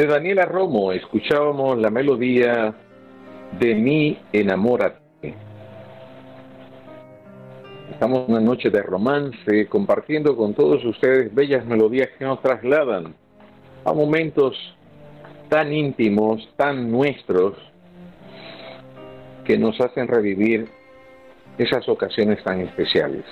De 0.00 0.06
Daniela 0.06 0.46
Romo 0.46 0.92
escuchábamos 0.92 1.76
la 1.76 1.90
melodía 1.90 2.72
de 3.58 3.74
Mi 3.74 4.18
Enamórate. 4.32 5.34
Estamos 7.92 8.26
en 8.26 8.34
una 8.34 8.40
noche 8.40 8.70
de 8.70 8.80
romance 8.80 9.66
compartiendo 9.68 10.34
con 10.38 10.54
todos 10.54 10.82
ustedes 10.86 11.34
bellas 11.34 11.66
melodías 11.66 12.08
que 12.18 12.24
nos 12.24 12.40
trasladan 12.40 13.14
a 13.84 13.92
momentos 13.92 14.56
tan 15.50 15.70
íntimos, 15.70 16.48
tan 16.56 16.90
nuestros, 16.90 17.58
que 19.44 19.58
nos 19.58 19.78
hacen 19.82 20.08
revivir 20.08 20.66
esas 21.58 21.86
ocasiones 21.90 22.42
tan 22.42 22.62
especiales. 22.62 23.26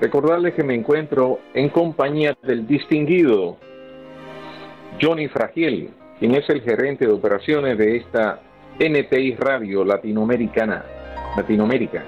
Recordarles 0.00 0.54
que 0.54 0.62
me 0.62 0.74
encuentro 0.74 1.40
en 1.52 1.68
compañía 1.68 2.34
del 2.42 2.66
distinguido 2.66 3.58
Johnny 5.00 5.28
Fragiel, 5.28 5.90
quien 6.20 6.36
es 6.36 6.48
el 6.48 6.62
gerente 6.62 7.06
de 7.06 7.12
operaciones 7.12 7.76
de 7.76 7.96
esta 7.96 8.40
NTI 8.78 9.34
Radio 9.34 9.84
Latinoamericana, 9.84 10.84
Latinoamérica. 11.36 12.04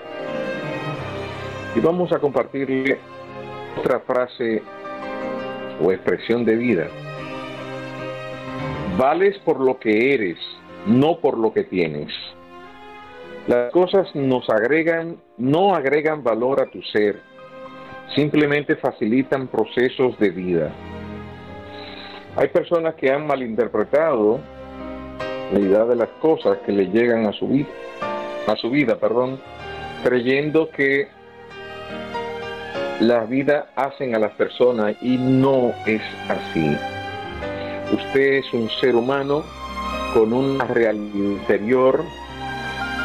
Y 1.75 1.81
vamos 1.81 2.13
a 2.13 2.21
compartirle 2.21 2.99
otra 3.79 4.01
frase 4.01 4.63
o 5.81 5.91
expresión 5.91 6.45
de 6.45 6.57
vida. 6.57 6.87
Vales 8.99 9.39
por 9.45 9.61
lo 9.61 9.79
que 9.79 10.15
eres, 10.15 10.39
no 10.87 11.19
por 11.19 11.37
lo 11.39 11.53
que 11.53 11.65
tienes. 11.65 12.13
Las 13.47 13.73
cosas 13.73 14.15
nos 14.15 14.49
agregan, 14.49 15.17
no 15.37 15.75
agregan 15.75 16.23
valor 16.23 16.63
a 16.63 16.71
tu 16.71 16.81
ser, 16.83 17.21
simplemente 18.15 18.77
facilitan 18.77 19.49
procesos 19.49 20.19
de 20.19 20.31
vida. 20.31 20.73
Hay 22.37 22.49
personas 22.49 22.95
que 22.95 23.13
han 23.13 23.27
malinterpretado 23.27 24.41
la 25.53 25.59
idea 25.59 25.85
de 25.85 25.97
las 25.97 26.09
cosas 26.21 26.59
que 26.65 26.73
le 26.73 26.87
llegan 26.87 27.27
a 27.27 27.33
su 27.33 27.49
vida, 27.49 27.69
a 28.47 28.57
su 28.57 28.71
vida, 28.71 28.97
perdón, 28.97 29.39
creyendo 30.03 30.71
que 30.71 31.09
la 33.07 33.25
vida 33.25 33.67
hacen 33.77 34.15
a 34.15 34.19
las 34.19 34.33
personas 34.33 34.97
y 35.03 35.19
no 35.19 35.73
es 35.87 36.01
así. 36.29 36.75
Usted 37.93 38.39
es 38.39 38.53
un 38.55 38.71
ser 38.81 38.97
humano 38.97 39.45
con 40.15 40.33
una 40.33 40.65
realidad 40.65 41.15
interior, 41.15 42.03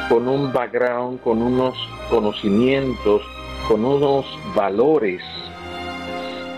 con 0.08 0.30
un 0.30 0.54
background, 0.54 1.20
con 1.22 1.42
unos 1.42 1.76
conocimientos, 2.10 3.22
con 3.68 3.84
unos 3.84 4.26
valores 4.56 5.22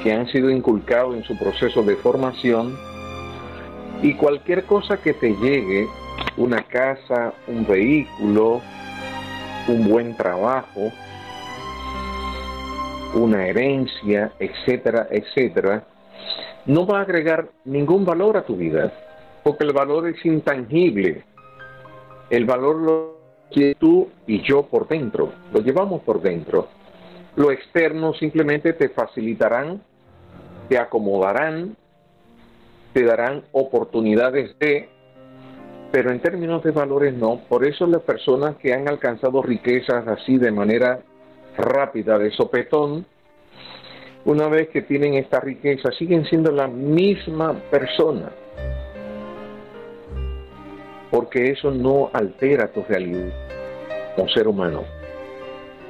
que 0.04 0.14
han 0.14 0.28
sido 0.28 0.52
inculcados 0.52 1.16
en 1.16 1.24
su 1.24 1.36
proceso 1.36 1.82
de 1.82 1.96
formación 1.96 2.78
y 4.04 4.14
cualquier 4.14 4.66
cosa 4.66 4.98
que 4.98 5.14
te 5.14 5.36
llegue, 5.38 5.88
una 6.38 6.62
casa, 6.62 7.34
un 7.48 7.66
vehículo, 7.66 8.62
un 9.68 9.90
buen 9.90 10.16
trabajo, 10.16 10.92
una 13.14 13.46
herencia, 13.46 14.32
etcétera, 14.40 15.08
etcétera, 15.12 15.84
no 16.66 16.86
va 16.86 17.00
a 17.00 17.02
agregar 17.02 17.50
ningún 17.66 18.06
valor 18.06 18.38
a 18.38 18.44
tu 18.44 18.56
vida. 18.56 18.92
porque 19.44 19.64
el 19.64 19.74
valor 19.74 20.08
es 20.08 20.24
intangible. 20.24 21.24
El 22.30 22.46
valor 22.46 22.76
lo 22.76 23.18
que 23.50 23.74
tú 23.74 24.08
y 24.28 24.44
yo 24.44 24.68
por 24.68 24.88
dentro, 24.88 25.34
lo 25.52 25.62
llevamos 25.62 26.04
por 26.04 26.22
dentro. 26.22 26.68
Lo 27.36 27.52
externo 27.52 28.14
simplemente 28.14 28.74
te 28.74 28.90
facilitarán, 28.90 29.82
te 30.70 30.78
acomodarán, 30.78 31.76
te 32.94 33.04
darán 33.04 33.44
oportunidades 33.52 34.58
de, 34.60 34.90
pero 35.92 36.12
en 36.12 36.20
términos 36.20 36.64
de 36.64 36.70
valores 36.70 37.16
no. 37.16 37.40
Por 37.50 37.66
eso 37.66 37.88
las 37.88 38.04
personas 38.04 38.58
que 38.58 38.74
han 38.74 38.88
alcanzado 38.88 39.42
riquezas 39.42 40.08
así 40.08 40.38
de 40.38 40.52
manera 40.52 41.02
rápida, 41.58 42.18
de 42.18 42.32
sopetón, 42.32 43.06
una 44.26 44.48
vez 44.48 44.70
que 44.70 44.82
tienen 44.82 45.16
esta 45.16 45.40
riqueza, 45.40 45.92
siguen 45.92 46.26
siendo 46.26 46.52
la 46.52 46.68
misma 46.68 47.54
persona. 47.72 48.32
Porque 51.10 51.52
eso 51.52 51.72
no 51.72 52.10
altera 52.14 52.72
tu 52.72 52.84
realidad 52.84 53.34
como 54.16 54.30
ser 54.30 54.48
humano. 54.48 54.84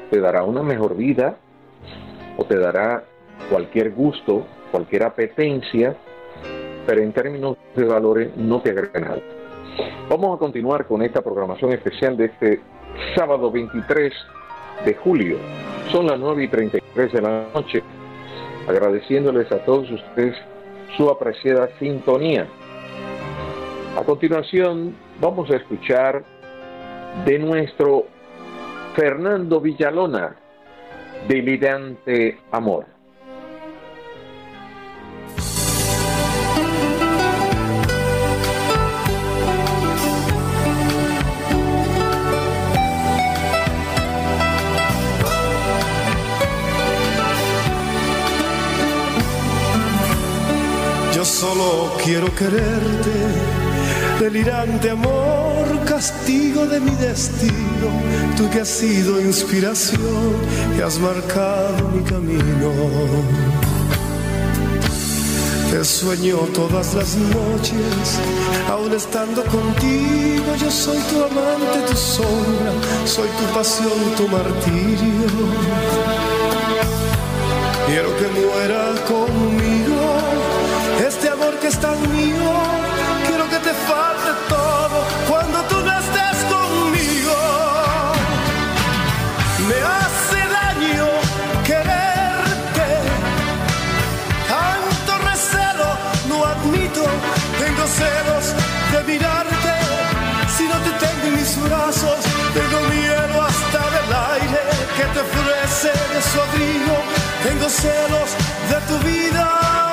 Te 0.10 0.20
dará 0.20 0.44
una 0.44 0.64
mejor 0.64 0.96
vida 0.96 1.38
o 2.38 2.46
te 2.46 2.58
dará 2.58 3.04
cualquier 3.50 3.92
gusto, 3.92 4.46
cualquier 4.72 5.04
apetencia, 5.04 5.96
pero 6.86 7.02
en 7.02 7.14
términos 7.14 7.58
de 7.76 7.86
valores 7.86 8.36
no 8.38 8.62
te 8.62 8.72
agrega 8.72 9.00
nada. 9.00 9.22
Vamos 10.10 10.36
a 10.36 10.40
continuar 10.40 10.86
con 10.88 11.02
esta 11.02 11.22
programación 11.22 11.72
especial 11.72 12.18
de 12.18 12.26
este 12.26 12.62
sábado 13.16 13.52
23 13.52 14.12
de 14.86 14.94
julio. 14.96 15.38
Son 15.92 16.08
las 16.08 16.20
9 16.20 16.44
y 16.44 16.48
33 16.48 17.14
de 17.14 17.22
la 17.22 17.48
noche 17.54 17.84
agradeciéndoles 18.68 19.52
a 19.52 19.60
todos 19.66 19.90
ustedes 19.90 20.36
su 20.98 21.10
apreciada 21.10 21.70
sintonía. 21.80 22.48
A 23.98 24.04
continuación 24.04 24.96
vamos 25.20 25.50
a 25.52 25.58
escuchar 25.58 26.24
de 27.26 27.40
nuestro 27.40 28.06
Fernando 28.96 29.60
Villalona, 29.60 30.36
Delirante 31.28 32.40
Amor. 32.52 32.86
Quiero 52.12 52.36
quererte, 52.36 53.16
delirante 54.20 54.90
amor, 54.90 55.66
castigo 55.86 56.66
de 56.66 56.82
mi 56.82 56.92
destino, 56.96 57.88
tú 58.36 58.50
que 58.50 58.60
has 58.60 58.68
sido 58.68 59.22
inspiración, 59.22 60.34
que 60.76 60.84
has 60.84 61.00
marcado 61.00 61.88
mi 61.94 62.04
camino. 62.04 62.70
Te 65.72 65.86
sueño 65.86 66.36
todas 66.54 66.94
las 66.96 67.16
noches, 67.16 68.20
aún 68.70 68.94
estando 68.94 69.42
contigo, 69.46 70.54
yo 70.60 70.70
soy 70.70 70.98
tu 71.10 71.24
amante, 71.24 71.80
tu 71.88 71.96
sombra, 71.96 72.74
soy 73.06 73.30
tu 73.40 73.46
pasión, 73.58 74.00
tu 74.18 74.28
martirio. 74.28 75.32
Quiero 77.88 78.10
que 78.18 78.28
muera 78.40 78.96
amor 79.08 79.51
que 81.62 81.68
es 81.68 81.80
tan 81.80 82.00
mío, 82.16 82.54
quiero 83.28 83.48
que 83.48 83.58
te 83.58 83.74
falte 83.90 84.32
todo 84.50 84.98
cuando 85.30 85.60
tú 85.70 85.76
no 85.86 85.92
estés 86.00 86.38
conmigo. 86.50 87.36
Me 89.70 89.78
hace 89.96 90.40
daño 90.60 91.08
quererte, 91.64 92.88
tanto 94.56 95.12
recelo, 95.30 95.90
no 96.30 96.46
admito, 96.46 97.04
tengo 97.62 97.84
celos 98.00 98.46
de 98.94 99.14
mirarte. 99.14 99.76
Si 100.58 100.64
no 100.64 100.78
te 100.86 100.92
tengo 101.06 101.28
en 101.28 101.36
mis 101.36 101.62
brazos, 101.62 102.20
tengo 102.56 102.80
miedo 102.90 103.36
hasta 103.50 103.82
del 103.96 104.10
aire 104.34 104.62
que 104.98 105.06
te 105.14 105.20
ofrece 105.28 105.92
de 106.14 106.22
su 106.30 106.42
abrigo. 106.42 106.98
Tengo 107.44 107.70
celos 107.70 108.30
de 108.70 108.78
tu 108.88 108.98
vida. 109.06 109.91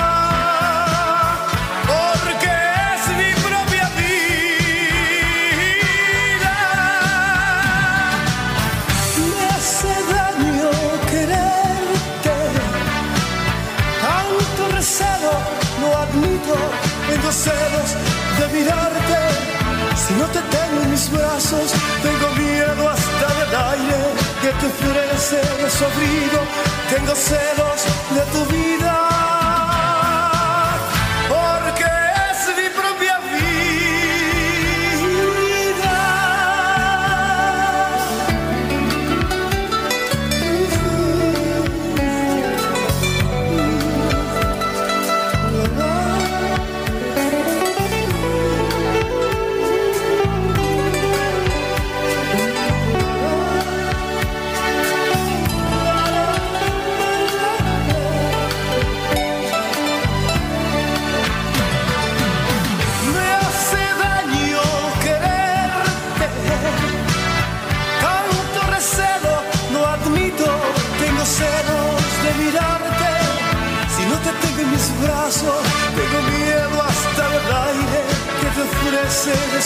Celos 17.38 17.90
de 18.38 18.58
mirarte. 18.58 19.18
Si 19.94 20.14
no 20.14 20.26
te 20.26 20.40
tengo 20.40 20.82
en 20.82 20.90
mis 20.90 21.10
brazos, 21.10 21.72
tengo 22.02 22.28
miedo 22.34 22.88
hasta 22.88 23.26
del 23.38 23.52
aire 23.72 24.00
que 24.42 24.50
te 24.58 24.66
ofrece 24.66 25.40
de 25.62 25.70
su 25.70 25.84
abrigo. 25.84 26.40
Tengo 26.90 27.14
celos 27.14 27.78
de 28.16 28.22
tu 28.32 28.44
vida. 28.52 29.17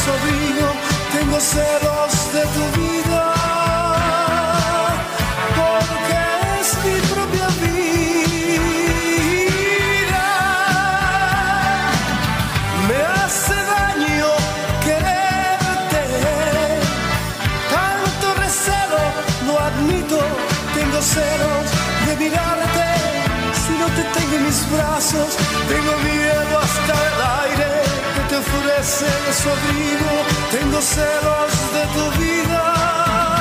Tengo 0.04 1.38
celos 1.38 2.32
de 2.32 2.42
tu 2.54 2.64
vida, 2.80 3.26
porque 5.54 6.18
es 6.60 6.68
mi 6.84 6.96
propia 7.14 7.46
vida. 7.62 7.88
Me 12.88 12.98
hace 13.14 13.54
daño 13.54 14.30
quererte, 14.82 16.02
tanto 17.70 18.26
recelo, 18.42 19.02
no 19.46 19.54
admito, 19.56 20.18
tengo 20.74 21.00
celos 21.00 21.66
de 22.06 22.12
mirarte. 22.16 22.86
Si 23.54 23.72
no 23.78 23.86
te 23.86 24.02
tengo 24.18 24.34
en 24.34 24.42
mis 24.46 24.60
brazos, 24.68 25.30
tengo 25.68 25.92
miedo 25.98 26.21
de 29.26 29.32
su 29.32 29.48
abrigo. 29.48 30.12
Tengo 30.50 30.80
celos 30.80 31.52
de 31.74 31.84
tu 31.94 32.04
vida, 32.20 33.31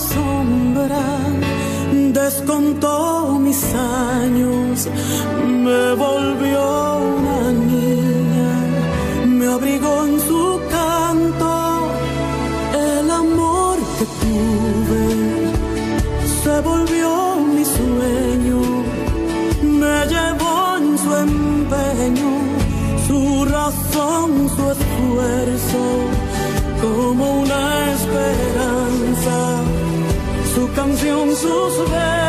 sombra, 0.00 1.04
descontó 2.12 3.38
mis 3.38 3.62
años, 3.74 4.88
me 5.64 5.94
volvió 5.94 6.98
una 7.18 7.52
niña, 7.52 8.52
me 9.26 9.46
abrigó 9.46 10.06
en 10.06 10.20
su 10.20 10.60
canto, 10.70 11.90
el 12.72 13.10
amor 13.10 13.76
que 13.98 14.04
tuve 14.20 15.50
se 16.42 16.60
volvió 16.60 17.36
mi 17.54 17.64
sueño, 17.64 18.60
me 19.80 19.96
llevó 20.12 20.76
en 20.78 20.98
su 21.02 21.10
empeño, 21.28 22.32
su 23.06 23.44
razón, 23.44 24.48
su 24.54 24.62
esfuerzo, 24.76 25.82
como 26.80 27.40
una 27.42 27.92
esperanza, 27.92 28.49
su 31.00 31.06
canción, 31.06 31.36
sus 31.36 32.19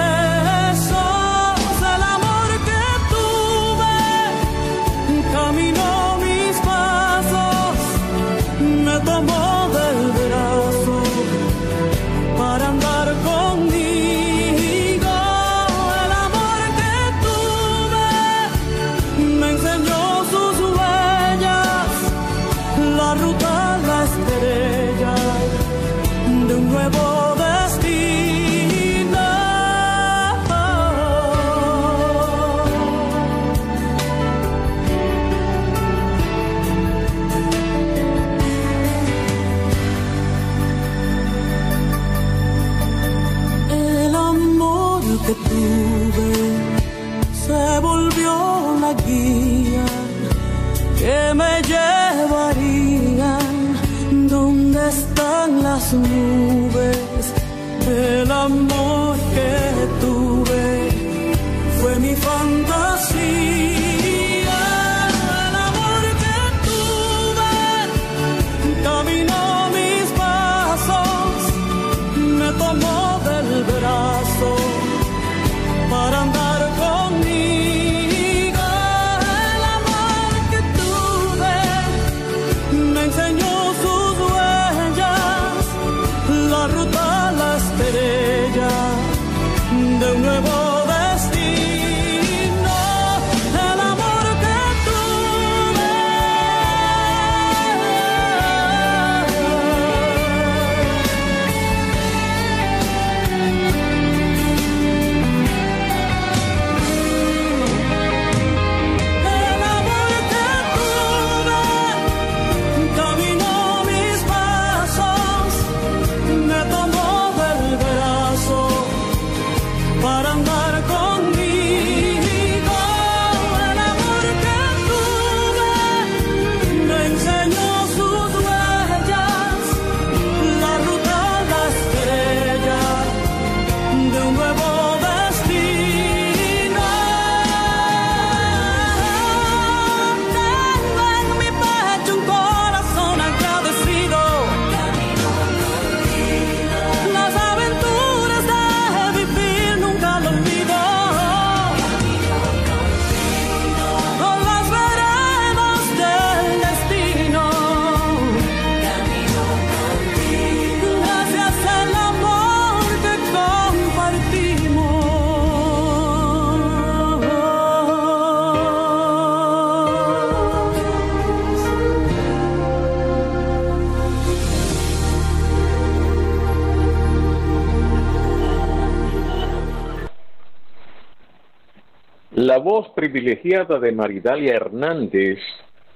La 182.52 182.58
voz 182.58 182.90
privilegiada 182.90 183.80
de 183.80 183.94
Maridalia 183.94 184.56
Hernández, 184.56 185.40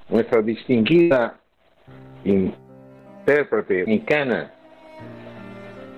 nuestra 0.08 0.42
distinguida 0.42 1.38
intérprete 2.24 3.84
mexicana, 3.86 4.54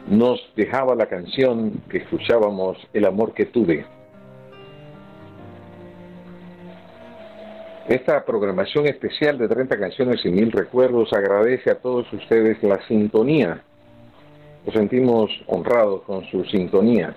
nos 0.07 0.41
dejaba 0.55 0.95
la 0.95 1.05
canción 1.05 1.84
que 1.88 1.99
escuchábamos, 1.99 2.75
El 2.91 3.05
amor 3.05 3.35
que 3.35 3.45
tuve. 3.45 3.85
Esta 7.88 8.25
programación 8.25 8.88
especial 8.88 9.38
de 9.38 9.47
30 9.47 9.77
canciones 9.77 10.25
y 10.25 10.29
mil 10.29 10.51
recuerdos 10.51 11.13
agradece 11.13 11.69
a 11.69 11.75
todos 11.75 12.11
ustedes 12.11 12.63
la 12.63 12.81
sintonía. 12.88 13.61
Nos 14.65 14.73
sentimos 14.73 15.29
honrados 15.45 16.01
con 16.01 16.25
su 16.31 16.43
sintonía. 16.45 17.15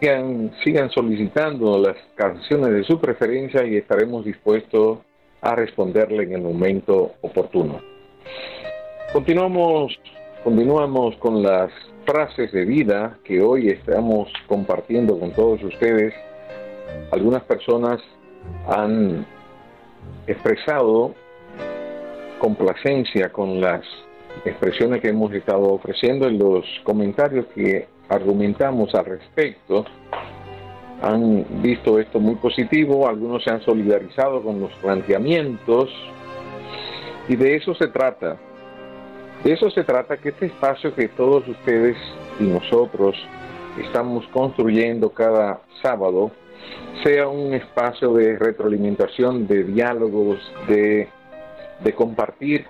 Sigan, 0.00 0.50
sigan 0.64 0.90
solicitando 0.90 1.78
las 1.78 1.96
canciones 2.14 2.72
de 2.72 2.84
su 2.84 2.98
preferencia 2.98 3.66
y 3.66 3.76
estaremos 3.76 4.24
dispuestos 4.24 5.00
a 5.42 5.54
responderle 5.54 6.22
en 6.22 6.32
el 6.32 6.40
momento 6.40 7.12
oportuno. 7.20 7.80
Continuamos, 9.12 9.98
continuamos 10.42 11.16
con 11.16 11.42
las 11.42 11.70
frases 12.06 12.50
de 12.50 12.64
vida 12.64 13.18
que 13.24 13.42
hoy 13.42 13.68
estamos 13.68 14.32
compartiendo 14.46 15.18
con 15.18 15.32
todos 15.32 15.62
ustedes. 15.62 16.14
Algunas 17.12 17.42
personas 17.42 18.00
han 18.68 19.26
expresado 20.26 21.14
complacencia 22.38 23.30
con 23.30 23.60
las 23.60 23.82
expresiones 24.46 25.02
que 25.02 25.08
hemos 25.08 25.30
estado 25.34 25.74
ofreciendo 25.74 26.26
en 26.26 26.38
los 26.38 26.64
comentarios 26.84 27.44
que 27.54 27.86
argumentamos 28.10 28.94
al 28.94 29.06
respecto. 29.06 29.86
Han 31.02 31.62
visto 31.62 31.98
esto 31.98 32.20
muy 32.20 32.34
positivo, 32.34 33.08
algunos 33.08 33.42
se 33.42 33.50
han 33.50 33.62
solidarizado 33.62 34.42
con 34.42 34.60
los 34.60 34.72
planteamientos 34.74 35.88
y 37.28 37.36
de 37.36 37.56
eso 37.56 37.74
se 37.74 37.88
trata. 37.88 38.36
De 39.42 39.52
eso 39.54 39.70
se 39.70 39.84
trata 39.84 40.18
que 40.18 40.28
este 40.28 40.46
espacio 40.46 40.94
que 40.94 41.08
todos 41.08 41.48
ustedes 41.48 41.96
y 42.38 42.44
nosotros 42.44 43.16
estamos 43.82 44.26
construyendo 44.28 45.10
cada 45.10 45.62
sábado 45.80 46.30
sea 47.02 47.28
un 47.28 47.54
espacio 47.54 48.12
de 48.12 48.36
retroalimentación, 48.36 49.46
de 49.46 49.64
diálogos, 49.64 50.38
de, 50.68 51.08
de 51.82 51.94
compartir 51.94 52.66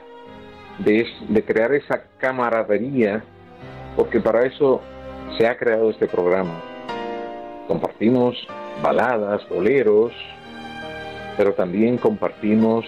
de, 0.84 1.06
de 1.28 1.44
crear 1.44 1.74
esa 1.74 2.04
camaradería, 2.18 3.22
porque 3.96 4.20
para 4.20 4.46
eso 4.46 4.80
se 5.36 5.46
ha 5.46 5.56
creado 5.56 5.90
este 5.90 6.06
programa. 6.06 6.60
Compartimos 7.66 8.36
baladas, 8.82 9.48
boleros, 9.48 10.12
pero 11.36 11.52
también 11.54 11.96
compartimos 11.96 12.84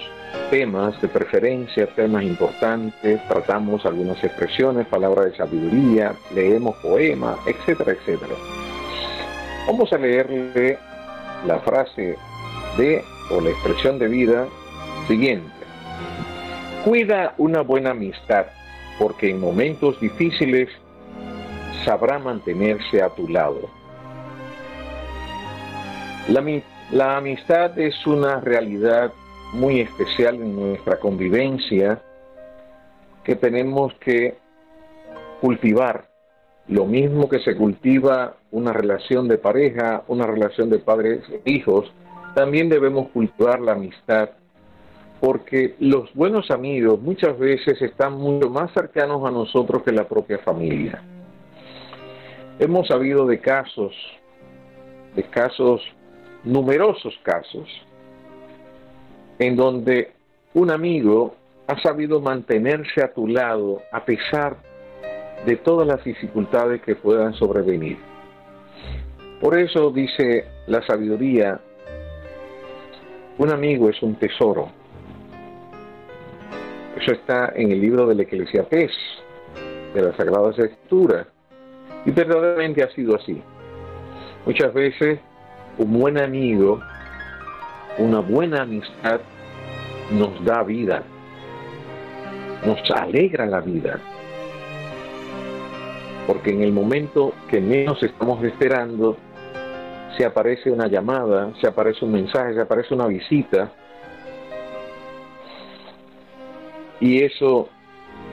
temas 0.51 1.01
de 1.01 1.09
preferencia, 1.09 1.87
temas 1.95 2.25
importantes, 2.25 3.21
tratamos 3.29 3.87
algunas 3.87 4.23
expresiones, 4.23 4.87
palabras 4.87 5.27
de 5.27 5.37
sabiduría, 5.37 6.15
leemos 6.35 6.77
poemas, 6.77 7.39
etcétera, 7.47 7.93
etcétera. 7.93 8.35
Vamos 9.67 9.93
a 9.93 9.99
leerle 9.99 10.79
la 11.47 11.59
frase 11.61 12.17
de 12.77 13.03
o 13.31 13.41
la 13.41 13.51
expresión 13.51 13.99
de 13.99 14.09
vida 14.09 14.47
siguiente. 15.07 15.51
Cuida 16.85 17.35
una 17.39 17.61
buena 17.63 17.91
amistad, 17.91 18.47
porque 18.99 19.31
en 19.31 19.41
momentos 19.41 20.01
difíciles 20.01 20.69
sabrá 21.85 22.19
mantenerse 22.19 23.03
a 23.03 23.09
tu 23.11 23.29
lado. 23.29 23.69
La, 26.93 27.17
amistad 27.17 27.79
es 27.79 28.07
una 28.07 28.41
realidad 28.41 29.13
muy 29.53 29.81
especial 29.81 30.37
en 30.37 30.55
nuestra 30.55 30.99
convivencia 31.01 32.01
que 33.25 33.35
tenemos 33.35 33.93
que 33.95 34.37
cultivar. 35.41 36.09
Lo 36.69 36.85
mismo 36.87 37.29
que 37.29 37.41
se 37.41 37.57
cultiva 37.57 38.37
una 38.53 38.73
relación 38.73 39.27
de 39.27 39.39
pareja, 39.39 40.05
una 40.07 40.27
relación 40.27 40.71
de 40.71 40.79
padres 40.79 41.23
e 41.45 41.51
hijos, 41.51 41.93
también 42.35 42.69
debemos 42.69 43.09
cultivar 43.09 43.61
la 43.61 43.73
amistad, 43.73 44.31
porque 45.21 45.75
los 45.81 46.13
buenos 46.15 46.51
amigos 46.51 47.01
muchas 47.01 47.37
veces 47.39 47.83
están 47.83 48.15
mucho 48.15 48.49
más 48.49 48.73
cercanos 48.73 49.25
a 49.27 49.31
nosotros 49.31 49.83
que 49.83 49.93
la 49.93 50.07
propia 50.07 50.39
familia. 50.39 51.03
Hemos 52.59 52.89
sabido 52.89 53.27
de 53.27 53.41
casos, 53.41 53.95
de 55.17 55.23
casos, 55.25 55.83
numerosos 56.45 57.19
casos, 57.23 57.69
en 59.39 59.57
donde 59.57 60.13
un 60.55 60.71
amigo 60.71 61.35
ha 61.67 61.81
sabido 61.81 62.21
mantenerse 62.21 63.03
a 63.03 63.13
tu 63.13 63.27
lado 63.27 63.83
a 63.93 64.05
pesar 64.05 64.57
de 65.47 65.57
todas 65.57 65.87
las 65.87 66.05
dificultades 66.05 66.83
que 66.83 66.95
puedan 66.95 67.35
sobrevenir. 67.35 67.99
Por 69.41 69.59
eso 69.59 69.91
dice 69.91 70.45
la 70.67 70.87
sabiduría, 70.87 71.61
un 73.39 73.51
amigo 73.51 73.89
es 73.89 74.01
un 74.03 74.15
tesoro. 74.17 74.71
Eso 76.97 77.13
está 77.13 77.53
en 77.57 77.73
el 77.73 77.81
libro 77.81 78.07
del 78.07 78.21
Eclesiastés, 78.21 78.93
de 79.95 80.03
las 80.03 80.17
Sagradas 80.17 80.59
Escrituras. 80.59 81.27
Y 82.05 82.11
verdaderamente 82.11 82.83
ha 82.83 82.91
sido 82.91 83.17
así. 83.17 83.43
Muchas 84.45 84.75
veces 84.75 85.21
un 85.79 85.99
buen 85.99 86.19
amigo, 86.19 86.81
una 87.99 88.21
buena 88.21 88.63
amistad 88.63 89.21
nos 90.11 90.45
da 90.45 90.63
vida, 90.63 91.03
nos 92.67 92.79
alegra 92.91 93.47
la 93.47 93.61
vida. 93.61 94.01
Porque 96.27 96.51
en 96.51 96.63
el 96.63 96.73
momento 96.73 97.35
que 97.49 97.61
menos 97.61 98.03
estamos 98.03 98.43
esperando, 98.45 99.17
se 100.17 100.25
aparece 100.25 100.71
una 100.71 100.87
llamada, 100.87 101.53
se 101.61 101.67
aparece 101.67 102.05
un 102.05 102.13
mensaje, 102.13 102.55
se 102.55 102.61
aparece 102.61 102.95
una 102.95 103.07
visita. 103.07 103.73
Y 107.01 107.23
eso 107.23 107.69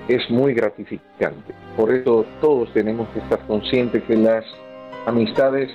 es 0.09 0.27
muy 0.31 0.55
gratificante. 0.55 1.53
Por 1.77 1.93
eso 1.93 2.25
todos 2.41 2.73
tenemos 2.73 3.07
que 3.09 3.19
estar 3.19 3.39
conscientes 3.45 4.03
que 4.03 4.17
las 4.17 4.43
amistades 5.05 5.69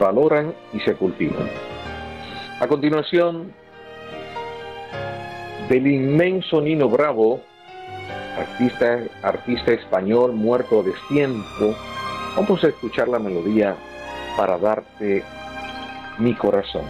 valoran 0.00 0.54
y 0.72 0.80
se 0.80 0.94
cultivan. 0.94 1.48
A 2.60 2.66
continuación, 2.66 3.52
del 5.68 5.86
inmenso 5.86 6.62
Nino 6.62 6.88
Bravo, 6.88 7.42
artista, 8.38 9.00
artista 9.22 9.72
español 9.72 10.32
muerto 10.32 10.82
de 10.82 10.92
tiempo, 11.08 11.74
vamos 12.34 12.64
a 12.64 12.68
escuchar 12.68 13.08
la 13.08 13.18
melodía 13.18 13.76
para 14.36 14.58
darte 14.58 15.22
mi 16.18 16.34
corazón. 16.34 16.84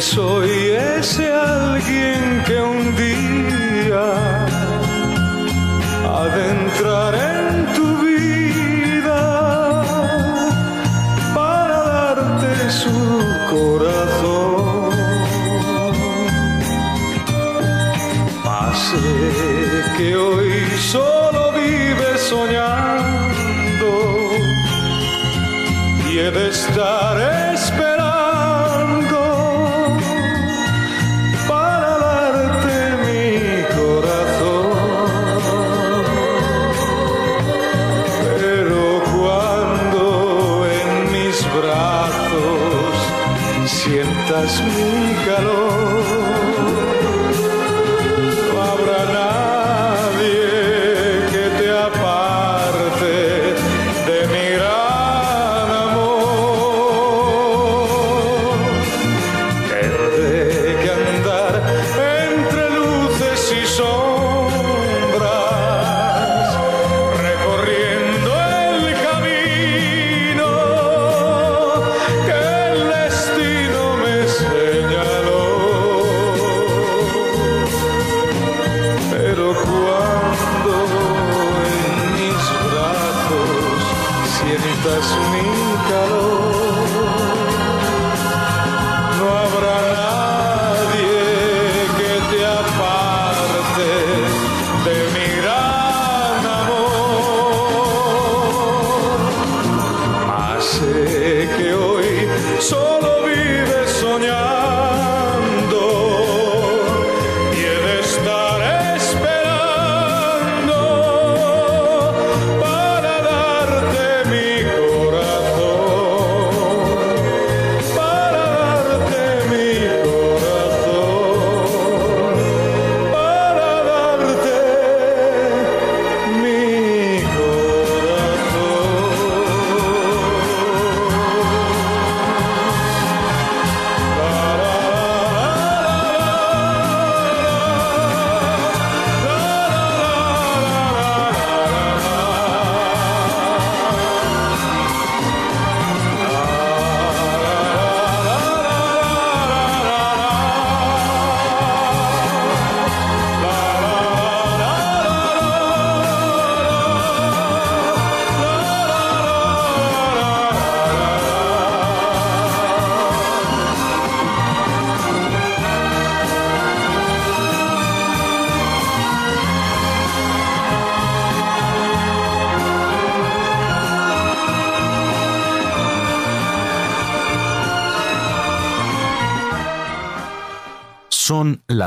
Soy 0.00 0.50
ese 0.98 1.32
alguien 1.32 2.44
que 2.46 2.60
un 2.60 2.94
día 2.94 4.46
ha 6.06 6.24
de 6.34 6.50
entrar 6.50 7.14
en 7.14 7.74
tu 7.74 7.86
vida 8.06 9.22
para 11.34 11.78
darte 11.82 12.70
su 12.70 12.98
corazón. 13.50 14.90
Sé 18.88 19.96
que 19.96 20.16
hoy 20.16 20.52
solo 20.78 21.52
vive 21.52 22.16
soñando 22.18 23.90
y 26.08 26.18
he 26.18 26.30
de 26.30 26.48
estar 26.48 27.16
esperando 27.18 27.37
sientas 44.46 44.62
mi 44.62 44.77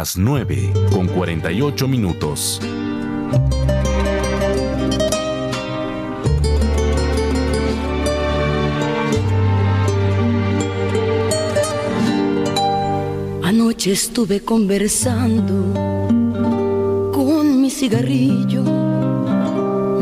las 0.01 0.17
9 0.17 0.73
con 0.91 1.05
48 1.05 1.87
minutos. 1.87 2.59
Anoche 13.43 13.91
estuve 13.91 14.39
conversando 14.39 15.53
con 17.13 17.61
mi 17.61 17.69
cigarrillo. 17.69 18.63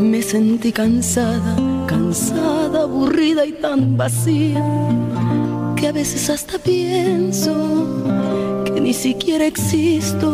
Me 0.00 0.22
sentí 0.22 0.72
cansada, 0.72 1.56
cansada, 1.86 2.84
aburrida 2.84 3.44
y 3.44 3.52
tan 3.52 3.98
vacía 3.98 4.64
que 5.76 5.88
a 5.88 5.92
veces 5.92 6.30
hasta 6.30 6.58
pienso 6.58 8.00
ni 8.90 8.94
siquiera 8.94 9.46
existo. 9.46 10.28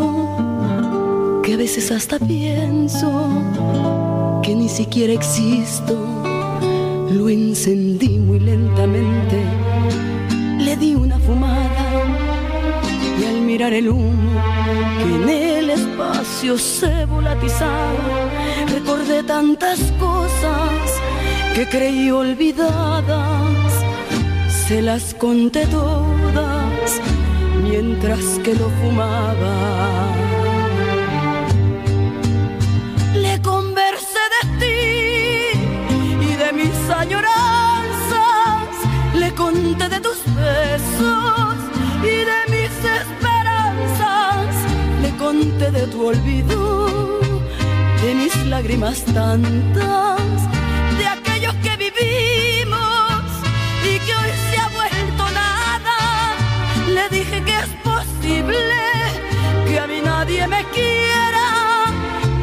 Que 1.45 1.53
a 1.53 1.57
veces 1.59 1.91
hasta 1.91 2.19
pienso 2.19 3.11
que 4.43 4.55
ni 4.55 4.71
siquiera 4.71 5.13
existo. 5.13 5.95
Lo 7.11 7.29
encendí 7.29 8.19
muy 8.19 8.41
lentamente, 8.41 9.39
le 10.59 10.75
di 10.79 10.95
una 10.95 11.19
fumada 11.19 11.87
y 13.21 13.25
al 13.27 13.43
mirar 13.43 13.75
el 13.75 13.91
humo 13.91 14.41
que 15.01 15.15
en 15.17 15.29
el 15.29 15.71
espacio 15.71 16.57
se 16.57 17.05
volatizaba, 17.05 18.09
recordé 18.73 19.23
tantas 19.23 19.79
cosas 20.01 20.81
que 21.55 21.67
creí 21.69 22.11
olvidadas, 22.11 23.73
se 24.67 24.81
las 24.81 25.13
conté 25.13 25.67
todas 25.67 27.03
mientras 27.77 28.25
que 28.43 28.55
lo 28.55 28.71
fumaba. 28.81 29.57
Le 33.15 33.41
conversé 33.43 34.23
de 34.37 34.43
ti 34.61 34.81
y 36.29 36.33
de 36.43 36.53
mis 36.61 36.77
añoranzas, 37.03 38.73
le 39.15 39.31
conté 39.35 39.89
de 39.95 40.01
tus 40.01 40.21
besos 40.43 41.57
y 42.03 42.17
de 42.31 42.41
mis 42.55 42.75
esperanzas, 43.01 44.55
le 45.03 45.11
conté 45.25 45.71
de 45.71 45.87
tu 45.93 46.07
olvido, 46.07 47.21
de 48.03 48.15
mis 48.15 48.35
lágrimas 48.47 49.05
tantas, 49.17 50.46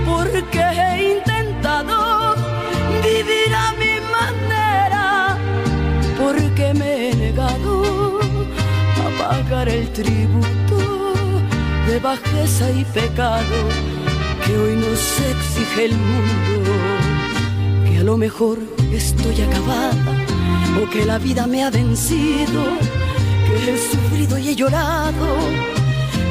porque 0.05 0.59
he 0.59 1.17
intentado 1.17 2.35
vivir 3.03 3.53
a 3.55 3.73
mi 3.73 3.95
manera, 4.17 5.37
porque 6.17 6.73
me 6.73 7.09
he 7.09 7.15
negado 7.15 8.19
a 9.05 9.07
pagar 9.21 9.69
el 9.69 9.89
tributo 9.91 11.13
de 11.87 11.99
bajeza 11.99 12.71
y 12.71 12.83
pecado 12.85 13.57
que 14.45 14.57
hoy 14.57 14.75
nos 14.75 15.19
exige 15.19 15.85
el 15.85 15.95
mundo, 15.95 16.71
que 17.85 17.97
a 17.99 18.03
lo 18.03 18.17
mejor 18.17 18.57
estoy 18.91 19.41
acabada 19.41 20.13
o 20.81 20.89
que 20.89 21.05
la 21.05 21.17
vida 21.17 21.45
me 21.47 21.63
ha 21.63 21.69
vencido, 21.69 22.63
que 23.45 23.73
he 23.73 23.77
sufrido 23.77 24.37
y 24.37 24.49
he 24.49 24.55
llorado, 24.55 25.27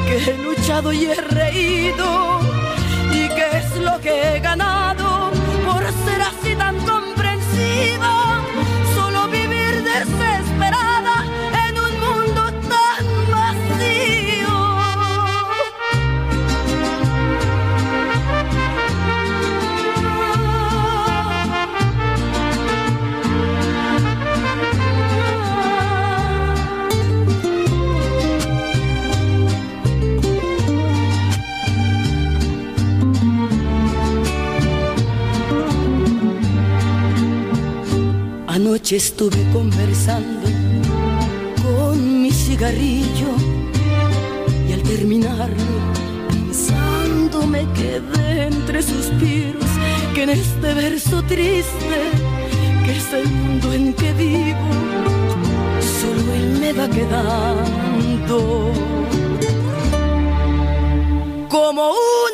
que 0.05 0.17
he 0.17 0.37
luchado 0.37 0.91
y 0.93 1.05
he 1.05 1.15
reído 1.15 2.39
y 3.11 3.27
que 3.29 3.57
es 3.57 3.77
lo 3.77 3.99
que 4.01 4.11
he 4.35 4.39
ganado 4.39 5.31
por 5.65 5.83
ser 6.05 6.21
así 6.21 6.55
tan 6.55 6.77
comprensiva, 6.85 8.22
Estuve 38.95 39.43
conversando 39.51 40.47
con 41.63 42.21
mi 42.21 42.29
cigarrillo 42.29 43.33
y 44.69 44.73
al 44.73 44.83
terminarlo 44.83 45.73
pensando 46.29 47.47
me 47.47 47.65
quedé 47.73 48.49
entre 48.49 48.83
suspiros 48.83 49.65
que 50.13 50.21
en 50.21 50.29
este 50.29 50.75
verso 50.75 51.23
triste 51.23 51.97
que 52.85 52.91
es 52.91 53.13
el 53.13 53.27
mundo 53.29 53.73
en 53.73 53.93
que 53.95 54.13
vivo 54.13 54.69
solo 55.99 56.33
él 56.33 56.59
me 56.59 56.73
va 56.73 56.87
quedando. 56.87 58.37
Como 61.49 61.89
único 61.89 62.32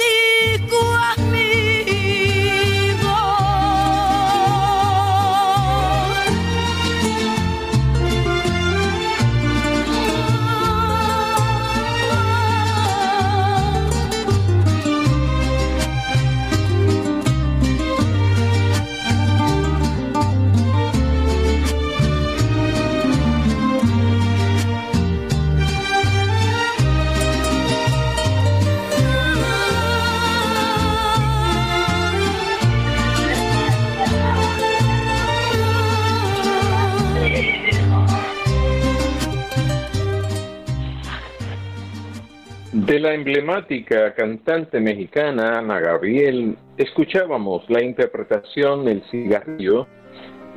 De 42.89 42.99
la 42.99 43.13
emblemática 43.13 44.15
cantante 44.15 44.79
mexicana 44.79 45.59
Ana 45.59 45.79
Gabriel, 45.79 46.57
escuchábamos 46.75 47.69
la 47.69 47.83
interpretación 47.83 48.83
del 48.83 49.03
cigarrillo 49.11 49.85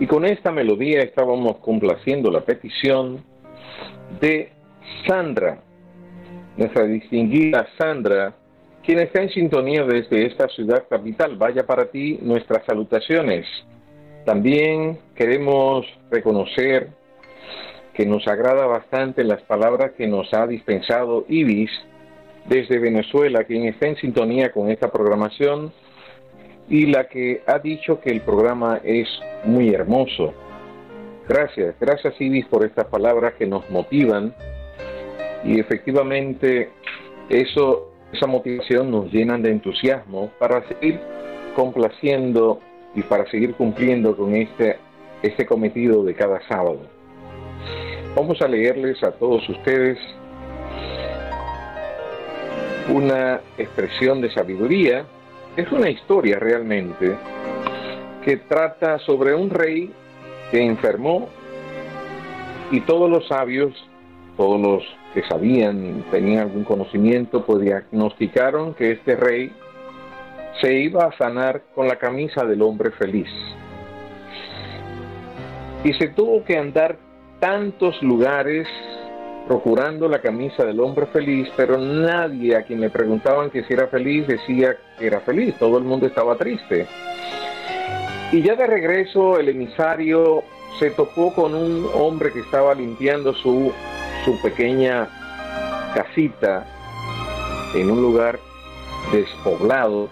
y 0.00 0.06
con 0.06 0.24
esta 0.24 0.50
melodía 0.50 1.02
estábamos 1.02 1.58
complaciendo 1.58 2.30
la 2.30 2.40
petición 2.40 3.22
de 4.18 4.50
Sandra, 5.06 5.60
nuestra 6.56 6.84
distinguida 6.84 7.68
Sandra, 7.76 8.34
quien 8.82 9.00
está 9.00 9.20
en 9.20 9.28
sintonía 9.28 9.84
desde 9.84 10.24
esta 10.24 10.48
ciudad 10.48 10.86
capital. 10.88 11.36
Vaya 11.36 11.66
para 11.66 11.90
ti 11.90 12.18
nuestras 12.22 12.64
salutaciones. 12.64 13.46
También 14.24 14.98
queremos 15.14 15.84
reconocer 16.10 16.88
que 17.92 18.06
nos 18.06 18.26
agrada 18.26 18.64
bastante 18.64 19.22
las 19.22 19.42
palabras 19.42 19.92
que 19.98 20.06
nos 20.06 20.32
ha 20.32 20.46
dispensado 20.46 21.26
Ibis 21.28 21.70
desde 22.46 22.78
Venezuela, 22.78 23.44
quien 23.44 23.64
está 23.64 23.86
en 23.86 23.96
sintonía 23.96 24.52
con 24.52 24.70
esta 24.70 24.90
programación 24.90 25.72
y 26.68 26.86
la 26.86 27.08
que 27.08 27.42
ha 27.46 27.58
dicho 27.58 28.00
que 28.00 28.10
el 28.10 28.20
programa 28.20 28.80
es 28.82 29.08
muy 29.44 29.70
hermoso. 29.70 30.32
Gracias, 31.28 31.74
gracias 31.80 32.20
Ibis 32.20 32.46
por 32.46 32.64
estas 32.64 32.86
palabras 32.86 33.34
que 33.34 33.46
nos 33.46 33.68
motivan 33.70 34.34
y 35.44 35.58
efectivamente 35.60 36.70
eso, 37.28 37.92
esa 38.12 38.26
motivación 38.26 38.90
nos 38.90 39.12
llena 39.12 39.38
de 39.38 39.50
entusiasmo 39.50 40.30
para 40.38 40.66
seguir 40.68 41.00
complaciendo 41.54 42.60
y 42.94 43.02
para 43.02 43.28
seguir 43.30 43.54
cumpliendo 43.54 44.16
con 44.16 44.34
este, 44.34 44.76
este 45.22 45.46
cometido 45.46 46.04
de 46.04 46.14
cada 46.14 46.40
sábado. 46.48 46.80
Vamos 48.14 48.42
a 48.42 48.48
leerles 48.48 49.02
a 49.02 49.12
todos 49.12 49.48
ustedes 49.48 49.98
una 52.88 53.40
expresión 53.58 54.20
de 54.20 54.30
sabiduría, 54.32 55.04
es 55.56 55.70
una 55.70 55.90
historia 55.90 56.38
realmente 56.38 57.16
que 58.24 58.36
trata 58.36 58.98
sobre 59.00 59.34
un 59.34 59.50
rey 59.50 59.92
que 60.50 60.64
enfermó 60.64 61.28
y 62.70 62.80
todos 62.80 63.10
los 63.10 63.26
sabios 63.28 63.74
todos 64.36 64.60
los 64.60 64.82
que 65.14 65.22
sabían, 65.28 66.04
tenían 66.10 66.44
algún 66.44 66.64
conocimiento, 66.64 67.44
pues 67.44 67.62
diagnosticaron 67.62 68.74
que 68.74 68.92
este 68.92 69.16
rey 69.16 69.52
se 70.60 70.74
iba 70.74 71.04
a 71.04 71.16
sanar 71.16 71.62
con 71.74 71.86
la 71.86 71.96
camisa 71.96 72.44
del 72.44 72.62
hombre 72.62 72.90
feliz. 72.92 73.28
Y 75.84 75.92
se 75.94 76.08
tuvo 76.08 76.44
que 76.44 76.56
andar 76.56 76.96
tantos 77.40 78.00
lugares 78.02 78.68
procurando 79.52 80.08
la 80.08 80.22
camisa 80.22 80.64
del 80.64 80.80
hombre 80.80 81.04
feliz, 81.04 81.46
pero 81.54 81.76
nadie 81.76 82.56
a 82.56 82.62
quien 82.62 82.80
le 82.80 82.88
preguntaban 82.88 83.50
que 83.50 83.62
si 83.64 83.74
era 83.74 83.86
feliz 83.86 84.26
decía 84.26 84.78
que 84.98 85.06
era 85.06 85.20
feliz, 85.20 85.54
todo 85.58 85.76
el 85.76 85.84
mundo 85.84 86.06
estaba 86.06 86.36
triste. 86.36 86.86
Y 88.32 88.40
ya 88.40 88.54
de 88.54 88.66
regreso 88.66 89.38
el 89.38 89.50
emisario 89.50 90.42
se 90.78 90.88
topó 90.92 91.34
con 91.34 91.54
un 91.54 91.86
hombre 91.92 92.32
que 92.32 92.40
estaba 92.40 92.74
limpiando 92.74 93.34
su, 93.34 93.70
su 94.24 94.40
pequeña 94.40 95.06
casita 95.94 96.64
en 97.74 97.90
un 97.90 98.00
lugar 98.00 98.38
despoblado. 99.12 100.08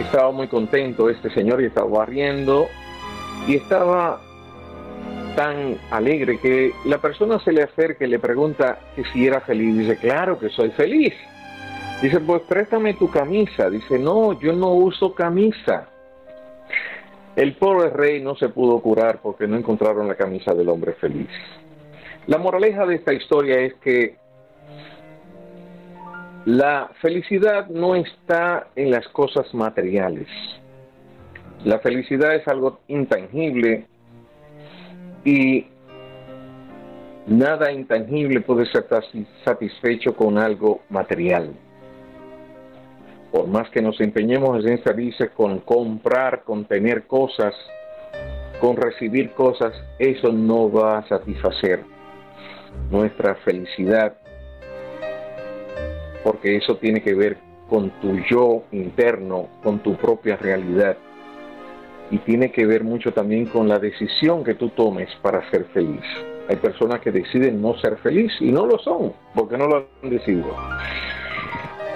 Estaba 0.00 0.30
muy 0.30 0.46
contento 0.46 1.10
este 1.10 1.30
señor 1.30 1.60
y 1.62 1.64
estaba 1.64 1.88
barriendo 1.88 2.68
y 3.48 3.56
estaba 3.56 4.20
tan 5.36 5.76
alegre 5.90 6.38
que 6.38 6.72
la 6.84 6.98
persona 6.98 7.38
se 7.40 7.52
le 7.52 7.62
acerca 7.62 8.04
y 8.04 8.08
le 8.08 8.18
pregunta 8.18 8.78
si 9.12 9.26
era 9.26 9.40
feliz. 9.40 9.78
Dice, 9.78 9.96
claro 9.96 10.38
que 10.38 10.48
soy 10.48 10.70
feliz. 10.70 11.14
Dice, 12.02 12.20
pues 12.20 12.42
préstame 12.42 12.94
tu 12.94 13.10
camisa. 13.10 13.70
Dice, 13.70 13.98
no, 13.98 14.38
yo 14.40 14.52
no 14.52 14.72
uso 14.74 15.14
camisa. 15.14 15.88
El 17.36 17.54
pobre 17.54 17.90
rey 17.90 18.20
no 18.20 18.34
se 18.34 18.48
pudo 18.48 18.80
curar 18.80 19.20
porque 19.22 19.46
no 19.46 19.56
encontraron 19.56 20.08
la 20.08 20.16
camisa 20.16 20.54
del 20.54 20.68
hombre 20.68 20.94
feliz. 20.94 21.28
La 22.26 22.38
moraleja 22.38 22.84
de 22.84 22.96
esta 22.96 23.12
historia 23.12 23.60
es 23.60 23.74
que 23.74 24.16
la 26.46 26.90
felicidad 27.00 27.68
no 27.68 27.94
está 27.94 28.68
en 28.74 28.90
las 28.90 29.06
cosas 29.08 29.54
materiales. 29.54 30.26
La 31.64 31.78
felicidad 31.78 32.34
es 32.34 32.46
algo 32.48 32.80
intangible 32.88 33.86
y 35.24 35.66
nada 37.26 37.72
intangible 37.72 38.40
puede 38.40 38.66
ser 38.66 38.86
satisfecho 39.44 40.14
con 40.14 40.38
algo 40.38 40.80
material. 40.88 41.52
Por 43.30 43.46
más 43.46 43.68
que 43.70 43.82
nos 43.82 44.00
empeñemos 44.00 44.64
en 44.64 44.72
esta 44.72 44.92
dice 44.92 45.28
con 45.30 45.60
comprar, 45.60 46.44
con 46.44 46.64
tener 46.64 47.06
cosas, 47.06 47.54
con 48.60 48.76
recibir 48.76 49.32
cosas, 49.32 49.72
eso 49.98 50.32
no 50.32 50.70
va 50.70 50.98
a 50.98 51.08
satisfacer 51.08 51.84
nuestra 52.90 53.34
felicidad, 53.36 54.14
porque 56.24 56.56
eso 56.56 56.76
tiene 56.76 57.02
que 57.02 57.14
ver 57.14 57.36
con 57.68 57.90
tu 58.00 58.18
yo 58.30 58.64
interno, 58.72 59.48
con 59.62 59.80
tu 59.80 59.94
propia 59.96 60.36
realidad, 60.36 60.96
y 62.10 62.18
tiene 62.18 62.50
que 62.50 62.66
ver 62.66 62.84
mucho 62.84 63.12
también 63.12 63.46
con 63.46 63.68
la 63.68 63.78
decisión 63.78 64.44
que 64.44 64.54
tú 64.54 64.70
tomes 64.70 65.08
para 65.22 65.48
ser 65.50 65.66
feliz. 65.66 66.02
Hay 66.48 66.56
personas 66.56 67.00
que 67.00 67.12
deciden 67.12 67.60
no 67.60 67.76
ser 67.78 67.98
feliz 67.98 68.32
y 68.40 68.50
no 68.50 68.66
lo 68.66 68.78
son, 68.78 69.12
porque 69.34 69.58
no 69.58 69.66
lo 69.66 69.76
han 70.02 70.10
decidido. 70.10 70.54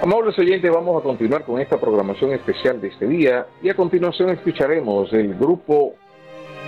Amables 0.01 0.37
oyentes, 0.37 0.69
vamos 0.71 0.99
a 0.99 1.03
continuar 1.03 1.43
con 1.45 1.59
esta 1.59 1.79
programación 1.79 2.31
especial 2.31 2.79
de 2.81 2.89
este 2.89 3.07
día 3.07 3.47
y 3.61 3.69
a 3.69 3.75
continuación 3.75 4.29
escucharemos 4.29 5.11
el 5.13 5.33
grupo 5.35 5.95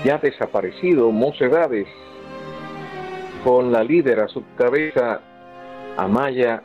ya 0.04 0.18
desaparecido, 0.18 1.12
Mocedades, 1.12 1.88
con 3.44 3.72
la 3.72 3.84
líder 3.84 4.22
a 4.22 4.28
su 4.28 4.44
cabeza, 4.56 5.22
Amaya, 5.98 6.64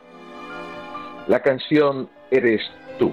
la 1.27 1.41
canción 1.41 2.09
Eres 2.31 2.63
tú. 2.99 3.13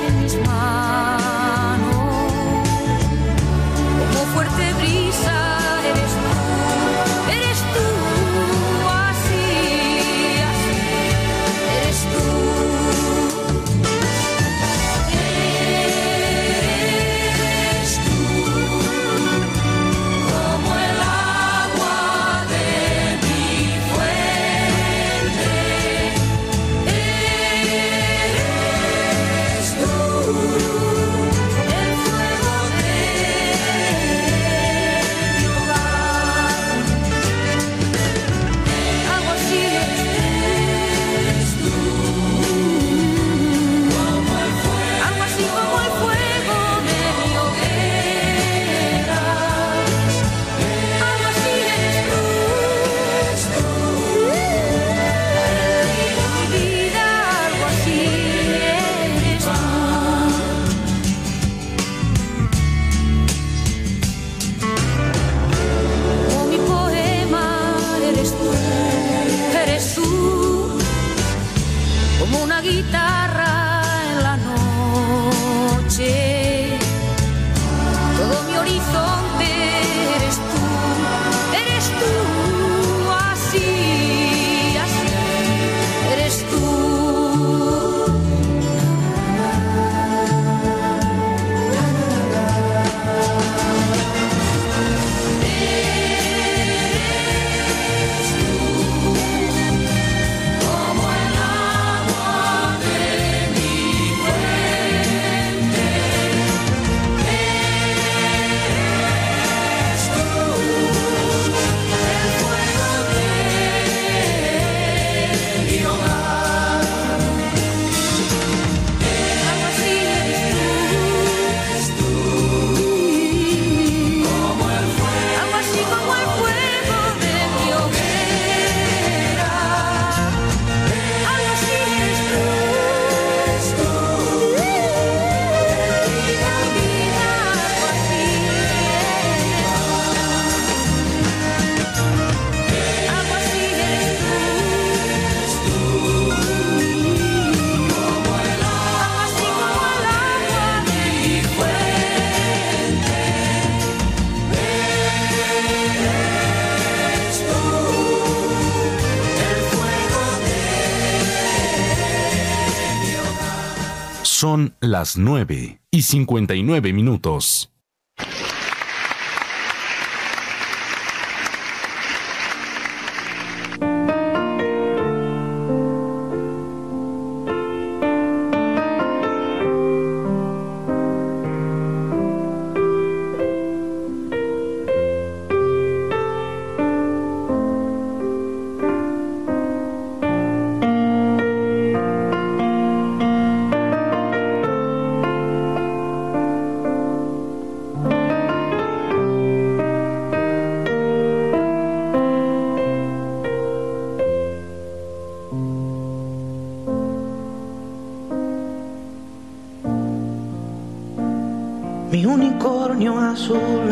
las 164.91 165.17
9 165.17 165.79
y 165.89 166.01
59 166.01 166.91
minutos. 166.91 167.71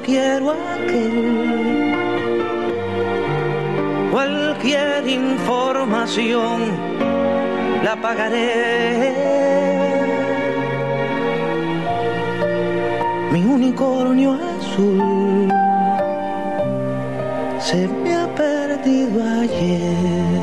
Quiero 0.00 0.50
aquel. 0.50 1.94
Cualquier 4.10 5.08
información 5.08 6.60
la 7.84 7.94
pagaré. 8.00 9.28
Mi 13.32 13.44
unicornio 13.44 14.32
azul 14.34 15.52
se 17.60 17.86
me 17.88 18.14
ha 18.16 18.26
perdido 18.34 19.22
ayer. 19.42 20.37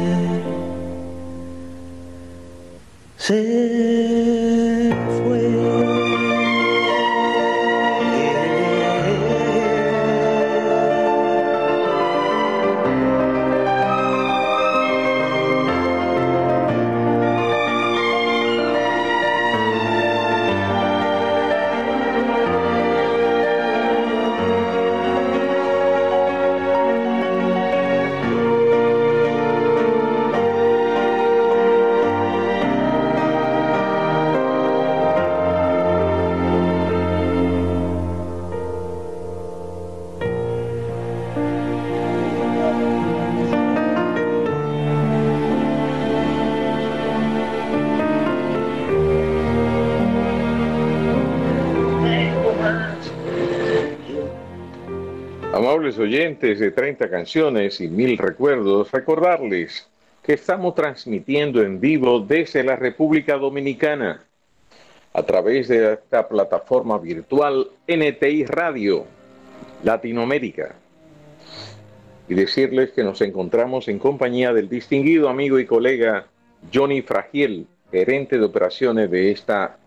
Amables 55.66 55.98
oyentes 55.98 56.60
de 56.60 56.70
30 56.70 57.10
canciones 57.10 57.82
y 57.82 57.88
mil 57.88 58.20
recuerdos, 58.20 58.92
recordarles 58.92 59.90
que 60.22 60.34
estamos 60.34 60.76
transmitiendo 60.76 61.64
en 61.64 61.80
vivo 61.80 62.20
desde 62.20 62.64
la 62.64 62.76
República 62.76 63.36
Dominicana 63.36 64.24
a 65.12 65.24
través 65.24 65.68
de 65.68 65.94
esta 65.94 66.28
plataforma 66.28 67.00
virtual 67.00 67.68
NTI 67.88 68.46
Radio 68.46 69.06
Latinoamérica. 69.84 70.76
Y 72.30 72.36
decirles 72.36 72.92
que 72.92 73.04
nos 73.04 73.22
encontramos 73.22 73.88
en 73.88 73.98
compañía 73.98 74.54
del 74.54 74.70
distinguido 74.70 75.30
amigo 75.30 75.58
y 75.58 75.66
colega 75.66 76.28
Johnny 76.72 77.02
Fragiel, 77.02 77.66
gerente 77.92 78.38
de 78.38 78.46
operaciones 78.46 79.10
de 79.10 79.32
esta 79.32 79.78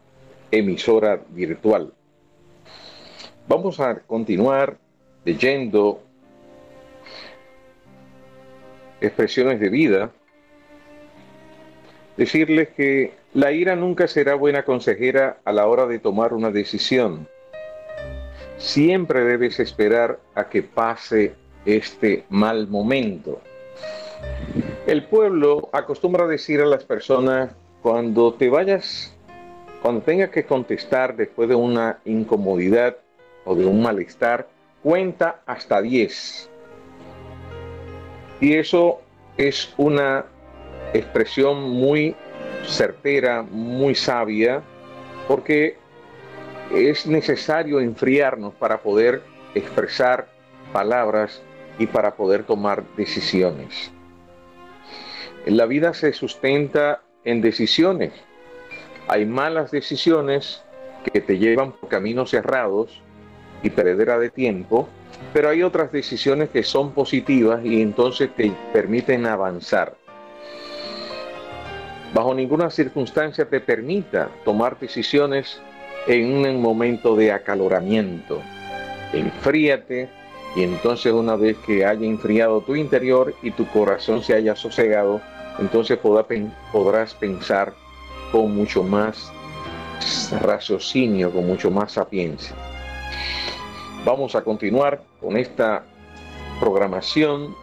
emisora 0.50 1.20
virtual. 1.30 1.92
Vamos 3.46 3.78
a 3.78 4.00
continuar 4.00 4.76
leyendo 5.28 6.00
expresiones 8.98 9.60
de 9.60 9.68
vida. 9.68 10.10
Decirles 12.16 12.70
que 12.70 13.12
la 13.34 13.52
ira 13.52 13.76
nunca 13.76 14.09
será 14.09 14.34
buena 14.36 14.64
consejera 14.64 15.36
a 15.44 15.52
la 15.52 15.66
hora 15.66 15.86
de 15.86 15.98
tomar 15.98 16.32
una 16.32 16.50
decisión. 16.50 17.28
Siempre 18.56 19.22
debes 19.22 19.60
esperar 19.60 20.18
a 20.34 20.48
que 20.48 20.62
pase 20.62 21.34
este 21.66 22.24
mal 22.30 22.66
momento. 22.66 23.42
El 24.86 25.05
pueblo 25.05 25.68
acostumbra 25.74 26.26
decir 26.26 26.62
a 26.62 26.66
las 26.66 26.84
personas, 26.84 27.55
cuando 27.82 28.32
te 28.32 28.48
vayas, 28.48 29.14
cuando 29.82 30.00
tengas 30.00 30.30
que 30.30 30.46
contestar 30.46 31.16
después 31.16 31.50
de 31.50 31.55
una 31.55 31.98
incomodidad, 32.06 32.96
o 33.44 33.55
de 33.55 33.64
un 33.64 33.80
malestar, 33.80 34.46
cuenta 34.89 35.43
hasta 35.44 35.82
10. 35.82 36.48
Y 38.40 38.55
eso 38.55 39.02
es 39.36 39.74
una 39.77 40.24
expresión 40.94 41.60
muy 41.60 42.16
certera, 42.65 43.43
muy 43.43 43.94
sabia, 43.94 44.62
porque 45.27 45.77
es 46.73 47.06
necesario 47.06 47.81
enfriarnos 47.81 48.55
para 48.55 48.81
poder 48.81 49.23
expresar 49.55 50.27
palabras 50.73 51.43
y 51.78 51.86
para 51.86 52.16
poder 52.16 52.44
tomar 52.44 52.82
decisiones. 52.97 53.90
La 55.44 55.66
vida 55.66 55.93
se 55.93 56.15
sustenta 56.15 57.02
en 57.27 57.43
decisiones. 57.43 58.15
Hay 59.09 59.27
malas 59.27 59.70
decisiones 59.70 60.65
que 61.12 61.20
te 61.20 61.36
llevan 61.36 61.73
por 61.73 61.90
caminos 61.90 62.31
cerrados 62.31 63.02
y 63.62 63.70
perdera 63.70 64.18
de 64.18 64.30
tiempo, 64.30 64.89
pero 65.32 65.51
hay 65.51 65.62
otras 65.62 65.93
decisiones 65.93 66.51
que 66.51 66.62
son 66.62 66.93
positivas 66.93 67.64
y 67.64 67.80
entonces 67.82 68.30
te 68.36 68.52
permiten 68.72 69.26
avanzar. 69.26 69.94
Bajo 72.14 72.35
ninguna 72.35 72.70
circunstancia 72.70 73.48
te 73.48 73.60
permita 73.60 74.30
tomar 74.44 74.78
decisiones 74.78 75.60
en 76.06 76.47
un 76.47 76.62
momento 76.62 77.14
de 77.16 77.32
acaloramiento. 77.32 78.40
Enfríate 79.12 80.09
y 80.56 80.62
entonces 80.62 81.12
una 81.12 81.36
vez 81.36 81.56
que 81.66 81.85
haya 81.85 82.06
enfriado 82.06 82.62
tu 82.62 82.74
interior 82.74 83.35
y 83.43 83.51
tu 83.51 83.66
corazón 83.68 84.22
se 84.22 84.35
haya 84.35 84.56
sosegado, 84.56 85.20
entonces 85.59 85.98
podrás 85.98 87.14
pensar 87.14 87.74
con 88.32 88.55
mucho 88.55 88.82
más 88.82 89.30
raciocinio, 90.40 91.30
con 91.30 91.47
mucho 91.47 91.70
más 91.70 91.93
sapiencia. 91.93 92.55
Vamos 94.05 94.34
a 94.34 94.42
continuar 94.42 95.02
con 95.20 95.36
esta 95.36 95.84
programación 96.60 97.55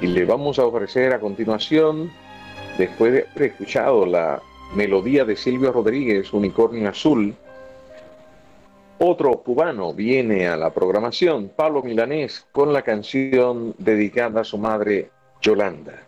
y 0.00 0.06
le 0.06 0.24
vamos 0.24 0.58
a 0.58 0.66
ofrecer 0.66 1.12
a 1.12 1.20
continuación, 1.20 2.10
después 2.78 3.12
de 3.12 3.26
haber 3.30 3.50
escuchado 3.50 4.06
la 4.06 4.42
melodía 4.74 5.24
de 5.24 5.36
Silvio 5.36 5.72
Rodríguez, 5.72 6.32
Unicornio 6.32 6.88
Azul, 6.88 7.34
otro 8.98 9.32
cubano 9.42 9.92
viene 9.92 10.46
a 10.46 10.56
la 10.56 10.70
programación, 10.70 11.50
Pablo 11.54 11.82
Milanés, 11.82 12.46
con 12.52 12.72
la 12.72 12.82
canción 12.82 13.74
dedicada 13.78 14.42
a 14.42 14.44
su 14.44 14.56
madre 14.56 15.10
Yolanda. 15.42 16.00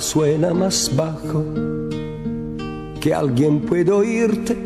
Suena 0.00 0.52
más 0.52 0.90
bajo 0.96 1.44
que 3.00 3.14
alguien 3.14 3.60
puede 3.60 3.90
oírte. 3.90 4.56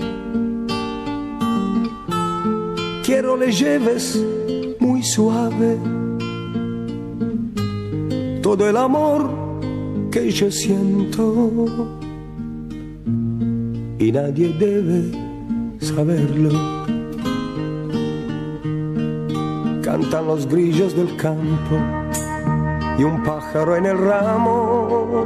Quiero 3.05 3.37
le 3.37 3.53
lleves 3.53 4.23
muy 4.81 5.03
suave 5.03 5.77
todo 8.43 8.69
el 8.69 8.77
amor 8.77 9.29
que 10.11 10.31
yo 10.31 10.51
siento 10.51 11.51
y 13.99 14.13
nadie 14.13 14.49
debe 14.59 15.11
saberlo. 15.81 16.51
Cantan 19.83 20.27
los 20.27 20.47
grillos 20.47 20.95
del 20.95 21.17
campo 21.17 21.77
y 22.99 23.05
un 23.05 23.23
en 23.57 23.87
el 23.87 23.99
ramo. 23.99 25.25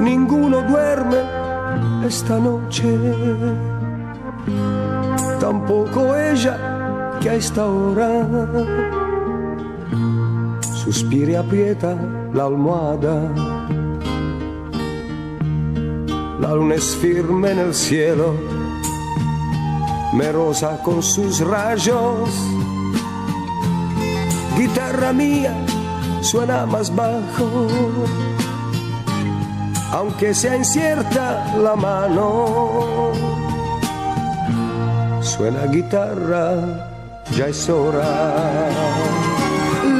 Ninguno 0.00 0.62
duerme 0.62 1.18
esta 2.04 2.38
noche, 2.38 2.98
tampoco 5.38 6.16
ella 6.16 7.18
que 7.20 7.30
a 7.30 7.34
esta 7.34 7.64
hora 7.64 8.26
suspira 10.74 11.32
y 11.32 11.34
aprieta 11.36 11.96
la 12.34 12.44
almohada. 12.44 13.30
La 16.40 16.54
luna 16.56 16.74
es 16.74 16.96
firme 16.96 17.52
en 17.52 17.58
el 17.60 17.74
cielo, 17.74 18.34
me 20.12 20.32
rosa 20.32 20.82
con 20.82 21.02
sus 21.02 21.38
rayos 21.38 22.61
guitarra 24.62 25.12
mía 25.12 25.52
suena 26.20 26.64
más 26.66 26.94
bajo, 26.94 27.66
aunque 29.90 30.32
sea 30.34 30.56
incierta 30.56 31.56
la 31.56 31.74
mano. 31.74 33.10
Suena 35.20 35.66
guitarra, 35.66 36.46
ya 37.36 37.46
es 37.46 37.68
hora. 37.68 38.10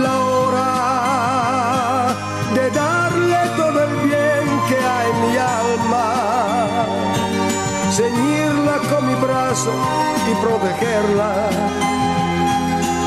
La 0.04 0.14
hora 0.30 0.70
de 2.54 2.70
darle 2.70 3.40
todo 3.56 3.78
el 3.88 3.94
bien 4.08 4.46
que 4.68 4.78
hay 4.94 5.06
en 5.12 5.18
mi 5.24 5.34
alma, 5.60 6.08
ceñirla 7.90 8.76
con 8.90 9.02
mi 9.08 9.14
brazo 9.26 9.72
y 10.30 10.32
protegerla 10.44 11.91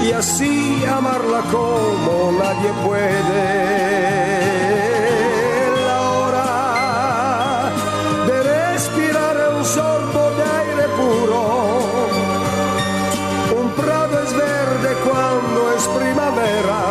y 0.07 0.11
así 0.11 0.83
amarla 0.85 1.41
como 1.51 2.31
nadie 2.39 2.71
puede. 2.85 3.45
La 5.87 5.99
hora 6.11 7.71
de 8.27 8.37
respirar 8.43 9.35
un 9.57 9.65
sorbo 9.65 10.23
de 10.37 10.43
aire 10.61 10.87
puro. 10.99 11.43
Un 13.59 13.67
prado 13.71 14.15
es 14.25 14.31
verde 14.33 14.91
cuando 15.07 15.59
es 15.75 15.83
primavera. 15.99 16.81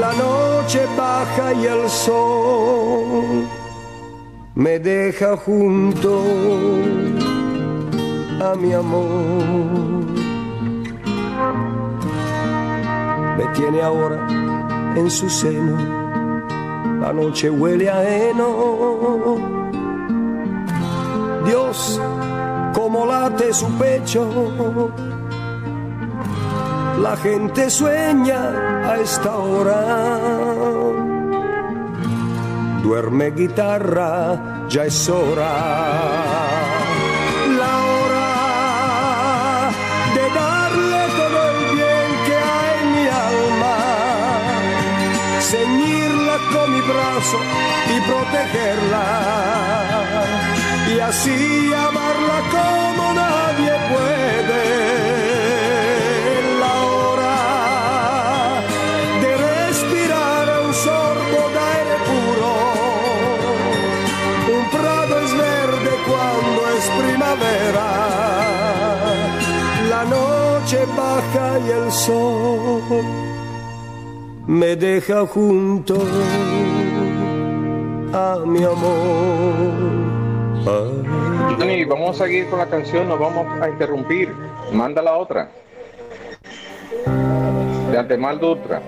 La 0.00 0.12
noche 0.12 0.80
baja 0.96 1.52
y 1.52 1.66
el 1.66 1.90
sol 1.90 3.46
me 4.54 4.78
deja 4.78 5.36
junto 5.36 6.22
a 8.40 8.54
mi 8.54 8.72
amor. 8.72 10.23
Me 13.36 13.46
tiene 13.54 13.82
ahora 13.82 14.26
en 14.96 15.10
su 15.10 15.28
seno. 15.28 15.76
La 17.00 17.12
noche 17.12 17.50
huele 17.50 17.90
a 17.90 18.02
heno. 18.02 19.36
Dios, 21.44 22.00
como 22.72 23.06
late 23.06 23.52
su 23.52 23.68
pecho. 23.72 24.92
La 27.02 27.16
gente 27.16 27.68
sueña 27.68 28.90
a 28.90 28.96
esta 29.00 29.36
hora. 29.36 30.18
Duerme 32.82 33.30
guitarra, 33.32 34.66
ya 34.68 34.84
es 34.84 35.08
hora. 35.08 36.63
Y 46.86 48.00
protegerla, 48.00 49.06
y 50.94 51.00
así 51.00 51.72
amarla 51.72 52.38
como 52.52 53.12
nadie 53.14 53.72
puede. 53.90 54.64
La 56.60 56.74
hora 56.92 57.36
de 59.22 59.30
respirar 59.36 60.46
un 60.66 60.74
sorbo 60.74 61.40
de 61.54 61.60
aire 61.72 61.96
puro, 62.08 62.52
un 64.56 64.64
prado 64.70 65.14
es 65.24 65.32
verde 65.32 65.92
cuando 66.06 66.60
es 66.76 66.84
primavera, 67.02 67.88
la 69.88 70.02
noche 70.04 70.78
baja 70.96 71.46
y 71.66 71.70
el 71.70 71.90
sol 71.92 73.24
me 74.46 74.76
deja 74.76 75.26
junto 75.26 75.94
a 78.14 78.38
mi 78.46 78.62
amor. 78.62 79.74
Johnny, 81.58 81.84
vamos 81.84 82.20
a 82.20 82.24
seguir 82.24 82.48
con 82.48 82.60
la 82.60 82.66
canción, 82.66 83.08
nos 83.08 83.18
vamos 83.18 83.46
a 83.60 83.68
interrumpir. 83.68 84.32
Manda 84.72 85.02
la 85.02 85.16
otra. 85.16 85.50
De 87.90 87.98
antemán 87.98 88.38
otra. 88.42 88.80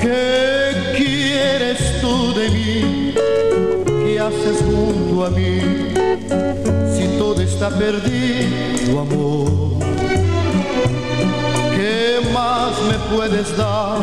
¿Qué 0.00 0.94
quieres 0.96 2.00
tú 2.00 2.32
de 2.34 2.48
mí? 2.50 3.14
¿Qué 4.04 4.20
haces 4.20 4.64
junto 4.64 5.26
a 5.26 5.30
mí? 5.30 5.87
Si 6.96 7.06
todo 7.18 7.40
está 7.40 7.68
perdido, 7.70 9.00
amor. 9.00 9.48
¿Qué 11.76 12.20
más 12.32 12.72
me 12.88 13.16
puedes 13.16 13.56
dar? 13.56 13.98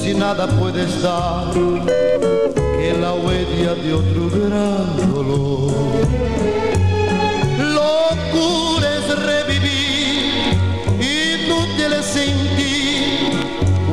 Si 0.00 0.14
nada 0.14 0.46
puedes 0.58 1.02
dar 1.02 1.52
que 2.78 2.92
la 3.00 3.12
huella 3.12 3.74
de 3.74 3.94
otro 3.94 4.30
gran 4.30 5.12
dolor. 5.12 5.72
Locura 7.58 8.88
es 8.98 9.08
revivir, 9.18 10.54
inútil 11.00 11.92
es 11.92 12.06
sentir 12.06 13.32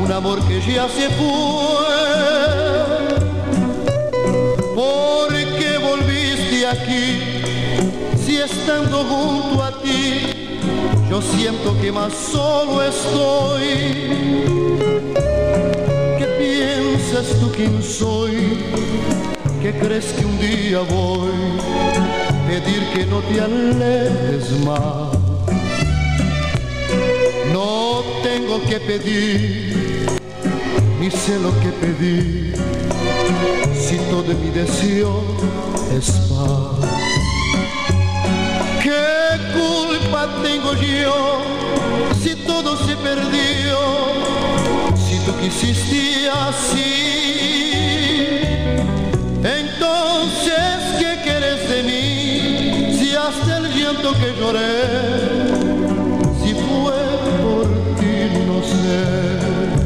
un 0.04 0.12
amor 0.12 0.40
que 0.48 0.62
ya 0.62 0.88
se 0.88 1.10
fue. 1.10 2.65
Estando 8.46 9.04
junto 9.04 9.64
a 9.64 9.72
ti 9.82 10.46
yo 11.10 11.22
siento 11.22 11.80
que 11.80 11.92
más 11.92 12.12
solo 12.14 12.82
estoy? 12.84 13.68
¿Qué 16.18 16.26
piensas 16.40 17.40
tú 17.40 17.52
quién 17.56 17.82
soy? 17.82 18.58
¿Qué 19.62 19.72
crees 19.80 20.06
que 20.14 20.26
un 20.26 20.40
día 20.40 20.80
voy 20.80 21.32
a 22.28 22.48
pedir 22.48 22.84
que 22.94 23.06
no 23.06 23.20
te 23.20 23.40
alejes 23.40 24.52
más? 24.66 25.16
No 27.54 28.04
tengo 28.24 28.60
que 28.68 28.80
pedir, 28.80 30.08
ni 31.00 31.12
sé 31.12 31.40
lo 31.40 31.52
que 31.62 31.70
pedir, 31.70 32.56
si 33.80 33.98
todo 34.10 34.34
mi 34.44 34.50
deseo 34.50 35.22
es 35.96 36.10
paz. 36.30 36.65
Tengo 40.44 40.74
yo 40.74 41.42
si 42.22 42.36
todo 42.36 42.78
se 42.86 42.96
perdió? 42.98 43.78
Si 44.96 45.20
tú 45.26 45.32
quisiste 45.40 46.30
así, 46.30 46.94
entonces 49.44 50.78
¿qué 51.00 51.20
quieres 51.24 51.70
de 51.70 51.84
mí? 51.84 52.98
Si 52.98 53.16
hasta 53.16 53.58
el 53.58 53.66
llanto 53.74 54.14
que 54.14 54.34
lloré, 54.40 54.82
si 56.42 56.54
fue 56.54 57.00
por 57.44 57.66
ti, 58.00 58.16
no 58.48 58.58
sé. 58.64 59.85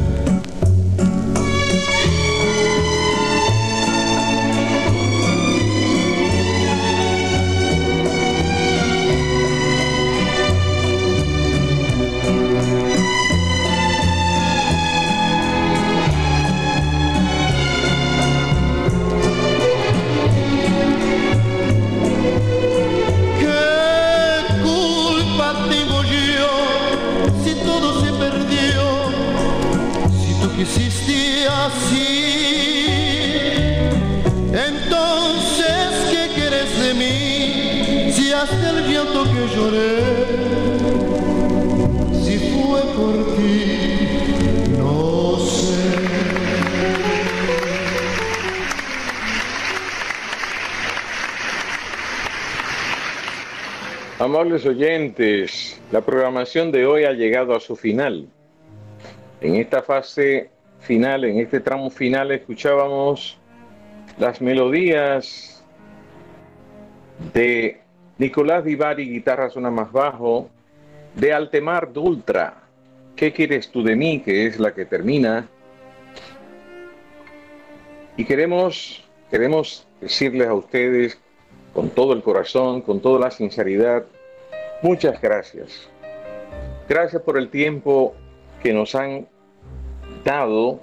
Lloré, 39.46 39.98
si 42.22 42.38
fue 42.50 42.80
por 42.94 43.36
ti, 43.36 44.76
no 44.78 45.38
sé. 45.38 45.80
Amables 54.18 54.66
oyentes, 54.66 55.80
la 55.90 56.02
programación 56.02 56.70
de 56.70 56.86
hoy 56.86 57.04
ha 57.04 57.12
llegado 57.12 57.56
a 57.56 57.60
su 57.60 57.76
final. 57.76 58.28
En 59.40 59.54
esta 59.56 59.82
fase 59.82 60.50
final, 60.80 61.24
en 61.24 61.38
este 61.38 61.60
tramo 61.60 61.90
final, 61.90 62.30
escuchábamos 62.30 63.38
las 64.18 64.40
melodías 64.42 65.64
de 67.32 67.80
Nicolás 68.20 68.62
Vivari, 68.62 69.08
guitarra 69.08 69.48
suena 69.48 69.70
más 69.70 69.90
bajo, 69.90 70.50
de 71.16 71.32
Altemar 71.32 71.90
Dultra, 71.90 72.64
¿Qué 73.16 73.32
quieres 73.32 73.70
tú 73.70 73.82
de 73.82 73.96
mí? 73.96 74.20
que 74.20 74.44
es 74.44 74.60
la 74.60 74.74
que 74.74 74.84
termina. 74.84 75.48
Y 78.18 78.26
queremos, 78.26 79.02
queremos 79.30 79.86
decirles 80.02 80.48
a 80.48 80.52
ustedes 80.52 81.18
con 81.72 81.88
todo 81.88 82.12
el 82.12 82.22
corazón, 82.22 82.82
con 82.82 83.00
toda 83.00 83.18
la 83.20 83.30
sinceridad, 83.30 84.04
muchas 84.82 85.18
gracias. 85.22 85.88
Gracias 86.90 87.22
por 87.22 87.38
el 87.38 87.48
tiempo 87.48 88.14
que 88.62 88.74
nos 88.74 88.94
han 88.94 89.28
dado 90.26 90.78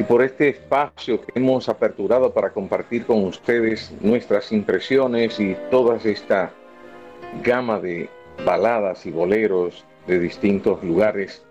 y 0.00 0.02
por 0.02 0.22
este 0.22 0.48
espacio 0.48 1.20
que 1.20 1.32
hemos 1.34 1.68
aperturado 1.68 2.32
para 2.32 2.54
compartir 2.54 3.04
con 3.04 3.22
ustedes 3.24 3.92
nuestras 4.00 4.50
impresiones 4.50 5.38
y 5.38 5.54
toda 5.70 5.98
esta 6.02 6.50
gama 7.44 7.78
de 7.78 8.08
baladas 8.46 9.04
y 9.04 9.10
boleros 9.10 9.84
de 10.06 10.18
distintos 10.18 10.82
lugares. 10.82 11.44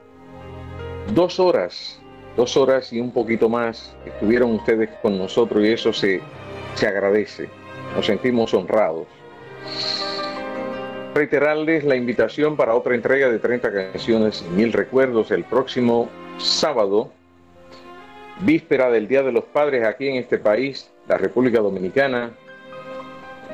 Dos 1.13 1.39
horas, 1.39 2.01
dos 2.35 2.57
horas 2.57 2.91
y 2.91 2.99
un 2.99 3.11
poquito 3.11 3.49
más 3.49 3.95
estuvieron 4.03 4.55
ustedes 4.55 4.89
con 5.03 5.19
nosotros 5.19 5.63
y 5.63 5.67
eso 5.67 5.93
se, 5.93 6.19
se 6.73 6.87
agradece. 6.87 7.49
Nos 7.95 8.07
sentimos 8.07 8.51
honrados. 8.55 9.05
Reiterarles 11.13 11.83
la 11.83 11.95
invitación 11.95 12.57
para 12.57 12.73
otra 12.73 12.95
entrega 12.95 13.29
de 13.29 13.37
30 13.37 13.71
canciones 13.71 14.43
y 14.47 14.55
mil 14.55 14.73
recuerdos 14.73 15.29
el 15.29 15.43
próximo 15.43 16.09
sábado, 16.39 17.11
víspera 18.39 18.89
del 18.89 19.07
Día 19.07 19.21
de 19.21 19.31
los 19.31 19.43
Padres 19.45 19.85
aquí 19.85 20.07
en 20.07 20.15
este 20.15 20.37
país, 20.37 20.89
la 21.07 21.17
República 21.17 21.59
Dominicana, 21.59 22.31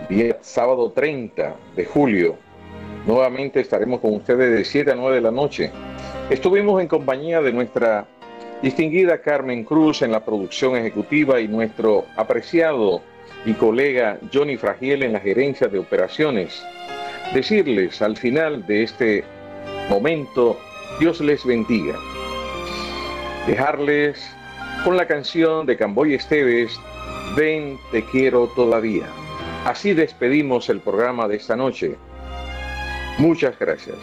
día 0.09 0.37
sábado 0.41 0.91
30 0.91 1.55
de 1.75 1.85
julio. 1.85 2.37
Nuevamente 3.07 3.59
estaremos 3.59 3.99
con 3.99 4.13
ustedes 4.13 4.55
de 4.55 4.63
7 4.63 4.91
a 4.91 4.95
9 4.95 5.15
de 5.15 5.21
la 5.21 5.31
noche. 5.31 5.71
Estuvimos 6.29 6.81
en 6.81 6.87
compañía 6.87 7.41
de 7.41 7.51
nuestra 7.51 8.07
distinguida 8.61 9.21
Carmen 9.21 9.63
Cruz 9.63 10.01
en 10.01 10.11
la 10.11 10.23
producción 10.23 10.75
ejecutiva 10.75 11.39
y 11.39 11.47
nuestro 11.47 12.05
apreciado 12.15 13.01
y 13.45 13.53
colega 13.53 14.19
Johnny 14.33 14.57
Fragiel 14.57 15.03
en 15.03 15.13
la 15.13 15.19
gerencia 15.19 15.67
de 15.67 15.79
operaciones. 15.79 16.63
Decirles 17.33 18.01
al 18.01 18.17
final 18.17 18.65
de 18.65 18.83
este 18.83 19.23
momento, 19.89 20.57
Dios 20.99 21.21
les 21.21 21.45
bendiga. 21.45 21.95
Dejarles 23.47 24.34
con 24.85 24.95
la 24.97 25.07
canción 25.07 25.65
de 25.65 25.77
Camboy 25.77 26.13
Esteves, 26.13 26.79
Ven, 27.35 27.79
te 27.91 28.05
quiero 28.05 28.47
todavía. 28.55 29.07
Así 29.65 29.95
despedimos 29.95 30.69
el 30.69 30.79
programa 30.79 31.27
de 31.27 31.37
esta 31.37 31.55
noche. 31.55 31.95
Muchas 33.17 33.57
gracias. 33.57 33.97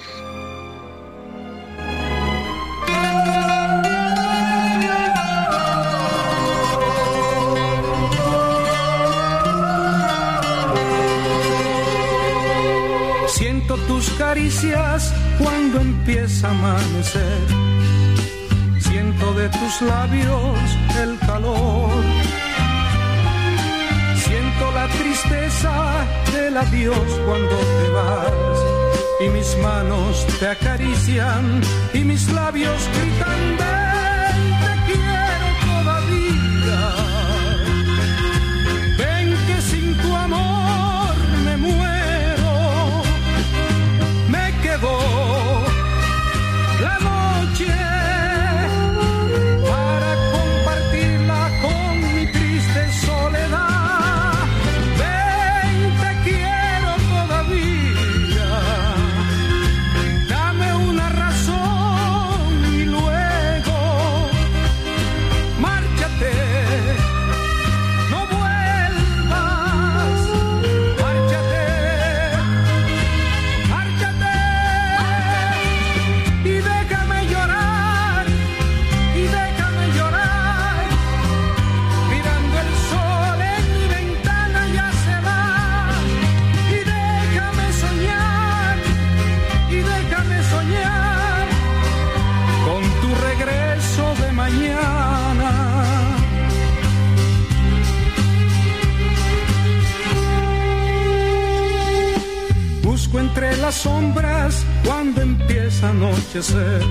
Siento 13.29 13.77
tus 13.87 14.11
caricias 14.15 15.15
cuando 15.39 15.81
empieza 15.81 16.49
a 16.49 16.51
amanecer. 16.51 17.72
Siento 18.93 19.33
de 19.33 19.49
tus 19.49 19.81
labios 19.81 20.59
el 21.03 21.19
calor. 21.21 21.89
Siento 24.17 24.71
la 24.73 24.87
tristeza 24.87 26.07
del 26.31 26.55
adiós 26.59 27.09
cuando 27.25 27.57
te 27.57 27.89
vas. 27.89 28.59
Y 29.25 29.29
mis 29.31 29.57
manos 29.63 30.27
te 30.39 30.47
acarician 30.47 31.63
y 31.95 32.01
mis 32.01 32.31
labios 32.33 32.87
gritan 32.95 33.57
de 33.57 33.82
anochecer. 106.13 106.83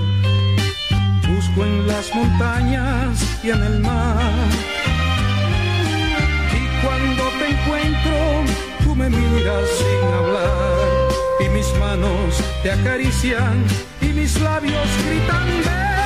Busco 1.28 1.64
en 1.64 1.86
las 1.86 2.14
montañas 2.14 3.40
y 3.42 3.50
en 3.50 3.62
el 3.62 3.80
mar. 3.80 4.32
Y 6.52 6.84
cuando 6.84 7.22
te 7.38 7.46
encuentro, 7.50 8.44
tú 8.84 8.94
me 8.94 9.08
miras 9.08 9.68
sin 9.78 10.08
hablar. 10.14 10.82
Y 11.40 11.48
mis 11.50 11.72
manos 11.78 12.42
te 12.62 12.72
acarician 12.72 13.64
y 14.00 14.06
mis 14.06 14.40
labios 14.40 14.88
gritan. 15.06 16.01